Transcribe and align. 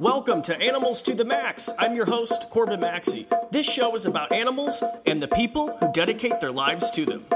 Welcome 0.00 0.40
to 0.44 0.58
Animals 0.58 1.02
to 1.02 1.14
the 1.14 1.26
Max. 1.26 1.68
I'm 1.78 1.94
your 1.94 2.06
host, 2.06 2.48
Corbin 2.48 2.80
Maxey. 2.80 3.26
This 3.50 3.70
show 3.70 3.94
is 3.94 4.06
about 4.06 4.32
animals 4.32 4.82
and 5.04 5.22
the 5.22 5.28
people 5.28 5.76
who 5.76 5.92
dedicate 5.92 6.40
their 6.40 6.50
lives 6.50 6.90
to 6.92 7.04
them. 7.04 7.26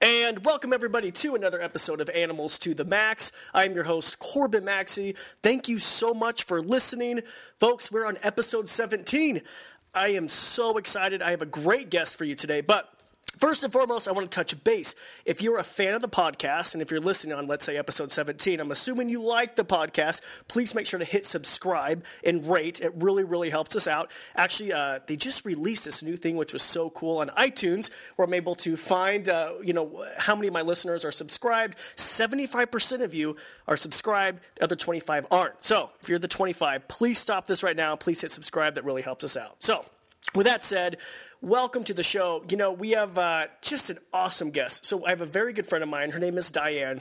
And 0.00 0.44
welcome 0.44 0.72
everybody 0.72 1.12
to 1.12 1.36
another 1.36 1.62
episode 1.62 2.00
of 2.00 2.10
Animals 2.10 2.58
to 2.58 2.74
the 2.74 2.84
Max. 2.84 3.30
I'm 3.54 3.72
your 3.72 3.84
host, 3.84 4.18
Corbin 4.18 4.64
Maxey. 4.64 5.14
Thank 5.44 5.68
you 5.68 5.78
so 5.78 6.12
much 6.12 6.42
for 6.42 6.60
listening. 6.60 7.20
Folks, 7.60 7.92
we're 7.92 8.04
on 8.04 8.16
episode 8.24 8.68
17. 8.68 9.42
I 9.94 10.08
am 10.08 10.26
so 10.26 10.76
excited. 10.76 11.22
I 11.22 11.30
have 11.30 11.42
a 11.42 11.46
great 11.46 11.88
guest 11.88 12.18
for 12.18 12.24
you 12.24 12.34
today, 12.34 12.62
but 12.62 12.92
First 13.38 13.64
and 13.64 13.72
foremost, 13.72 14.08
I 14.08 14.12
want 14.12 14.30
to 14.30 14.34
touch 14.34 14.62
base. 14.62 14.94
If 15.24 15.40
you're 15.40 15.58
a 15.58 15.64
fan 15.64 15.94
of 15.94 16.00
the 16.00 16.08
podcast, 16.08 16.74
and 16.74 16.82
if 16.82 16.90
you're 16.90 17.00
listening 17.00 17.36
on, 17.36 17.46
let's 17.46 17.64
say, 17.64 17.78
episode 17.78 18.10
17, 18.10 18.60
I'm 18.60 18.70
assuming 18.70 19.08
you 19.08 19.22
like 19.22 19.56
the 19.56 19.64
podcast, 19.64 20.20
please 20.48 20.74
make 20.74 20.86
sure 20.86 20.98
to 20.98 21.04
hit 21.04 21.24
subscribe 21.24 22.04
and 22.24 22.46
rate. 22.46 22.80
It 22.80 22.92
really, 22.96 23.24
really 23.24 23.48
helps 23.48 23.74
us 23.74 23.88
out. 23.88 24.10
Actually, 24.36 24.74
uh, 24.74 25.00
they 25.06 25.16
just 25.16 25.46
released 25.46 25.86
this 25.86 26.02
new 26.02 26.14
thing, 26.14 26.36
which 26.36 26.52
was 26.52 26.62
so 26.62 26.90
cool 26.90 27.18
on 27.18 27.28
iTunes, 27.30 27.90
where 28.16 28.26
I'm 28.26 28.34
able 28.34 28.54
to 28.56 28.76
find, 28.76 29.28
uh, 29.28 29.54
you 29.62 29.72
know, 29.72 30.04
how 30.18 30.34
many 30.34 30.48
of 30.48 30.52
my 30.52 30.62
listeners 30.62 31.04
are 31.04 31.10
subscribed. 31.10 31.78
75% 31.78 33.02
of 33.02 33.14
you 33.14 33.36
are 33.66 33.78
subscribed, 33.78 34.40
the 34.56 34.64
other 34.64 34.76
25 34.76 35.26
aren't. 35.30 35.62
So 35.62 35.90
if 36.02 36.08
you're 36.08 36.18
the 36.18 36.28
25, 36.28 36.86
please 36.86 37.18
stop 37.18 37.46
this 37.46 37.62
right 37.62 37.76
now. 37.76 37.96
Please 37.96 38.20
hit 38.20 38.30
subscribe. 38.30 38.74
That 38.74 38.84
really 38.84 39.02
helps 39.02 39.24
us 39.24 39.36
out. 39.36 39.62
So, 39.62 39.84
with 40.34 40.46
that 40.46 40.64
said, 40.64 40.98
welcome 41.40 41.84
to 41.84 41.94
the 41.94 42.02
show. 42.02 42.44
You 42.48 42.56
know, 42.56 42.72
we 42.72 42.90
have 42.90 43.18
uh, 43.18 43.46
just 43.60 43.90
an 43.90 43.98
awesome 44.12 44.50
guest. 44.50 44.84
So, 44.84 45.04
I 45.04 45.10
have 45.10 45.20
a 45.20 45.26
very 45.26 45.52
good 45.52 45.66
friend 45.66 45.82
of 45.82 45.88
mine. 45.88 46.10
Her 46.10 46.20
name 46.20 46.38
is 46.38 46.50
Diane. 46.50 47.00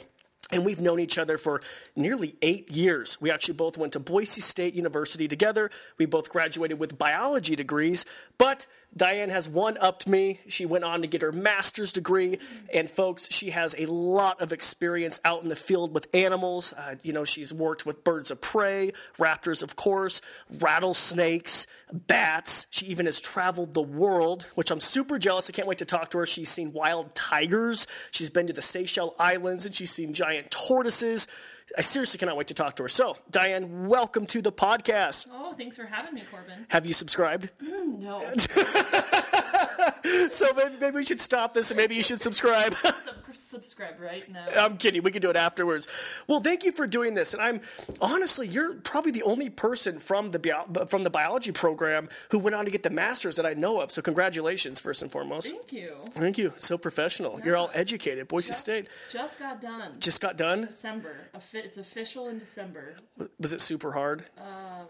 And 0.51 0.65
we've 0.65 0.81
known 0.81 0.99
each 0.99 1.17
other 1.17 1.37
for 1.37 1.61
nearly 1.95 2.35
eight 2.41 2.69
years. 2.71 3.19
We 3.21 3.31
actually 3.31 3.53
both 3.53 3.77
went 3.77 3.93
to 3.93 3.99
Boise 3.99 4.41
State 4.41 4.73
University 4.73 5.27
together. 5.27 5.71
We 5.97 6.05
both 6.05 6.29
graduated 6.29 6.77
with 6.77 6.97
biology 6.97 7.55
degrees. 7.55 8.05
But 8.37 8.67
Diane 8.95 9.29
has 9.29 9.47
one 9.47 9.77
upped 9.79 10.07
me. 10.07 10.39
She 10.47 10.65
went 10.65 10.83
on 10.83 11.01
to 11.01 11.07
get 11.07 11.21
her 11.21 11.31
master's 11.31 11.93
degree. 11.93 12.39
And 12.73 12.89
folks, 12.89 13.31
she 13.31 13.51
has 13.51 13.73
a 13.77 13.85
lot 13.91 14.41
of 14.41 14.51
experience 14.51 15.19
out 15.23 15.43
in 15.43 15.49
the 15.49 15.55
field 15.55 15.93
with 15.93 16.07
animals. 16.13 16.73
Uh, 16.73 16.95
you 17.01 17.13
know, 17.13 17.23
she's 17.23 17.53
worked 17.53 17.85
with 17.85 18.03
birds 18.03 18.31
of 18.31 18.41
prey, 18.41 18.91
raptors, 19.17 19.63
of 19.63 19.75
course, 19.75 20.21
rattlesnakes, 20.59 21.67
bats. 21.93 22.67
She 22.69 22.87
even 22.87 23.05
has 23.05 23.21
traveled 23.21 23.73
the 23.73 23.81
world, 23.81 24.45
which 24.55 24.71
I'm 24.71 24.79
super 24.81 25.17
jealous. 25.17 25.49
I 25.49 25.53
can't 25.53 25.67
wait 25.67 25.77
to 25.77 25.85
talk 25.85 26.11
to 26.11 26.17
her. 26.17 26.25
She's 26.25 26.49
seen 26.49 26.73
wild 26.73 27.15
tigers. 27.15 27.87
She's 28.11 28.29
been 28.29 28.47
to 28.47 28.53
the 28.53 28.61
Seychelles 28.61 29.15
Islands 29.17 29.65
and 29.65 29.73
she's 29.73 29.91
seen 29.91 30.13
giant 30.13 30.51
tortoises. 30.51 31.27
I 31.77 31.81
seriously 31.81 32.17
cannot 32.17 32.37
wait 32.37 32.47
to 32.47 32.53
talk 32.53 32.75
to 32.77 32.83
her. 32.83 32.89
So, 32.89 33.15
Diane, 33.29 33.87
welcome 33.87 34.25
to 34.27 34.41
the 34.41 34.51
podcast. 34.51 35.27
Oh, 35.31 35.53
thanks 35.53 35.77
for 35.77 35.85
having 35.85 36.13
me, 36.13 36.23
Corbin. 36.29 36.65
Have 36.69 36.85
you 36.85 36.93
subscribed? 36.93 37.51
Mm, 37.63 37.99
no. 37.99 38.19
so 40.31 40.53
maybe, 40.53 40.75
maybe 40.79 40.95
we 40.95 41.03
should 41.03 41.21
stop 41.21 41.53
this 41.53 41.71
and 41.71 41.77
maybe 41.77 41.95
you 41.95 42.03
should 42.03 42.19
subscribe. 42.19 42.73
Sub- 42.75 43.15
subscribe 43.33 43.99
right 43.99 44.29
now. 44.29 44.45
I'm 44.57 44.77
kidding. 44.77 45.03
We 45.03 45.11
can 45.11 45.21
do 45.21 45.29
it 45.29 45.35
afterwards. 45.35 45.87
Well, 46.27 46.39
thank 46.41 46.65
you 46.65 46.71
for 46.71 46.87
doing 46.87 47.13
this. 47.13 47.33
And 47.33 47.41
I'm 47.41 47.61
honestly, 48.01 48.47
you're 48.47 48.75
probably 48.75 49.11
the 49.11 49.23
only 49.23 49.49
person 49.49 49.99
from 49.99 50.29
the 50.29 50.39
bio, 50.39 50.65
from 50.87 51.03
the 51.03 51.09
biology 51.09 51.51
program 51.51 52.09
who 52.31 52.39
went 52.39 52.55
on 52.55 52.65
to 52.65 52.71
get 52.71 52.83
the 52.83 52.89
masters 52.89 53.35
that 53.37 53.45
I 53.45 53.53
know 53.53 53.79
of. 53.79 53.91
So 53.91 54.01
congratulations, 54.01 54.79
first 54.79 55.01
and 55.01 55.11
foremost. 55.11 55.51
Thank 55.51 55.71
you. 55.71 55.95
Thank 56.11 56.37
you. 56.37 56.53
So 56.55 56.77
professional. 56.77 57.39
You're 57.43 57.57
all 57.57 57.71
educated. 57.73 58.27
Boise 58.27 58.47
Just, 58.47 58.61
State 58.61 58.87
just 59.11 59.39
got 59.39 59.61
done. 59.61 59.91
just 59.99 60.21
got 60.21 60.37
done. 60.37 60.61
December. 60.61 61.15
It's 61.63 61.77
official 61.77 62.27
in 62.29 62.37
December. 62.37 62.95
Was 63.39 63.53
it 63.53 63.61
super 63.61 63.91
hard? 63.91 64.25
Um, 64.37 64.87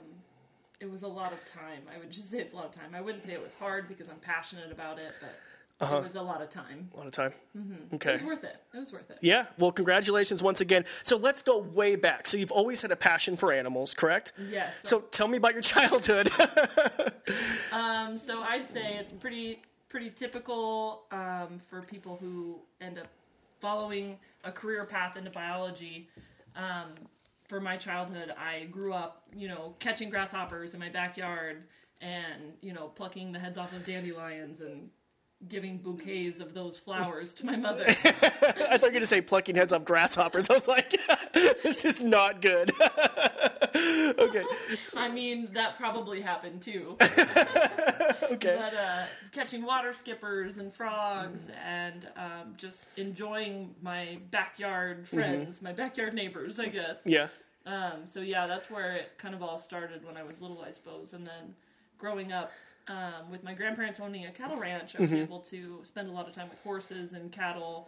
It 0.80 0.89
was 0.89 1.03
a 1.03 1.08
lot 1.08 1.31
of 1.31 1.45
time. 1.45 1.83
I 1.94 2.00
would 2.00 2.09
just 2.11 2.31
say 2.31 2.39
it's 2.39 2.53
a 2.53 2.55
lot 2.55 2.66
of 2.66 2.73
time. 2.73 2.89
I 2.95 3.02
wouldn't 3.02 3.23
say 3.23 3.33
it 3.33 3.44
was 3.44 3.53
hard 3.53 3.88
because 3.88 4.09
I'm 4.09 4.17
passionate 4.17 4.72
about 4.72 4.97
it, 4.97 5.14
but 5.22 5.30
Uh-huh. 5.80 5.97
it 5.97 6.03
was 6.03 6.16
a 6.16 6.22
lot 6.22 6.42
of 6.42 6.49
time. 6.49 6.89
A 6.95 6.98
lot 6.98 7.05
of 7.05 7.11
time. 7.11 7.33
It 7.55 7.93
Okay. 7.95 8.14
was 8.14 8.23
worth 8.23 8.43
it. 8.43 8.55
It 8.73 8.77
was 8.80 8.92
worth 8.92 9.10
it. 9.11 9.20
Yeah. 9.21 9.45
Well, 9.60 9.71
congratulations 9.71 10.42
once 10.42 10.60
again. 10.61 10.86
So 11.04 11.17
let's 11.17 11.43
go 11.43 11.60
way 11.60 11.95
back. 11.95 12.27
So 12.27 12.37
you've 12.37 12.52
always 12.52 12.81
had 12.81 12.92
a 12.92 12.95
passion 12.95 13.37
for 13.37 13.52
animals, 13.52 13.93
correct? 13.93 14.33
Yes. 14.49 14.80
So 14.83 15.02
tell 15.02 15.27
me 15.27 15.37
about 15.37 15.54
your 15.54 15.61
childhood. 15.76 16.30
Um, 17.71 18.17
so 18.17 18.42
I'd 18.48 18.65
say 18.67 18.95
it's 18.98 19.14
pretty 19.14 19.61
pretty 19.87 20.10
typical 20.10 21.04
um, 21.11 21.60
for 21.60 21.81
people 21.81 22.17
who 22.17 22.60
end 22.81 22.98
up 22.99 23.08
following 23.60 24.17
a 24.43 24.52
career 24.52 24.86
path 24.86 25.15
into 25.15 25.30
biology. 25.31 26.10
Um, 26.56 26.94
for 27.48 27.60
my 27.60 27.78
childhood, 27.78 28.32
I 28.38 28.66
grew 28.66 28.94
up, 28.94 29.23
you 29.36 29.48
know, 29.48 29.76
catching 29.80 30.10
grasshoppers 30.10 30.73
in 30.73 30.80
my 30.80 30.89
backyard 30.89 31.64
and 32.02 32.54
you 32.62 32.73
know 32.73 32.88
plucking 32.88 33.32
the 33.32 33.39
heads 33.39 33.58
off 33.58 33.73
of 33.73 33.84
dandelions 33.84 34.61
and 34.61 34.90
giving 35.50 35.78
bouquets 35.78 36.40
of 36.40 36.54
those 36.54 36.78
flowers 36.78 37.34
to 37.36 37.46
my 37.46 37.56
mother. 37.58 37.86
I 37.88 37.92
thought 37.94 38.82
you 38.82 38.88
were 38.88 38.90
going 38.90 39.02
to 39.02 39.06
say 39.06 39.22
plucking 39.22 39.56
heads 39.56 39.74
off 39.74 39.86
grasshoppers. 39.86 40.50
I 40.50 40.54
was 40.54 40.68
like, 40.68 40.92
this 41.34 41.86
is 41.86 42.02
not 42.04 42.42
good. 42.42 42.72
okay. 42.80 44.44
I 44.98 45.10
mean, 45.12 45.50
that 45.54 45.78
probably 45.78 46.22
happened 46.22 46.62
too. 46.62 46.96
Okay. 47.02 48.56
But 48.58 48.74
uh, 48.74 49.06
catching 49.32 49.64
water 49.64 49.94
skippers 49.94 50.58
and 50.58 50.72
frogs 50.72 51.50
and 51.66 52.08
um, 52.16 52.54
just 52.58 52.98
enjoying 52.98 53.73
my 53.82 54.18
backyard 54.32 55.08
friends, 55.08 55.62
my 55.62 55.73
backyard 55.73 56.14
neighbors, 56.14 56.60
I 56.60 56.68
guess. 56.68 57.00
Yeah. 57.06 57.28
Um, 57.66 58.06
so 58.06 58.22
yeah, 58.22 58.48
that's 58.48 58.72
where 58.72 58.94
it 58.94 59.12
kind 59.18 59.36
of 59.36 59.44
all 59.44 59.58
started 59.58 60.06
when 60.06 60.18
I 60.18 60.23
was 60.23 60.42
little, 60.42 60.62
I 60.62 60.72
suppose. 60.72 61.14
And 61.14 61.26
then 61.26 61.56
growing 61.98 62.32
up 62.32 62.52
um, 62.92 63.32
with 63.32 63.44
my 63.44 63.54
grandparents 63.54 64.00
owning 64.00 64.26
a 64.26 64.32
cattle 64.32 64.58
ranch, 64.58 64.96
I 64.98 65.02
was 65.02 65.14
able 65.14 65.40
to 65.40 65.80
spend 65.84 66.10
a 66.10 66.12
lot 66.12 66.28
of 66.28 66.34
time 66.34 66.50
with 66.50 66.62
horses 66.62 67.14
and 67.14 67.32
cattle 67.32 67.88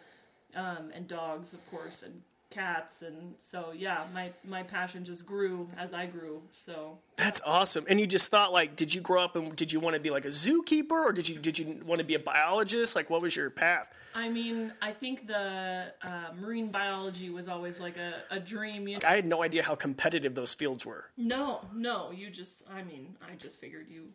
um, 0.56 0.91
and 0.94 1.08
dogs, 1.08 1.53
of 1.53 1.69
course, 1.69 2.03
and 2.03 2.22
cats. 2.50 3.02
And 3.02 3.34
so 3.40 3.74
yeah, 3.75 4.06
my 4.14 4.31
my 4.46 4.64
passion 4.64 5.03
just 5.03 5.25
grew 5.25 5.68
as 5.78 5.91
I 5.94 6.06
grew. 6.06 6.41
So 6.52 7.00
That's 7.18 7.41
awesome. 7.46 7.86
And 7.90 8.00
you 8.00 8.08
just 8.08 8.31
thought 8.31 8.53
like, 8.53 8.75
did 8.75 8.94
you 8.94 9.02
grow 9.02 9.22
up 9.22 9.36
and 9.36 9.56
did 9.56 9.74
you 9.74 9.80
want 9.80 9.96
to 9.96 10.00
be 10.00 10.09
like 10.12 10.24
a 10.25 10.30
zookeeper 10.30 10.91
or 10.91 11.12
did 11.12 11.28
you 11.28 11.38
did 11.40 11.58
you 11.59 11.81
want 11.85 12.00
to 12.00 12.06
be 12.06 12.14
a 12.14 12.20
biologist? 12.20 12.96
Like, 12.96 13.09
what 13.09 13.22
was 13.22 13.35
your 13.35 13.50
path? 13.50 13.91
I 14.16 14.30
mean, 14.30 14.72
I 14.81 14.91
think 14.91 15.28
the 15.28 15.91
uh, 16.03 16.09
marine 16.40 16.68
biology 16.68 17.30
was 17.30 17.50
always 17.50 17.81
like 17.81 17.97
a, 17.97 18.14
a 18.30 18.40
dream. 18.40 18.88
You 18.88 19.00
I 19.06 19.16
had 19.16 19.25
no 19.25 19.44
idea 19.44 19.64
how 19.64 19.75
competitive 19.75 20.35
those 20.35 20.53
fields 20.53 20.85
were. 20.85 21.09
no, 21.18 21.66
no, 21.74 22.12
you 22.12 22.30
just, 22.30 22.64
I 22.72 22.84
mean, 22.84 23.16
I 23.22 23.35
just 23.35 23.59
figured 23.59 23.88
you 23.90 24.09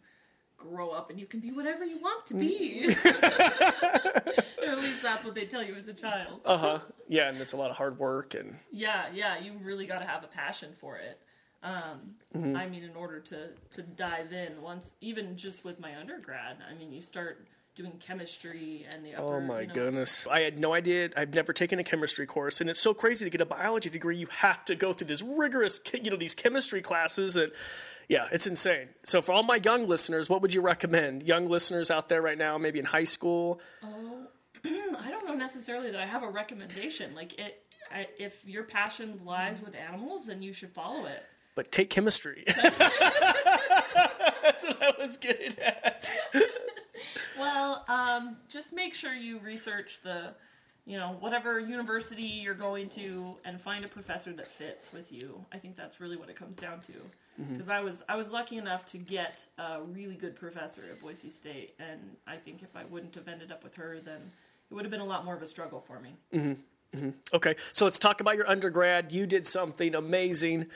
grow 0.58 0.91
up 0.91 1.08
and 1.10 1.19
you 1.19 1.26
can 1.26 1.41
be 1.41 1.50
whatever 1.50 1.84
you 1.84 1.98
want 1.98 2.26
to 2.26 2.34
be. 2.34 2.86
or 2.86 2.91
at 4.66 4.78
least 4.78 5.02
that's 5.02 5.24
what 5.24 5.34
they 5.34 5.46
tell 5.46 5.62
you 5.62 5.74
as 5.74 5.88
a 5.88 5.94
child. 5.94 6.41
Uh 6.44 6.56
huh. 6.58 6.78
Yeah, 7.08 7.28
and 7.28 7.41
it's 7.41 7.52
a 7.52 7.56
lot 7.56 7.70
of 7.70 7.76
hard 7.76 7.98
work 7.98 8.34
and 8.34 8.56
Yeah, 8.70 9.06
yeah, 9.14 9.38
you 9.38 9.54
really 9.62 9.86
got 9.86 10.00
to 10.00 10.06
have 10.06 10.24
a 10.24 10.28
passion 10.28 10.72
for 10.72 10.96
it. 10.96 11.20
Um, 11.62 12.16
Mm-hmm. 12.36 12.56
I 12.56 12.69
mean, 12.69 12.84
in 12.84 12.94
order 12.94 13.20
to 13.20 13.48
to 13.70 13.82
dive 13.82 14.34
in, 14.34 14.60
once 14.60 14.96
even 15.00 15.34
just 15.38 15.64
with 15.64 15.80
my 15.80 15.96
undergrad, 15.98 16.58
I 16.70 16.75
mean, 16.75 16.92
you 16.92 17.00
start 17.00 17.46
doing 17.75 17.92
chemistry 18.00 18.86
and 18.92 19.02
the 19.02 19.14
upper. 19.14 19.36
Oh 19.36 19.40
my 19.40 19.62
you 19.62 19.66
know, 19.69 19.72
goodness. 19.72 20.26
I 20.26 20.40
had 20.40 20.58
no 20.58 20.75
idea. 20.75 21.08
I've 21.16 21.32
never 21.32 21.54
taken 21.54 21.78
a 21.78 21.84
chemistry 21.84 22.26
course 22.26 22.60
and 22.60 22.69
it's 22.69 22.80
so 22.80 22.92
crazy 22.92 23.25
to 23.25 23.30
get 23.30 23.40
a 23.40 23.46
biology 23.46 23.88
degree. 23.88 24.16
You 24.16 24.26
have 24.26 24.64
to 24.66 24.75
go 24.75 24.92
through 24.92 25.06
this 25.06 25.22
rigorous, 25.22 25.80
you 26.02 26.10
know, 26.10 26.16
these 26.16 26.34
chemistry 26.34 26.82
classes 26.82 27.36
and 27.36 27.50
yeah, 28.08 28.26
it's 28.32 28.46
insane. 28.46 28.88
So 29.04 29.22
for 29.22 29.32
all 29.32 29.42
my 29.42 29.60
young 29.62 29.86
listeners, 29.86 30.30
what 30.30 30.42
would 30.42 30.54
you 30.54 30.60
recommend? 30.60 31.24
Young 31.24 31.46
listeners 31.46 31.91
out 31.91 32.08
there 32.08 32.22
right 32.22 32.38
now, 32.38 32.58
maybe 32.58 32.78
in 32.78 32.84
high 32.84 33.04
school? 33.04 33.60
Oh, 33.82 34.26
I 34.64 35.10
don't 35.10 35.26
know 35.26 35.34
necessarily 35.34 35.91
that 35.91 36.00
I 36.00 36.06
have 36.06 36.22
a 36.22 36.30
recommendation. 36.30 37.14
Like 37.14 37.38
it, 37.38 37.62
I, 37.92 38.06
if 38.19 38.46
your 38.46 38.64
passion 38.64 39.20
lies 39.24 39.60
with 39.60 39.74
animals, 39.74 40.26
then 40.26 40.42
you 40.42 40.52
should 40.52 40.72
follow 40.72 41.06
it. 41.06 41.22
But 41.54 41.72
take 41.72 41.91
chemistry. 41.91 42.44
That's 42.62 42.78
what 44.64 44.82
I 44.82 44.93
was 44.99 45.16
getting 45.16 45.58
at. 45.58 46.14
Well, 47.38 47.84
um, 47.87 48.38
just 48.49 48.72
make 48.72 48.93
sure 48.93 49.14
you 49.14 49.38
research 49.38 50.00
the, 50.02 50.34
you 50.88 50.96
know, 50.96 51.19
whatever 51.20 51.61
university 51.61 52.23
you're 52.23 52.55
going 52.55 52.88
to, 52.88 53.37
and 53.44 53.61
find 53.61 53.85
a 53.85 53.88
professor 53.88 54.32
that 54.32 54.46
fits 54.46 54.90
with 54.90 55.12
you. 55.12 55.44
I 55.52 55.58
think 55.58 55.76
that's 55.76 56.00
really 56.00 56.17
what 56.17 56.31
it 56.31 56.37
comes 56.37 56.56
down 56.56 56.81
to. 56.81 56.93
Mm-hmm. 56.93 57.52
Because 57.52 57.69
I 57.69 57.81
was 57.81 58.02
I 58.08 58.17
was 58.17 58.32
lucky 58.32 58.56
enough 58.56 58.87
to 58.87 58.99
get 58.99 59.44
a 59.58 59.82
really 59.82 60.14
good 60.14 60.35
professor 60.35 60.81
at 60.90 60.99
Boise 61.02 61.29
State, 61.29 61.75
and 61.79 62.00
I 62.26 62.37
think 62.37 62.62
if 62.62 62.75
I 62.75 62.85
wouldn't 62.87 63.14
have 63.17 63.29
ended 63.29 63.52
up 63.52 63.62
with 63.62 63.76
her, 63.76 63.99
then 64.02 64.20
it 64.70 64.75
would 64.75 64.85
have 64.85 64.90
been 64.90 65.00
a 65.00 65.05
lot 65.05 65.26
more 65.26 65.37
of 65.37 65.43
a 65.43 65.46
struggle 65.46 65.81
for 65.81 66.00
me. 66.00 66.17
Mm-hmm. 66.32 66.99
Mm-hmm. 66.99 67.11
Okay, 67.34 67.55
so 67.75 67.84
let's 67.84 67.99
talk 67.99 68.23
about 68.23 68.37
your 68.37 68.49
undergrad. 68.49 69.12
You 69.12 69.26
did 69.26 69.46
something 69.46 69.94
amazing. 69.94 70.69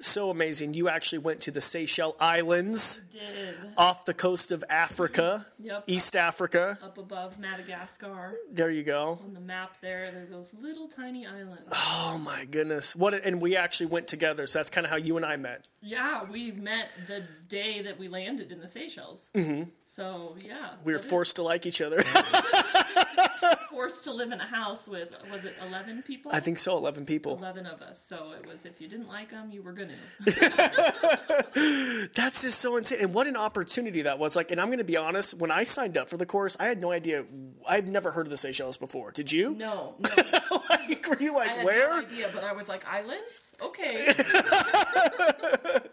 So 0.00 0.30
amazing. 0.30 0.74
You 0.74 0.88
actually 0.88 1.18
went 1.20 1.42
to 1.42 1.50
the 1.50 1.60
Seychelles 1.60 2.16
Islands 2.20 3.00
Did 3.12 3.54
off 3.76 4.04
the 4.04 4.14
coast 4.14 4.52
of 4.52 4.62
Africa, 4.68 5.46
Yep. 5.60 5.84
East 5.86 6.14
Africa. 6.16 6.78
up 6.82 6.98
above 6.98 7.38
Madagascar 7.38 8.34
There 8.52 8.70
you 8.70 8.82
go. 8.82 9.18
on 9.24 9.34
the 9.34 9.40
map 9.40 9.76
there. 9.80 10.10
There's 10.10 10.30
those 10.30 10.54
little 10.54 10.88
tiny 10.88 11.26
islands. 11.26 11.62
Oh 11.72 12.20
my 12.24 12.44
goodness. 12.44 12.94
What 12.94 13.14
a- 13.14 13.24
and 13.24 13.40
we 13.40 13.56
actually 13.56 13.86
went 13.86 14.08
together. 14.08 14.46
So 14.46 14.58
that's 14.58 14.70
kind 14.70 14.84
of 14.84 14.90
how 14.90 14.96
you 14.96 15.16
and 15.16 15.24
I 15.24 15.36
met. 15.36 15.68
Yeah, 15.80 16.24
we 16.24 16.50
met 16.52 16.88
the 17.06 17.22
day 17.48 17.82
that 17.82 17.98
we 17.98 18.08
landed 18.08 18.50
in 18.52 18.60
the 18.60 18.66
Seychelles. 18.66 19.30
Mm-hmm. 19.34 19.70
So 19.84 20.34
yeah, 20.44 20.70
We 20.84 20.92
were 20.92 20.98
forced 20.98 21.36
to 21.36 21.42
like 21.42 21.66
each 21.66 21.80
other. 21.82 22.02
forced 23.70 24.04
to 24.04 24.12
live 24.12 24.32
in 24.32 24.40
a 24.40 24.46
house 24.46 24.86
with 24.88 25.14
was 25.30 25.44
it 25.44 25.54
eleven 25.66 26.02
people? 26.02 26.30
I 26.32 26.40
think 26.40 26.58
so, 26.58 26.76
11 26.76 27.04
people. 27.06 27.36
eleven 27.36 27.66
of 27.66 27.82
us. 27.82 28.00
So 28.04 28.32
it 28.32 28.46
was 28.46 28.64
if 28.66 28.80
you 28.80 28.88
didn't 28.88 29.08
like 29.08 29.30
them, 29.30 29.50
you 29.50 29.62
were 29.62 29.72
gonna. 29.88 29.94
That's 32.14 32.42
just 32.42 32.60
so 32.60 32.76
insane. 32.76 32.98
And 33.00 33.14
what 33.14 33.26
an 33.26 33.36
opportunity 33.36 34.02
that 34.02 34.18
was. 34.18 34.36
Like, 34.36 34.50
and 34.50 34.60
I'm 34.60 34.68
going 34.68 34.78
to 34.78 34.84
be 34.84 34.96
honest, 34.96 35.38
when 35.38 35.50
I 35.50 35.64
signed 35.64 35.96
up 35.96 36.08
for 36.08 36.16
the 36.16 36.26
course, 36.26 36.56
I 36.58 36.66
had 36.66 36.80
no 36.80 36.90
idea. 36.90 37.24
I've 37.68 37.88
never 37.88 38.10
heard 38.10 38.26
of 38.26 38.30
the 38.30 38.36
Seychelles 38.36 38.76
before. 38.76 39.10
Did 39.10 39.30
you? 39.32 39.54
No, 39.54 39.94
no, 40.00 40.60
like, 40.70 41.06
were 41.08 41.18
you 41.20 41.34
I 41.34 41.38
like, 41.38 41.50
had 41.50 41.64
where? 41.64 41.88
no 41.90 41.98
idea. 42.06 42.28
But 42.34 42.44
I 42.44 42.52
was 42.52 42.68
like, 42.68 42.86
islands, 42.86 43.56
okay. 43.62 44.12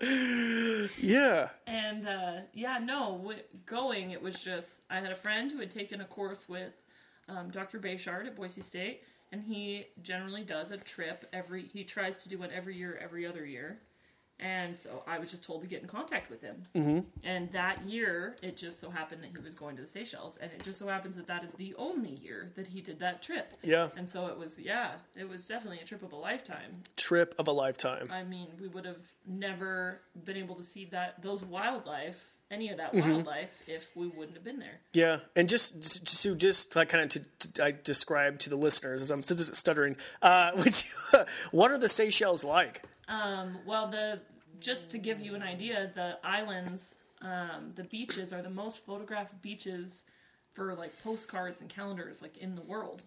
Yeah. 0.97 1.49
and 1.67 2.07
uh, 2.07 2.31
yeah, 2.53 2.79
no, 2.79 3.33
going 3.65 4.11
it 4.11 4.21
was 4.21 4.39
just 4.39 4.81
I 4.89 4.99
had 4.99 5.11
a 5.11 5.15
friend 5.15 5.51
who 5.51 5.59
had 5.59 5.71
taken 5.71 6.01
a 6.01 6.05
course 6.05 6.47
with 6.49 6.73
um, 7.29 7.49
Dr. 7.49 7.79
Bechard 7.79 8.25
at 8.27 8.35
Boise 8.35 8.61
State, 8.61 8.99
and 9.31 9.41
he 9.41 9.85
generally 10.01 10.43
does 10.43 10.71
a 10.71 10.77
trip 10.77 11.25
every. 11.33 11.63
He 11.63 11.83
tries 11.83 12.23
to 12.23 12.29
do 12.29 12.37
one 12.37 12.49
every 12.53 12.75
year, 12.75 12.99
every 13.01 13.25
other 13.25 13.45
year. 13.45 13.79
And 14.43 14.75
so 14.75 15.03
I 15.05 15.19
was 15.19 15.29
just 15.29 15.43
told 15.43 15.61
to 15.61 15.67
get 15.67 15.83
in 15.83 15.87
contact 15.87 16.31
with 16.31 16.41
him. 16.41 16.63
Mm-hmm. 16.73 16.99
And 17.23 17.51
that 17.51 17.83
year, 17.85 18.37
it 18.41 18.57
just 18.57 18.79
so 18.79 18.89
happened 18.89 19.21
that 19.21 19.29
he 19.29 19.37
was 19.37 19.53
going 19.53 19.75
to 19.75 19.83
the 19.83 19.87
Seychelles, 19.87 20.37
and 20.37 20.51
it 20.51 20.63
just 20.63 20.79
so 20.79 20.87
happens 20.87 21.15
that 21.17 21.27
that 21.27 21.43
is 21.43 21.53
the 21.53 21.75
only 21.77 22.09
year 22.09 22.51
that 22.55 22.65
he 22.65 22.81
did 22.81 22.99
that 23.01 23.21
trip. 23.21 23.47
Yeah. 23.61 23.89
And 23.95 24.09
so 24.09 24.25
it 24.27 24.39
was, 24.39 24.59
yeah, 24.59 24.93
it 25.15 25.29
was 25.29 25.47
definitely 25.47 25.79
a 25.81 25.85
trip 25.85 26.01
of 26.01 26.11
a 26.11 26.15
lifetime. 26.15 26.73
Trip 26.97 27.35
of 27.37 27.47
a 27.47 27.51
lifetime. 27.51 28.09
I 28.11 28.23
mean, 28.23 28.47
we 28.59 28.67
would 28.67 28.85
have 28.85 29.03
never 29.27 29.99
been 30.25 30.37
able 30.37 30.55
to 30.55 30.63
see 30.63 30.85
that 30.85 31.21
those 31.21 31.43
wildlife, 31.43 32.30
any 32.51 32.69
of 32.69 32.77
Mm-hmm. 32.77 32.97
that 32.99 33.07
wildlife, 33.07 33.63
if 33.67 33.95
we 33.95 34.07
wouldn't 34.07 34.35
have 34.35 34.43
been 34.43 34.59
there. 34.59 34.79
Yeah, 34.93 35.19
and 35.35 35.49
just 35.49 35.77
just- 35.81 36.07
so 36.07 36.35
just 36.35 36.75
like 36.75 36.89
kind 36.89 37.03
of 37.03 37.09
to, 37.09 37.47
to 37.49 37.63
I 37.65 37.73
describe 37.83 38.37
to 38.39 38.49
the 38.49 38.55
listeners 38.57 39.01
as 39.01 39.09
I'm 39.09 39.23
st- 39.23 39.55
stuttering, 39.55 39.95
uh, 40.21 40.51
which 40.63 40.83
what 41.51 41.71
are 41.71 41.77
the 41.79 41.89
Seychelles 41.89 42.43
like? 42.43 42.83
Um, 43.07 43.57
well, 43.65 43.87
the 43.87 44.19
just 44.59 44.91
to 44.91 44.97
give 44.99 45.19
you 45.21 45.33
an 45.33 45.41
idea, 45.41 45.89
the 45.95 46.17
islands, 46.23 46.95
um, 47.21 47.71
the 47.75 47.83
beaches 47.85 48.31
are 48.33 48.41
the 48.43 48.49
most 48.49 48.85
photographed 48.85 49.41
beaches 49.41 50.03
for 50.53 50.75
like 50.75 50.91
postcards 51.03 51.61
and 51.61 51.69
calendars, 51.69 52.21
like 52.21 52.37
in 52.37 52.51
the 52.51 52.61
world. 52.61 53.03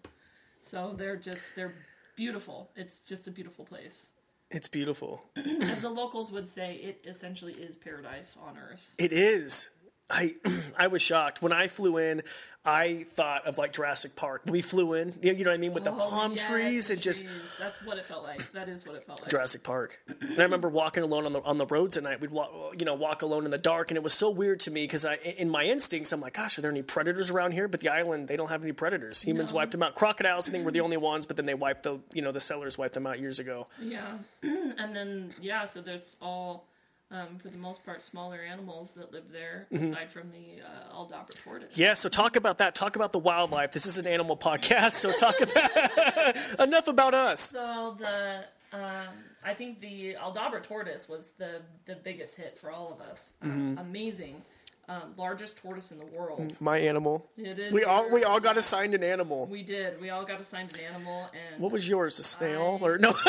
So 0.61 0.94
they're 0.96 1.17
just 1.17 1.55
they're 1.55 1.75
beautiful. 2.17 2.70
It's 2.75 3.02
just 3.02 3.29
a 3.29 3.31
beautiful 3.31 3.64
place. 3.64 4.11
It's 4.50 4.69
beautiful. 4.69 5.23
As 5.37 5.82
the 5.82 5.91
locals 5.91 6.31
would 6.32 6.46
say, 6.46 6.76
it 6.76 7.05
essentially 7.06 7.52
is 7.55 7.76
paradise 7.76 8.37
on 8.41 8.56
earth. 8.56 8.94
It 8.99 9.12
is. 9.12 9.70
I 10.15 10.31
I 10.79 10.87
was 10.87 11.03
shocked 11.03 11.43
when 11.43 11.53
I 11.53 11.67
flew 11.69 11.99
in. 11.99 12.23
I 12.67 13.03
thought 13.07 13.45
of 13.47 13.59
like 13.59 13.75
Jurassic 13.75 14.17
Park. 14.17 14.41
We 14.47 14.63
flew 14.63 14.95
in, 14.95 15.13
you 15.21 15.31
know, 15.33 15.39
you 15.39 15.45
know 15.45 15.51
what 15.51 15.57
I 15.57 15.59
mean, 15.59 15.75
with 15.75 15.85
the 15.85 15.93
Oh, 15.93 15.97
palm 15.99 16.33
yes, 16.33 16.49
trees 16.49 16.89
and 16.89 16.99
just 16.99 17.27
that's 17.61 17.85
what 17.85 17.99
it 17.99 18.05
felt 18.05 18.23
like. 18.25 18.51
That 18.53 18.71
is 18.71 18.87
what 18.87 18.97
it 18.97 19.05
felt 19.05 19.21
like. 19.21 19.29
Jurassic 19.31 19.63
Park. 19.63 19.99
And 20.23 20.39
I 20.39 20.45
remember 20.45 20.71
walking 20.71 21.03
alone 21.03 21.27
on 21.27 21.35
the 21.35 21.43
on 21.43 21.59
the 21.59 21.67
roads 21.67 21.99
at 21.99 22.05
night. 22.05 22.23
We'd 22.23 22.31
walk, 22.31 22.51
you 22.79 22.87
know, 22.87 22.95
walk 22.95 23.21
alone 23.21 23.45
in 23.45 23.51
the 23.51 23.59
dark, 23.59 23.91
and 23.91 23.99
it 23.99 24.03
was 24.03 24.15
so 24.15 24.31
weird 24.31 24.61
to 24.61 24.71
me 24.71 24.85
because 24.85 25.05
I, 25.05 25.17
in 25.37 25.51
my 25.51 25.65
instincts, 25.65 26.11
I'm 26.11 26.23
like, 26.23 26.33
gosh, 26.35 26.57
are 26.57 26.63
there 26.63 26.71
any 26.71 26.81
predators 26.83 27.31
around 27.31 27.53
here? 27.53 27.69
But 27.69 27.81
the 27.81 27.91
island, 27.91 28.29
they 28.29 28.37
don't 28.37 28.49
have 28.49 28.63
any 28.63 28.73
predators. 28.73 29.21
Humans 29.21 29.53
No. 29.53 29.57
wiped 29.57 29.73
them 29.73 29.83
out. 29.83 29.95
Crocodiles, 29.95 30.49
I 30.49 30.53
think, 30.53 30.65
were 30.65 30.71
the 30.73 30.81
only 30.81 30.97
ones, 30.97 31.27
but 31.27 31.37
then 31.37 31.45
they 31.45 31.53
wiped 31.55 31.83
the, 31.83 31.99
you 32.15 32.23
know, 32.23 32.33
the 32.33 32.41
settlers 32.41 32.79
wiped 32.79 32.95
them 32.95 33.07
out 33.07 33.21
years 33.21 33.41
ago. 33.41 33.67
Yeah, 33.79 34.01
and 34.43 34.97
then 34.97 35.35
yeah, 35.39 35.67
so 35.67 35.83
there's 35.83 36.17
all, 36.23 36.67
um, 37.15 37.39
for 37.39 37.49
the 37.49 37.59
most 37.59 37.85
part, 37.87 38.03
smaller 38.03 38.39
animals 38.41 38.93
that 38.93 39.13
live 39.13 39.31
there, 39.33 39.67
aside 39.73 40.11
from 40.11 40.31
the 40.33 40.63
uh, 40.63 40.97
Aldabra 40.97 41.43
tortoise. 41.45 41.79
Yeah, 41.79 41.95
so 41.95 42.09
talk 42.09 42.35
about 42.37 42.59
that. 42.59 42.75
Talk 42.75 42.97
about 42.97 43.13
the 43.13 43.19
wildlife. 43.21 43.71
This 43.71 43.87
is 43.87 43.99
an 43.99 44.07
animal 44.07 44.37
podcast, 44.37 44.93
so 44.93 45.13
talk 45.13 45.37
about 45.41 46.37
enough 46.61 46.89
about 46.89 47.15
us. 47.15 47.41
So 47.51 47.97
the 47.99 48.45
um, 48.73 49.07
I 49.45 49.55
think 49.55 49.81
the 49.81 50.17
Aldabra 50.21 50.63
tortoise 50.63 51.09
was 51.09 51.31
the 51.39 51.61
the 51.87 51.95
biggest 51.95 52.37
hit 52.37 52.59
for 52.59 52.71
all 52.71 52.91
of 52.93 53.01
us. 53.07 53.35
Um, 53.43 53.79
amazing, 53.81 54.43
um, 54.89 55.15
largest 55.17 55.59
tortoise 55.59 55.93
in 55.93 55.99
the 56.01 56.07
world. 56.07 56.57
My 56.61 56.79
animal. 56.79 57.27
It 57.39 57.59
is. 57.61 57.73
We 57.73 57.85
all 57.85 58.11
we 58.11 58.25
all 58.25 58.41
got 58.41 58.57
assigned 58.57 58.95
an 58.95 59.05
animal. 59.05 59.47
We 59.47 59.63
did. 59.63 60.01
We 60.01 60.11
all 60.11 60.25
got 60.25 60.41
assigned 60.41 60.73
an 60.75 60.81
animal, 60.93 61.29
and 61.33 61.63
What 61.63 61.71
was 61.71 61.89
yours? 61.89 62.19
A 62.19 62.25
snail 62.25 62.81
I- 62.83 62.85
or 62.85 62.99
no? 62.99 63.15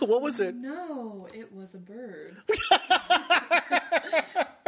what 0.06 0.22
was 0.22 0.40
it? 0.40 0.54
No, 0.54 1.28
it 1.32 1.52
was 1.54 1.74
a 1.74 1.78
bird. 1.78 2.36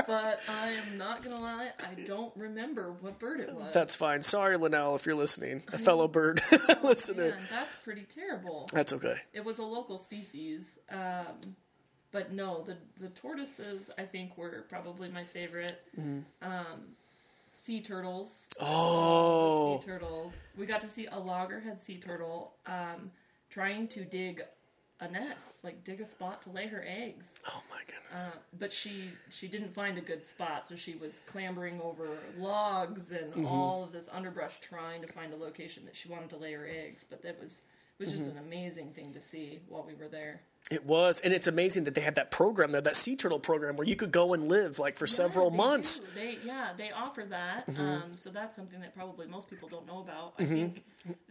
but 0.06 0.40
I 0.48 0.68
am 0.68 0.98
not 0.98 1.22
gonna 1.22 1.40
lie, 1.40 1.70
I 1.82 2.00
don't 2.02 2.34
remember 2.36 2.92
what 3.00 3.18
bird 3.18 3.40
it 3.40 3.54
was. 3.54 3.72
That's 3.72 3.94
fine. 3.94 4.22
Sorry, 4.22 4.56
Linnell, 4.56 4.94
if 4.94 5.06
you're 5.06 5.14
listening, 5.14 5.62
a 5.72 5.78
fellow 5.78 6.08
bird 6.08 6.40
listener. 6.82 7.30
Man, 7.30 7.38
that's 7.50 7.76
pretty 7.76 8.04
terrible. 8.04 8.68
That's 8.72 8.92
okay. 8.92 9.16
It 9.32 9.44
was 9.44 9.58
a 9.58 9.64
local 9.64 9.98
species, 9.98 10.78
um, 10.90 11.56
but 12.10 12.32
no, 12.32 12.62
the 12.62 12.76
the 12.98 13.08
tortoises 13.10 13.90
I 13.96 14.02
think 14.02 14.36
were 14.36 14.64
probably 14.68 15.08
my 15.08 15.24
favorite. 15.24 15.82
Um, 16.42 16.96
sea 17.48 17.80
turtles, 17.80 18.48
Oh, 18.60 19.78
sea 19.78 19.86
turtles. 19.86 20.48
We 20.56 20.66
got 20.66 20.80
to 20.82 20.88
see 20.88 21.06
a 21.06 21.18
loggerhead 21.18 21.78
sea 21.80 21.98
turtle 21.98 22.54
um, 22.66 23.10
trying 23.50 23.88
to 23.88 24.04
dig 24.04 24.42
a 25.02 25.10
nest, 25.10 25.64
like 25.64 25.82
dig 25.84 26.00
a 26.00 26.06
spot 26.06 26.40
to 26.42 26.50
lay 26.50 26.66
her 26.68 26.84
eggs. 26.86 27.40
oh 27.48 27.62
my 27.70 27.80
goodness. 27.86 28.28
Uh, 28.28 28.36
but 28.58 28.72
she 28.72 29.10
she 29.30 29.48
didn't 29.48 29.74
find 29.74 29.98
a 29.98 30.00
good 30.00 30.26
spot, 30.26 30.66
so 30.66 30.76
she 30.76 30.94
was 30.94 31.20
clambering 31.26 31.80
over 31.80 32.06
logs 32.38 33.12
and 33.12 33.32
Mm-hmm. 33.32 33.46
all 33.46 33.82
of 33.82 33.92
this 33.92 34.08
underbrush 34.12 34.60
trying 34.60 35.02
to 35.02 35.08
find 35.08 35.32
a 35.32 35.36
location 35.36 35.84
that 35.86 35.96
she 35.96 36.08
wanted 36.08 36.30
to 36.30 36.36
lay 36.36 36.52
her 36.52 36.66
eggs. 36.66 37.04
But 37.08 37.22
that 37.22 37.40
was 37.40 37.62
it 37.98 38.04
was 38.04 38.12
just 38.12 38.28
Mm-hmm. 38.28 38.38
an 38.38 38.44
amazing 38.44 38.90
thing 38.92 39.12
to 39.12 39.20
see 39.20 39.60
while 39.68 39.84
we 39.86 39.94
were 39.94 40.08
there. 40.08 40.40
It 40.70 40.86
was, 40.86 41.20
and 41.20 41.34
it's 41.34 41.48
amazing 41.48 41.84
that 41.84 41.94
they 41.94 42.00
have 42.00 42.14
that 42.14 42.30
program 42.30 42.72
there, 42.72 42.80
that 42.80 42.96
sea 42.96 43.14
turtle 43.14 43.40
program, 43.40 43.76
where 43.76 43.86
you 43.86 43.96
could 43.96 44.12
go 44.12 44.32
and 44.32 44.48
live 44.48 44.78
like 44.78 44.96
for 44.96 45.06
several 45.06 45.50
they 45.50 45.56
months. 45.56 45.98
do. 45.98 46.06
They 46.20 46.36
yeah 46.46 46.68
they 46.78 46.90
offer 46.92 47.24
that. 47.28 47.66
Mm-hmm. 47.66 47.82
Um, 47.82 48.02
so 48.16 48.30
that's 48.30 48.56
something 48.56 48.80
that 48.80 48.94
probably 48.94 49.26
most 49.26 49.50
people 49.50 49.68
don't 49.68 49.86
know 49.86 50.00
about. 50.00 50.34
I 50.38 50.46
think 50.46 50.82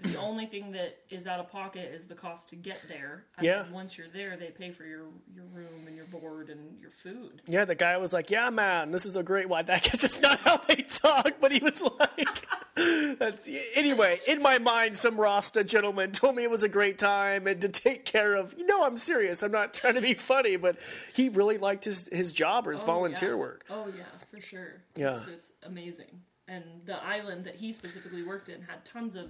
the 0.04 0.18
only 0.18 0.46
thing 0.46 0.74
that 0.74 0.98
is 1.10 1.26
out 1.28 1.40
of 1.40 1.50
pocket 1.50 1.92
is 1.92 2.06
the 2.06 2.14
cost 2.14 2.50
to 2.50 2.56
get 2.56 2.84
there. 2.88 3.24
I 3.38 3.44
Yeah. 3.44 3.64
think 3.64 3.74
once 3.74 3.98
you're 3.98 4.10
there, 4.10 4.36
they 4.38 4.48
pay 4.50 4.70
for 4.72 4.84
your 4.84 5.06
your 5.34 5.46
room 5.54 5.88
and 5.88 5.96
your 5.96 6.06
board 6.06 6.50
and 6.50 6.80
your 6.80 6.92
food. 6.92 7.42
Yeah, 7.48 7.66
the 7.66 7.74
guy 7.74 7.98
was 7.98 8.14
like, 8.14 8.30
"Yeah, 8.30 8.50
man, 8.52 8.92
this 8.92 9.06
is 9.08 9.16
a 9.16 9.24
great 9.24 9.50
one." 9.50 9.66
I 9.70 9.80
guess 9.80 10.04
it's 10.04 10.22
not 10.22 10.40
how 10.42 10.58
they 10.58 10.84
talk, 10.84 11.36
but 11.40 11.52
he 11.52 11.60
was 11.64 11.82
like, 11.82 12.48
"That's 13.18 13.50
anyway." 13.76 14.20
In 14.28 14.42
my 14.42 14.60
mind, 14.60 14.98
some 14.98 15.20
Rasta 15.20 15.64
gentleman 15.64 16.12
told 16.12 16.36
me 16.36 16.44
it 16.44 16.52
was 16.52 16.64
a 16.64 16.70
great 16.70 16.98
time 17.00 17.48
and 17.48 17.60
to 17.62 17.70
take 17.70 18.06
care 18.06 18.36
of. 18.36 18.54
You 18.58 18.66
know, 18.68 18.84
I'm 18.84 18.98
serious. 18.98 19.21
I'm 19.44 19.52
not 19.52 19.74
trying 19.80 19.96
to 19.96 20.02
be 20.02 20.14
funny, 20.14 20.56
but 20.58 20.78
he 21.14 21.30
really 21.30 21.58
liked 21.58 21.86
his 21.86 22.08
his 22.10 22.32
job 22.34 22.68
or 22.68 22.72
his 22.72 22.84
Oh, 22.84 22.88
volunteer 22.88 23.30
yeah. 23.32 23.36
work. 23.36 23.66
Oh 23.70 23.88
yeah, 23.96 24.04
for 24.30 24.40
sure. 24.42 24.82
Yeah. 24.96 25.16
it's 25.16 25.26
just 25.26 25.54
amazing. 25.64 26.22
And 26.48 26.64
the 26.86 27.02
island 27.04 27.46
that 27.46 27.56
he 27.56 27.72
specifically 27.74 28.24
worked 28.24 28.50
in 28.50 28.62
had 28.62 28.84
tons 28.84 29.16
of 29.16 29.28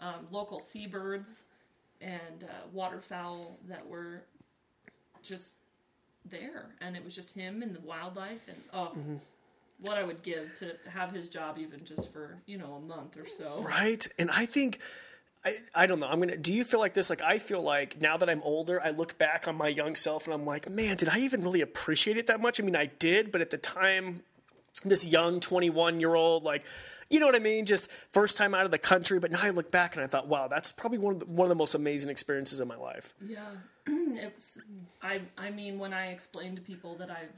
um, 0.00 0.26
local 0.30 0.58
seabirds 0.60 1.42
and 2.00 2.44
uh, 2.44 2.46
waterfowl 2.72 3.58
that 3.68 3.86
were 3.86 4.22
just 5.22 5.54
there, 6.24 6.70
and 6.80 6.96
it 6.96 7.04
was 7.04 7.14
just 7.14 7.34
him 7.34 7.62
and 7.62 7.74
the 7.74 7.80
wildlife, 7.80 8.48
and 8.48 8.56
oh. 8.72 8.92
Mm-hmm. 8.96 9.16
What 9.86 9.98
I 9.98 10.04
would 10.04 10.22
give 10.22 10.54
to 10.60 10.76
have 10.88 11.10
his 11.12 11.28
job, 11.28 11.58
even 11.58 11.84
just 11.84 12.12
for 12.12 12.36
you 12.46 12.56
know 12.56 12.74
a 12.74 12.80
month 12.80 13.16
or 13.16 13.26
so. 13.26 13.60
Right? 13.62 14.06
And 14.16 14.30
I 14.30 14.46
think 14.46 14.78
I, 15.44 15.54
I 15.74 15.86
don't 15.86 15.98
know. 15.98 16.06
I'm 16.06 16.20
gonna. 16.20 16.36
Do 16.36 16.54
you 16.54 16.64
feel 16.64 16.78
like 16.78 16.94
this? 16.94 17.10
Like 17.10 17.22
I 17.22 17.38
feel 17.38 17.62
like 17.62 18.00
now 18.00 18.16
that 18.16 18.30
I'm 18.30 18.42
older, 18.42 18.80
I 18.80 18.90
look 18.90 19.18
back 19.18 19.48
on 19.48 19.56
my 19.56 19.68
young 19.68 19.96
self 19.96 20.26
and 20.26 20.34
I'm 20.34 20.44
like, 20.44 20.70
man, 20.70 20.96
did 20.96 21.08
I 21.08 21.18
even 21.18 21.42
really 21.42 21.62
appreciate 21.62 22.16
it 22.16 22.28
that 22.28 22.40
much? 22.40 22.60
I 22.60 22.62
mean, 22.62 22.76
I 22.76 22.86
did, 22.86 23.32
but 23.32 23.40
at 23.40 23.50
the 23.50 23.58
time, 23.58 24.22
this 24.84 25.04
young 25.04 25.40
21 25.40 25.98
year 25.98 26.14
old, 26.14 26.44
like, 26.44 26.64
you 27.10 27.18
know 27.18 27.26
what 27.26 27.34
I 27.34 27.40
mean? 27.40 27.66
Just 27.66 27.90
first 27.90 28.36
time 28.36 28.54
out 28.54 28.64
of 28.64 28.70
the 28.70 28.78
country. 28.78 29.18
But 29.18 29.32
now 29.32 29.40
I 29.42 29.50
look 29.50 29.70
back 29.72 29.96
and 29.96 30.04
I 30.04 30.06
thought, 30.06 30.28
wow, 30.28 30.46
that's 30.46 30.70
probably 30.70 30.98
one 30.98 31.14
of 31.14 31.20
the, 31.20 31.26
one 31.26 31.46
of 31.46 31.48
the 31.48 31.56
most 31.56 31.74
amazing 31.74 32.10
experiences 32.10 32.60
of 32.60 32.68
my 32.68 32.76
life. 32.76 33.14
Yeah, 33.26 33.44
it's. 33.86 34.60
I. 35.02 35.20
I 35.36 35.50
mean, 35.50 35.80
when 35.80 35.92
I 35.92 36.08
explain 36.08 36.54
to 36.54 36.62
people 36.62 36.94
that 36.96 37.10
I've 37.10 37.32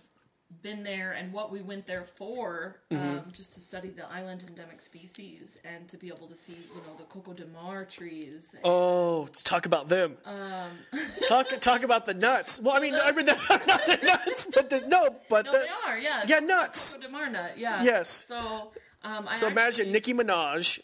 been 0.63 0.83
there 0.83 1.13
and 1.13 1.33
what 1.33 1.51
we 1.51 1.61
went 1.63 1.87
there 1.87 2.05
for, 2.05 2.77
um, 2.93 3.23
just 3.33 3.55
to 3.55 3.61
study 3.61 3.89
the 3.89 4.07
island 4.11 4.45
endemic 4.47 4.81
species 4.81 5.59
and 5.65 5.89
to 5.89 5.97
be 5.97 6.09
able 6.09 6.27
to 6.29 6.37
see, 6.37 6.53
you 6.53 6.81
know, 6.87 6.97
the 6.97 7.05
coco 7.05 7.33
de 7.33 7.47
mar 7.47 7.85
trees. 7.85 8.55
Oh, 8.65 9.23
let's 9.23 9.43
talk 9.43 9.67
about 9.67 9.89
them. 9.89 10.17
talk 11.27 11.49
talk 11.61 11.83
about 11.83 12.05
the 12.05 12.15
nuts. 12.15 12.61
Well, 12.63 12.77
I 12.77 12.81
mean, 12.81 12.95
I 12.95 13.13
mean, 13.13 13.27
the, 13.27 13.33
not 13.67 13.85
the 13.87 13.99
nuts, 14.03 14.47
but 14.55 14.71
the 14.71 14.81
no, 14.87 15.17
but 15.29 15.47
no, 15.47 15.53
the 15.53 15.59
they 15.59 15.91
are, 15.91 15.99
yeah. 15.99 16.23
yeah 16.27 16.39
nuts. 16.41 16.95
Coco 16.95 17.07
de 17.07 17.13
mar 17.13 17.31
nut, 17.31 17.53
yeah. 17.59 17.83
Yes. 17.83 18.09
So, 18.09 18.71
um, 19.03 19.29
I 19.29 19.33
So 19.33 19.49
imagine 19.49 19.89
actually- 19.89 19.93
Nicki 19.93 20.15
Minaj. 20.15 20.81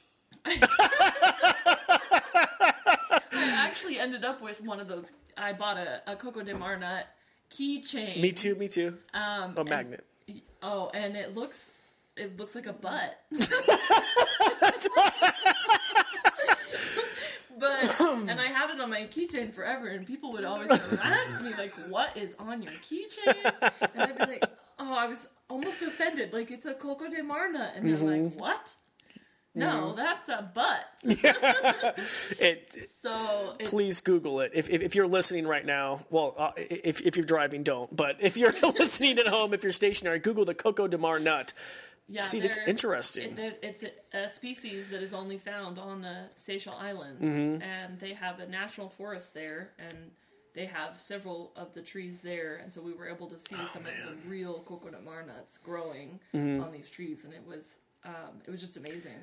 I 3.32 3.56
actually 3.56 3.98
ended 3.98 4.24
up 4.24 4.40
with 4.42 4.62
one 4.62 4.80
of 4.80 4.88
those. 4.88 5.14
I 5.36 5.52
bought 5.52 5.76
a, 5.76 6.02
a 6.06 6.16
Coco 6.16 6.42
de 6.42 6.54
Mar 6.56 6.76
nut 6.78 7.06
keychain. 7.50 8.20
Me 8.20 8.32
too. 8.32 8.54
Me 8.56 8.68
too. 8.68 8.96
Um, 9.14 9.54
A 9.56 9.60
and- 9.60 9.68
magnet. 9.68 10.04
oh, 10.62 10.90
and 10.94 11.16
it 11.16 11.34
looks 11.36 11.72
it 12.16 12.36
looks 12.38 12.54
like 12.54 12.66
a 12.66 12.72
butt. 12.72 13.18
but 17.58 18.00
and 18.28 18.40
I 18.40 18.46
had 18.46 18.70
it 18.70 18.80
on 18.80 18.90
my 18.90 19.02
keychain 19.02 19.52
forever, 19.52 19.88
and 19.88 20.06
people 20.06 20.32
would 20.32 20.44
always 20.44 20.70
harass 20.70 21.42
me 21.42 21.50
like, 21.58 21.72
"What 21.90 22.16
is 22.16 22.34
on 22.38 22.62
your 22.62 22.72
keychain?" 22.72 23.34
And 23.94 24.02
I'd 24.02 24.18
be 24.18 24.24
like, 24.24 24.44
"Oh, 24.78 24.94
I 24.94 25.06
was 25.06 25.28
almost 25.48 25.82
offended. 25.82 26.32
Like 26.32 26.50
it's 26.50 26.66
a 26.66 26.74
Coco 26.74 27.08
de 27.08 27.22
Mar 27.22 27.50
nut," 27.50 27.72
and 27.76 27.86
they're 27.86 27.96
Mm-hmm. 27.96 28.24
like, 28.24 28.40
"What?" 28.40 28.72
No, 29.54 29.94
that's 29.96 30.28
a 30.28 30.50
butt. 30.54 30.84
It, 32.38 32.70
So 32.72 33.56
it's, 33.58 33.70
please 33.70 34.00
Google 34.00 34.40
it 34.40 34.52
if, 34.54 34.70
if, 34.70 34.80
if 34.82 34.94
you're 34.94 35.06
listening 35.08 35.46
right 35.46 35.64
now. 35.66 36.04
Well, 36.10 36.34
uh, 36.38 36.52
if, 36.56 37.00
if 37.02 37.16
you're 37.16 37.24
driving, 37.26 37.62
don't. 37.62 37.94
But 37.94 38.16
if 38.20 38.36
you're 38.36 38.52
listening 38.62 39.18
at 39.18 39.26
home, 39.26 39.52
if 39.54 39.62
you're 39.62 39.72
stationary, 39.72 40.18
Google 40.20 40.44
the 40.44 40.54
Coco 40.54 40.86
de 40.86 40.96
Mar 40.98 41.18
nut. 41.18 41.52
yeah, 42.08 42.20
See, 42.22 42.38
it's 42.38 42.58
interesting. 42.66 43.36
It, 43.38 43.58
it's 43.62 43.82
a, 43.84 44.18
a 44.24 44.28
species 44.28 44.90
that 44.90 45.02
is 45.02 45.12
only 45.12 45.38
found 45.38 45.78
on 45.78 46.00
the 46.02 46.28
Seychelles 46.34 46.78
Islands, 46.80 47.20
Mm-hmm. 47.22 47.62
and 47.62 47.98
they 47.98 48.12
have 48.20 48.38
a 48.40 48.46
national 48.46 48.88
forest 48.88 49.34
there, 49.34 49.70
and 49.82 49.96
they 50.54 50.66
have 50.66 50.94
several 50.96 51.52
of 51.56 51.74
the 51.74 51.82
trees 51.82 52.20
there, 52.20 52.56
and 52.62 52.72
so 52.72 52.80
we 52.82 52.92
were 52.92 53.08
able 53.08 53.26
to 53.28 53.38
see 53.38 53.56
some 53.66 53.82
of 53.82 53.92
the 54.08 54.16
real 54.28 54.60
coconut 54.60 55.04
mar 55.04 55.22
nuts 55.24 55.58
growing 55.58 56.18
Mm-hmm. 56.34 56.62
on 56.62 56.72
these 56.72 56.88
trees, 56.90 57.24
and 57.24 57.34
it 57.34 57.42
was 57.46 57.78
um, 58.04 58.40
it 58.46 58.50
was 58.50 58.60
just 58.60 58.76
amazing. 58.78 59.18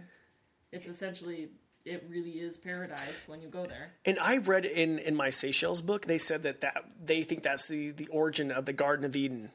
It's 0.72 0.88
essentially 0.88 1.50
it 1.86 2.06
really 2.10 2.32
is 2.32 2.58
paradise 2.58 3.28
when 3.30 3.42
you 3.42 3.48
go 3.48 3.66
there. 3.66 3.92
And 4.06 4.18
I 4.20 4.38
read 4.40 4.66
in 4.66 5.00
in 5.00 5.16
my 5.16 5.30
Seychelles 5.30 5.82
book, 5.82 6.06
they 6.06 6.18
said 6.18 6.44
that, 6.44 6.62
that 6.62 6.84
they 7.04 7.22
think 7.24 7.44
that's 7.44 7.68
the, 7.68 7.92
the 7.92 8.08
origin 8.08 8.52
of 8.52 8.66
the 8.66 8.74
Garden 8.74 9.06
of 9.06 9.16
Eden 9.16 9.52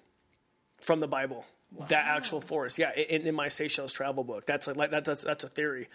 from 0.80 1.00
the 1.00 1.08
Bible. 1.08 1.44
That 1.88 2.04
actual 2.06 2.42
forest, 2.42 2.78
yeah. 2.78 2.92
In, 2.94 3.22
in 3.26 3.34
my 3.34 3.48
Seychelles 3.48 3.94
travel 3.94 4.24
book, 4.24 4.44
that's 4.44 4.68
a, 4.68 4.74
like 4.74 4.90
that's 4.90 5.08
that's 5.08 5.24
that's 5.24 5.42
a 5.44 5.48
theory, 5.48 5.88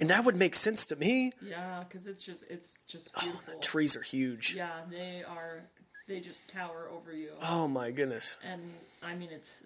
and 0.00 0.10
that 0.10 0.24
would 0.24 0.34
make 0.36 0.56
sense 0.56 0.86
to 0.86 0.96
me. 0.96 1.30
Yeah, 1.40 1.84
because 1.86 2.08
it's 2.08 2.20
just 2.22 2.42
it's 2.50 2.80
just 2.88 3.12
Oh, 3.22 3.40
the 3.46 3.60
trees 3.60 3.94
are 3.94 4.02
huge. 4.02 4.54
yeah, 4.56 4.70
they 4.90 5.22
are. 5.28 5.62
They 6.08 6.18
just 6.18 6.48
tower 6.50 6.88
over 6.92 7.12
you. 7.14 7.30
Oh 7.42 7.68
my 7.68 7.92
goodness. 7.92 8.38
and 8.44 8.60
I 9.04 9.14
mean 9.14 9.28
it's 9.32 9.62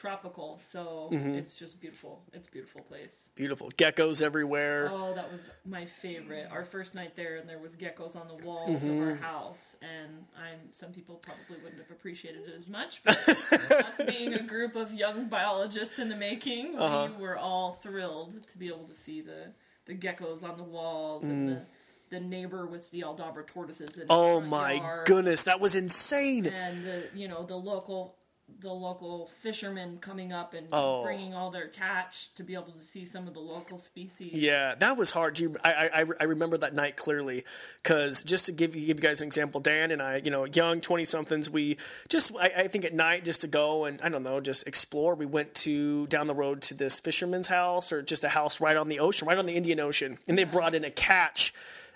tropical, 0.00 0.58
so 0.58 1.08
Mm-hmm. 1.12 1.34
it's 1.34 1.58
just 1.58 1.80
beautiful. 1.80 2.22
It's 2.32 2.48
a 2.48 2.50
beautiful 2.50 2.82
place. 2.82 3.30
Beautiful 3.34 3.70
geckos 3.72 4.22
everywhere. 4.22 4.88
Oh, 4.90 5.12
that 5.14 5.30
was 5.30 5.52
my 5.66 5.84
favorite. 5.84 6.48
Our 6.50 6.64
first 6.64 6.94
night 6.94 7.14
there, 7.16 7.36
and 7.36 7.48
there 7.48 7.58
was 7.58 7.76
geckos 7.76 8.16
on 8.16 8.28
the 8.28 8.44
walls 8.44 8.84
of 8.84 8.90
mm-hmm. 8.90 9.08
our 9.08 9.14
house, 9.16 9.76
and 9.82 10.24
I'm 10.36 10.58
some 10.72 10.92
people 10.92 11.20
probably 11.22 11.62
wouldn't 11.62 11.82
have 11.82 11.90
appreciated 11.90 12.48
it 12.48 12.54
as 12.58 12.70
much. 12.70 13.02
But 13.04 13.16
us 13.28 14.00
being 14.06 14.34
a 14.34 14.42
group 14.42 14.76
of 14.76 14.94
young 14.94 15.28
biologists 15.28 15.98
in 15.98 16.08
the 16.08 16.16
making, 16.16 16.72
we 16.72 16.78
uh-huh. 16.78 17.08
were 17.18 17.36
all 17.36 17.72
thrilled 17.72 18.46
to 18.48 18.58
be 18.58 18.68
able 18.68 18.86
to 18.88 18.94
see 18.94 19.20
the 19.20 19.52
the 19.86 19.94
geckos 19.94 20.42
on 20.44 20.56
the 20.56 20.64
walls 20.64 21.24
and 21.24 21.50
mm. 21.50 21.54
the. 21.56 21.62
The 22.10 22.18
neighbor 22.18 22.66
with 22.66 22.90
the 22.90 23.02
Aldabra 23.02 23.46
tortoises 23.46 23.96
in 23.96 24.06
Oh 24.10 24.40
my 24.40 24.72
yard 24.72 25.06
goodness, 25.06 25.44
that 25.44 25.60
was 25.60 25.76
insane. 25.76 26.44
and 26.44 26.82
the 26.82 27.04
you 27.14 27.28
know 27.28 27.44
the 27.44 27.54
local 27.54 28.16
the 28.60 28.72
local 28.72 29.26
fishermen 29.26 29.98
coming 30.00 30.32
up 30.32 30.54
and 30.54 30.66
Oh. 30.72 31.02
bringing 31.02 31.34
all 31.34 31.50
their 31.50 31.68
catch 31.68 32.32
to 32.34 32.42
be 32.42 32.54
able 32.54 32.72
to 32.72 32.78
see 32.78 33.04
some 33.04 33.26
of 33.26 33.34
the 33.34 33.40
local 33.40 33.78
species. 33.78 34.32
Yeah, 34.32 34.74
that 34.76 34.96
was 34.96 35.10
hard. 35.10 35.38
You, 35.38 35.56
I, 35.64 35.72
I, 36.02 36.04
I 36.20 36.24
remember 36.24 36.58
that 36.58 36.74
night 36.74 36.96
clearly 36.96 37.44
because 37.82 38.22
just 38.22 38.46
to 38.46 38.52
give 38.52 38.76
you, 38.76 38.86
give 38.86 38.98
you 38.98 39.02
guys 39.02 39.20
an 39.20 39.26
example, 39.26 39.60
Dan 39.60 39.90
and 39.90 40.00
I, 40.02 40.16
you 40.24 40.30
know, 40.30 40.44
young 40.44 40.80
twenty 40.80 41.04
somethings, 41.04 41.48
we 41.50 41.76
just, 42.08 42.34
I, 42.36 42.52
I 42.58 42.68
think 42.68 42.84
at 42.84 42.94
night 42.94 43.24
just 43.24 43.40
to 43.42 43.48
go 43.48 43.84
and 43.86 44.00
I 44.02 44.08
don't 44.08 44.22
know, 44.22 44.40
just 44.40 44.66
explore. 44.66 45.14
We 45.14 45.26
went 45.26 45.54
to 45.56 46.06
down 46.08 46.26
the 46.26 46.34
road 46.34 46.62
to 46.62 46.74
this 46.74 47.00
fisherman's 47.00 47.48
house 47.48 47.92
or 47.92 48.02
just 48.02 48.24
a 48.24 48.28
house 48.28 48.60
right 48.60 48.76
on 48.76 48.88
the 48.88 49.00
ocean, 49.00 49.26
right 49.28 49.38
on 49.38 49.46
the 49.46 49.54
Indian 49.54 49.80
Ocean, 49.80 50.18
and 50.28 50.36
they 50.36 50.44
brought 50.44 50.74
in 50.74 50.84
a 50.84 50.90
catch. 50.90 51.52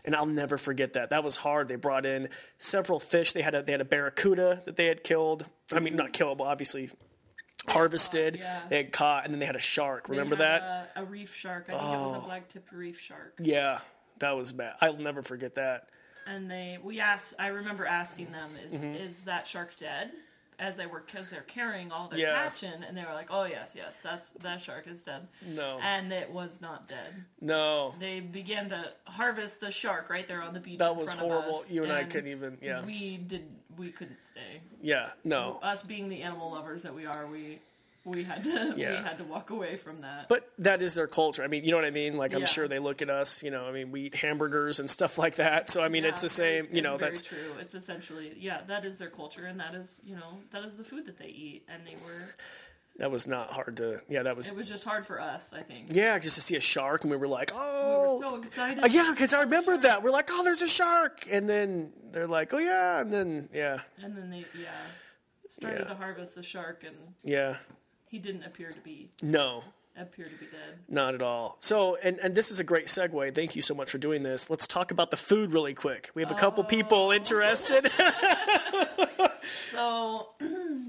And 0.07 0.15
I'll 0.15 0.27
never 0.27 0.59
forget 0.59 0.93
that. 0.95 1.11
That 1.11 1.25
was 1.25 1.37
hard. 1.37 1.67
They 1.69 1.77
brought 1.77 2.05
in 2.05 2.29
several 2.59 3.01
fish. 3.01 3.33
They 3.33 3.41
had 3.43 3.55
a 3.55 3.63
they 3.63 3.73
had 3.73 3.81
a 3.81 3.87
barracuda 3.87 4.61
that 4.67 4.77
they 4.77 4.87
had 4.87 5.03
killed. 5.03 5.49
I 5.73 5.81
mean, 5.81 5.97
not 5.97 6.13
killed, 6.13 6.39
but 6.39 6.45
obviously 6.45 6.91
harvested. 7.69 8.37
yeah. 8.37 8.61
They 8.69 8.77
had 8.79 8.93
caught, 8.93 9.25
and 9.25 9.33
then 9.33 9.41
they 9.41 9.47
had 9.47 9.57
a 9.57 9.61
shark. 9.61 10.07
They 10.09 10.13
Remember 10.13 10.37
had 10.37 10.61
that? 10.63 10.93
A, 10.97 11.03
a 11.03 11.05
reef 11.05 11.35
shark. 11.35 11.65
I 11.69 11.73
think 11.73 11.83
it 11.83 12.01
was 12.03 12.15
a 12.15 12.19
black 12.21 12.49
tipped 12.49 12.73
reef 12.73 13.01
shark. 13.01 13.35
Yeah, 13.39 13.79
that 14.21 14.33
was 14.37 14.53
bad. 14.53 14.75
I'll 14.81 14.95
never 14.97 15.23
forget 15.23 15.55
that. 15.55 15.89
And 16.27 16.51
they 16.51 16.79
we 16.83 17.01
asked. 17.01 17.35
I 17.39 17.49
remember 17.49 17.87
asking 17.87 18.27
them, 18.33 18.51
"Is 18.67 18.79
Mm-hmm. 18.79 18.95
is 18.97 19.21
that 19.25 19.47
shark 19.47 19.77
dead?" 19.77 20.11
As 20.59 20.77
they 20.77 20.87
were, 20.87 21.03
because 21.05 21.31
they're 21.31 21.41
carrying 21.43 21.91
all 21.91 22.09
their 22.09 22.19
Yeah. 22.21 22.45
catch 22.45 22.63
in, 22.63 22.85
and 22.85 22.97
they 22.97 23.05
were 23.05 23.13
like, 23.13 23.27
"Oh 23.31 23.45
yes, 23.45 23.75
yes, 23.77 24.01
that's 24.01 24.31
that 24.31 24.61
shark 24.61 24.87
is 24.87 25.03
dead." 25.03 25.27
No, 25.43 25.79
And 25.83 26.13
it 26.13 26.31
was 26.31 26.61
not 26.61 26.87
dead. 26.87 27.25
no, 27.41 27.95
They 27.99 28.21
began 28.21 28.69
to 28.69 28.93
harvest 29.05 29.61
the 29.61 29.71
shark 29.73 30.09
right 30.11 30.27
there 30.29 30.43
on 30.43 30.55
the 30.55 30.61
beach. 30.61 30.79
that 30.79 30.93
in 30.93 30.97
was 30.97 31.13
front 31.13 31.29
horrible. 31.33 31.59
Of 31.59 31.65
us, 31.65 31.73
You 31.73 31.83
and, 31.85 31.93
I 31.93 32.05
couldn't 32.05 32.31
even. 32.31 32.59
Yeah, 32.63 32.85
We 32.85 33.17
did. 33.17 33.49
We 33.77 33.91
couldn't 33.91 34.19
stay. 34.19 34.61
yeah, 34.81 35.11
no. 35.25 35.59
Us 35.61 35.83
being 35.83 36.09
the 36.09 36.23
animal 36.23 36.53
lovers 36.53 36.85
that 36.85 36.95
we 36.95 37.07
are, 37.07 37.27
we 37.27 37.59
we 38.05 38.23
had 38.23 38.45
to 38.45 38.75
Yeah. 38.77 38.91
we 39.01 39.05
had 39.05 39.19
to 39.19 39.25
walk 39.25 39.51
away 39.51 39.77
from 39.77 40.03
that. 40.03 40.29
But 40.29 40.51
that 40.59 40.83
is 40.83 40.95
their 40.95 41.07
culture. 41.07 41.43
I 41.43 41.47
mean, 41.47 41.65
you 41.65 41.71
know 41.71 41.79
what 41.79 41.87
I 41.87 41.91
mean. 41.91 42.17
Like 42.17 42.35
I'm 42.35 42.41
Yeah. 42.41 42.47
sure 42.47 42.69
they 42.69 42.79
look 42.79 43.01
at 43.03 43.11
us. 43.11 43.43
You 43.43 43.51
know, 43.51 43.65
I 43.67 43.73
mean, 43.73 43.91
we 43.91 44.03
eat 44.03 44.15
hamburgers 44.15 44.79
and 44.81 44.91
stuff 44.91 45.17
like 45.19 45.37
that. 45.37 45.71
So 45.71 45.83
I 45.83 45.89
mean, 45.89 46.05
it's 46.05 46.21
the 46.23 46.29
same. 46.29 46.69
You 46.73 46.83
know, 46.83 46.99
that's 46.99 47.23
true. 47.23 47.39
It's 47.61 47.75
essentially 47.75 48.35
yeah, 48.39 48.61
that 48.67 48.85
is 48.85 48.99
their 48.99 49.11
culture, 49.11 49.47
and 49.47 49.59
that 49.61 49.75
is 49.75 50.01
you 50.05 50.17
know 50.17 50.39
that 50.51 50.65
is 50.65 50.77
the 50.77 50.85
food 50.85 51.07
that 51.07 51.17
they 51.19 51.29
eat, 51.29 51.65
and 51.69 51.87
they 51.87 51.95
were. 52.05 52.21
that 52.99 53.11
was 53.11 53.27
not 53.27 53.51
hard 53.51 53.77
to. 53.79 54.01
Yeah, 54.09 54.23
that 54.23 54.37
was. 54.37 54.53
It 54.53 54.57
was 54.57 54.69
just 54.69 54.85
hard 54.85 55.05
for 55.07 55.21
us, 55.21 55.53
I 55.53 55.63
think. 55.63 55.89
yeah, 55.91 56.17
just 56.19 56.37
to 56.37 56.41
see 56.43 56.55
a 56.57 56.61
shark, 56.61 57.03
and 57.03 57.11
we 57.11 57.17
were 57.17 57.27
like, 57.27 57.51
We 57.53 57.59
oh. 57.61 58.15
were 58.15 58.21
so 58.21 58.37
excited. 58.37 58.85
Uh, 58.85 58.89
yeah, 58.89 59.11
because 59.13 59.33
I 59.35 59.41
remember 59.43 59.77
that. 59.79 60.03
We're 60.03 60.11
like, 60.13 60.29
oh, 60.31 60.45
there's 60.45 60.63
a 60.63 60.69
shark, 60.69 61.25
and 61.31 61.49
then 61.49 61.93
they're 62.13 62.29
like, 62.29 62.55
oh 62.55 62.59
yeah, 62.59 63.01
and 63.01 63.13
then 63.13 63.49
yeah, 63.53 63.81
And 64.01 64.17
then 64.17 64.31
they 64.31 64.45
yeah 64.61 64.69
started 65.51 65.81
Yeah. 65.81 65.89
to 65.89 65.95
harvest 65.97 66.37
the 66.37 66.43
shark, 66.45 66.85
and 66.87 66.95
yeah, 67.25 67.57
he 68.15 68.21
didn't 68.21 68.45
appear 68.45 68.71
to 68.71 68.79
be 68.79 69.09
no, 69.23 69.65
appear 69.97 70.27
to 70.27 70.37
be 70.37 70.47
dead. 70.47 70.79
Not 70.89 71.17
at 71.17 71.23
all. 71.23 71.57
So, 71.59 71.97
and, 72.05 72.17
and 72.19 72.33
this 72.33 72.53
is 72.53 72.61
a 72.61 72.65
great 72.65 72.87
segue. 72.87 73.35
Thank 73.35 73.57
you 73.57 73.63
so 73.63 73.75
much 73.75 73.91
for 73.91 73.99
doing 73.99 74.23
this. 74.23 74.49
Let's 74.49 74.69
talk 74.69 74.93
about 74.93 75.11
the 75.11 75.17
food 75.17 75.53
really 75.53 75.75
quick. 75.75 76.11
We 76.15 76.23
have 76.23 76.31
a 76.31 76.37
couple 76.37 76.63
people 76.63 77.11
interested. 77.11 77.91
So 79.45 80.29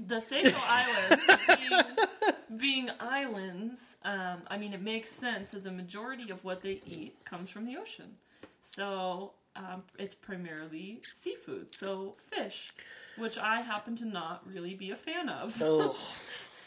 the 0.06 0.20
Seychelles 0.20 0.64
Islands 0.68 1.28
being, 1.58 2.58
being 2.58 2.90
islands, 3.00 3.98
um, 4.04 4.42
I 4.46 4.56
mean, 4.56 4.72
it 4.72 4.80
makes 4.80 5.10
sense 5.10 5.50
that 5.50 5.64
the 5.64 5.72
majority 5.72 6.30
of 6.30 6.42
what 6.44 6.62
they 6.62 6.80
eat 6.86 7.16
comes 7.24 7.50
from 7.50 7.66
the 7.66 7.76
ocean. 7.76 8.14
So 8.62 9.32
um, 9.56 9.82
it's 9.98 10.14
primarily 10.14 11.00
seafood, 11.02 11.74
so 11.74 12.14
fish, 12.18 12.72
which 13.16 13.38
I 13.38 13.60
happen 13.60 13.96
to 13.96 14.04
not 14.04 14.46
really 14.46 14.74
be 14.74 14.90
a 14.90 14.96
fan 14.96 15.28
of. 15.28 15.60
oh, 15.62 15.94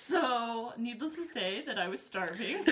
So, 0.10 0.74
needless 0.76 1.16
to 1.18 1.26
say, 1.26 1.62
that 1.68 1.78
I 1.78 1.88
was 1.88 2.02
starving 2.02 2.58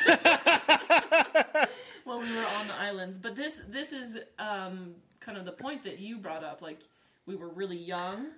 while 2.03 2.17
we 2.17 2.35
were 2.35 2.45
on 2.59 2.67
the 2.67 2.75
islands. 2.79 3.19
But 3.19 3.35
this 3.35 3.61
this 3.67 3.91
is 3.91 4.17
um, 4.39 4.95
kind 5.19 5.37
of 5.37 5.45
the 5.45 5.51
point 5.51 5.83
that 5.83 5.99
you 5.99 6.17
brought 6.17 6.43
up. 6.43 6.63
Like 6.63 6.81
we 7.27 7.35
were 7.35 7.49
really 7.49 7.77
young, 7.77 8.29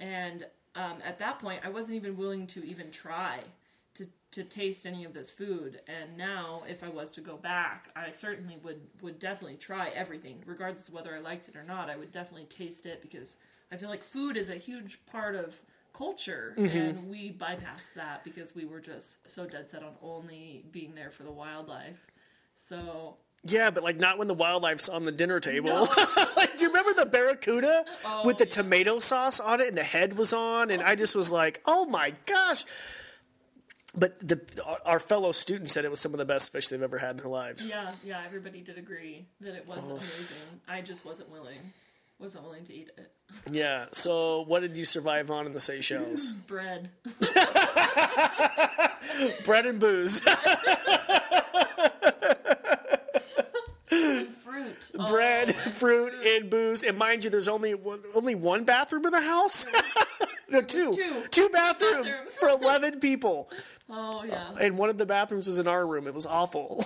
and 0.00 0.44
um, 0.74 0.94
at 1.04 1.20
that 1.20 1.38
point, 1.38 1.60
I 1.64 1.68
wasn't 1.68 1.96
even 1.96 2.16
willing 2.16 2.48
to 2.48 2.64
even 2.66 2.90
try 2.90 3.40
to 3.94 4.06
to 4.32 4.42
taste 4.42 4.86
any 4.86 5.04
of 5.04 5.14
this 5.14 5.30
food. 5.30 5.80
And 5.86 6.16
now, 6.16 6.62
if 6.68 6.82
I 6.82 6.88
was 6.88 7.12
to 7.12 7.20
go 7.20 7.36
back, 7.36 7.90
I 7.94 8.10
certainly 8.10 8.56
would 8.64 8.80
would 9.02 9.20
definitely 9.20 9.58
try 9.58 9.90
everything, 9.90 10.42
regardless 10.46 10.88
of 10.88 10.94
whether 10.94 11.14
I 11.14 11.20
liked 11.20 11.48
it 11.48 11.54
or 11.54 11.62
not. 11.62 11.88
I 11.90 11.96
would 11.96 12.10
definitely 12.10 12.46
taste 12.46 12.86
it 12.86 13.02
because 13.02 13.36
I 13.72 13.76
feel 13.76 13.88
like 13.88 14.02
food 14.02 14.36
is 14.36 14.50
a 14.50 14.56
huge 14.56 15.00
part 15.06 15.34
of 15.34 15.60
culture 15.94 16.54
mm-hmm. 16.56 16.76
and 16.76 17.10
we 17.10 17.32
bypassed 17.32 17.94
that 17.94 18.24
because 18.24 18.54
we 18.54 18.64
were 18.64 18.80
just 18.80 19.28
so 19.28 19.46
dead 19.46 19.68
set 19.68 19.82
on 19.82 19.92
only 20.02 20.64
being 20.72 20.94
there 20.94 21.10
for 21.10 21.22
the 21.22 21.30
wildlife 21.30 22.06
so 22.54 23.16
Yeah, 23.44 23.70
but 23.70 23.82
like 23.82 23.96
not 23.96 24.18
when 24.18 24.28
the 24.28 24.34
wildlife's 24.34 24.88
on 24.88 25.04
the 25.04 25.12
dinner 25.12 25.40
table. 25.40 25.88
like, 26.36 26.56
do 26.56 26.64
you 26.64 26.68
remember 26.68 26.94
the 26.94 27.06
barracuda 27.06 27.84
Oh, 28.04 28.26
with 28.26 28.38
the 28.38 28.44
yeah. 28.44 28.50
tomato 28.50 28.98
sauce 28.98 29.40
on 29.40 29.60
it 29.60 29.68
and 29.68 29.76
the 29.76 29.82
head 29.82 30.16
was 30.16 30.32
on? 30.32 30.70
And 30.70 30.82
I 30.82 30.94
just 30.94 31.16
was 31.16 31.32
like, 31.32 31.60
oh 31.66 31.86
my 31.86 32.12
gosh. 32.26 32.64
But 33.94 34.18
the 34.26 34.40
our- 34.64 34.80
our 34.86 34.98
fellow 34.98 35.32
students 35.32 35.72
said 35.72 35.84
it 35.84 35.90
was 35.90 36.00
some 36.00 36.14
of 36.14 36.18
the 36.18 36.24
best 36.24 36.52
fish 36.52 36.68
they've 36.68 36.82
ever 36.82 36.98
had 36.98 37.10
in 37.10 37.16
their 37.18 37.28
lives. 37.28 37.68
Yeah, 37.68 37.92
yeah, 38.04 38.22
everybody 38.24 38.62
did 38.62 38.78
agree 38.78 39.26
that 39.40 39.54
it 39.54 39.68
was 39.68 39.80
oh. 39.82 39.90
amazing. 39.90 40.60
I 40.66 40.80
just 40.80 41.04
wasn't 41.04 41.30
willing. 41.30 41.58
Wasn't 42.18 42.44
willing 42.44 42.64
to 42.64 42.72
eat 42.72 42.90
it. 42.96 43.12
Yeah. 43.50 43.86
So, 43.92 44.42
what 44.42 44.60
did 44.60 44.76
you 44.76 44.84
survive 44.84 45.30
on 45.30 45.46
in 45.46 45.52
the 45.52 45.60
Seychelles? 45.60 46.32
Bread. 46.46 46.90
Bread 49.44 49.66
and 49.66 49.80
booze. 49.80 50.20
and 53.90 54.28
fruit. 54.28 54.90
Oh, 54.98 55.10
Bread, 55.10 55.54
fruit, 55.54 56.12
and 56.24 56.50
booze. 56.50 56.82
And 56.82 56.96
mind 56.98 57.24
you, 57.24 57.30
there's 57.30 57.48
only 57.48 57.74
only 58.14 58.34
one 58.34 58.64
bathroom 58.64 59.04
in 59.06 59.12
the 59.12 59.20
house. 59.20 59.66
no, 60.48 60.62
two. 60.62 60.92
Two. 60.92 61.22
Two 61.30 61.48
bathrooms 61.50 62.20
Bathrooms. 62.20 62.34
for 62.34 62.48
eleven 62.48 63.00
people. 63.00 63.50
Oh 63.90 64.24
yeah. 64.26 64.50
And 64.60 64.78
one 64.78 64.90
of 64.90 64.98
the 64.98 65.06
bathrooms 65.06 65.46
was 65.46 65.58
in 65.58 65.68
our 65.68 65.86
room. 65.86 66.06
It 66.06 66.14
was 66.14 66.26
awful. 66.26 66.84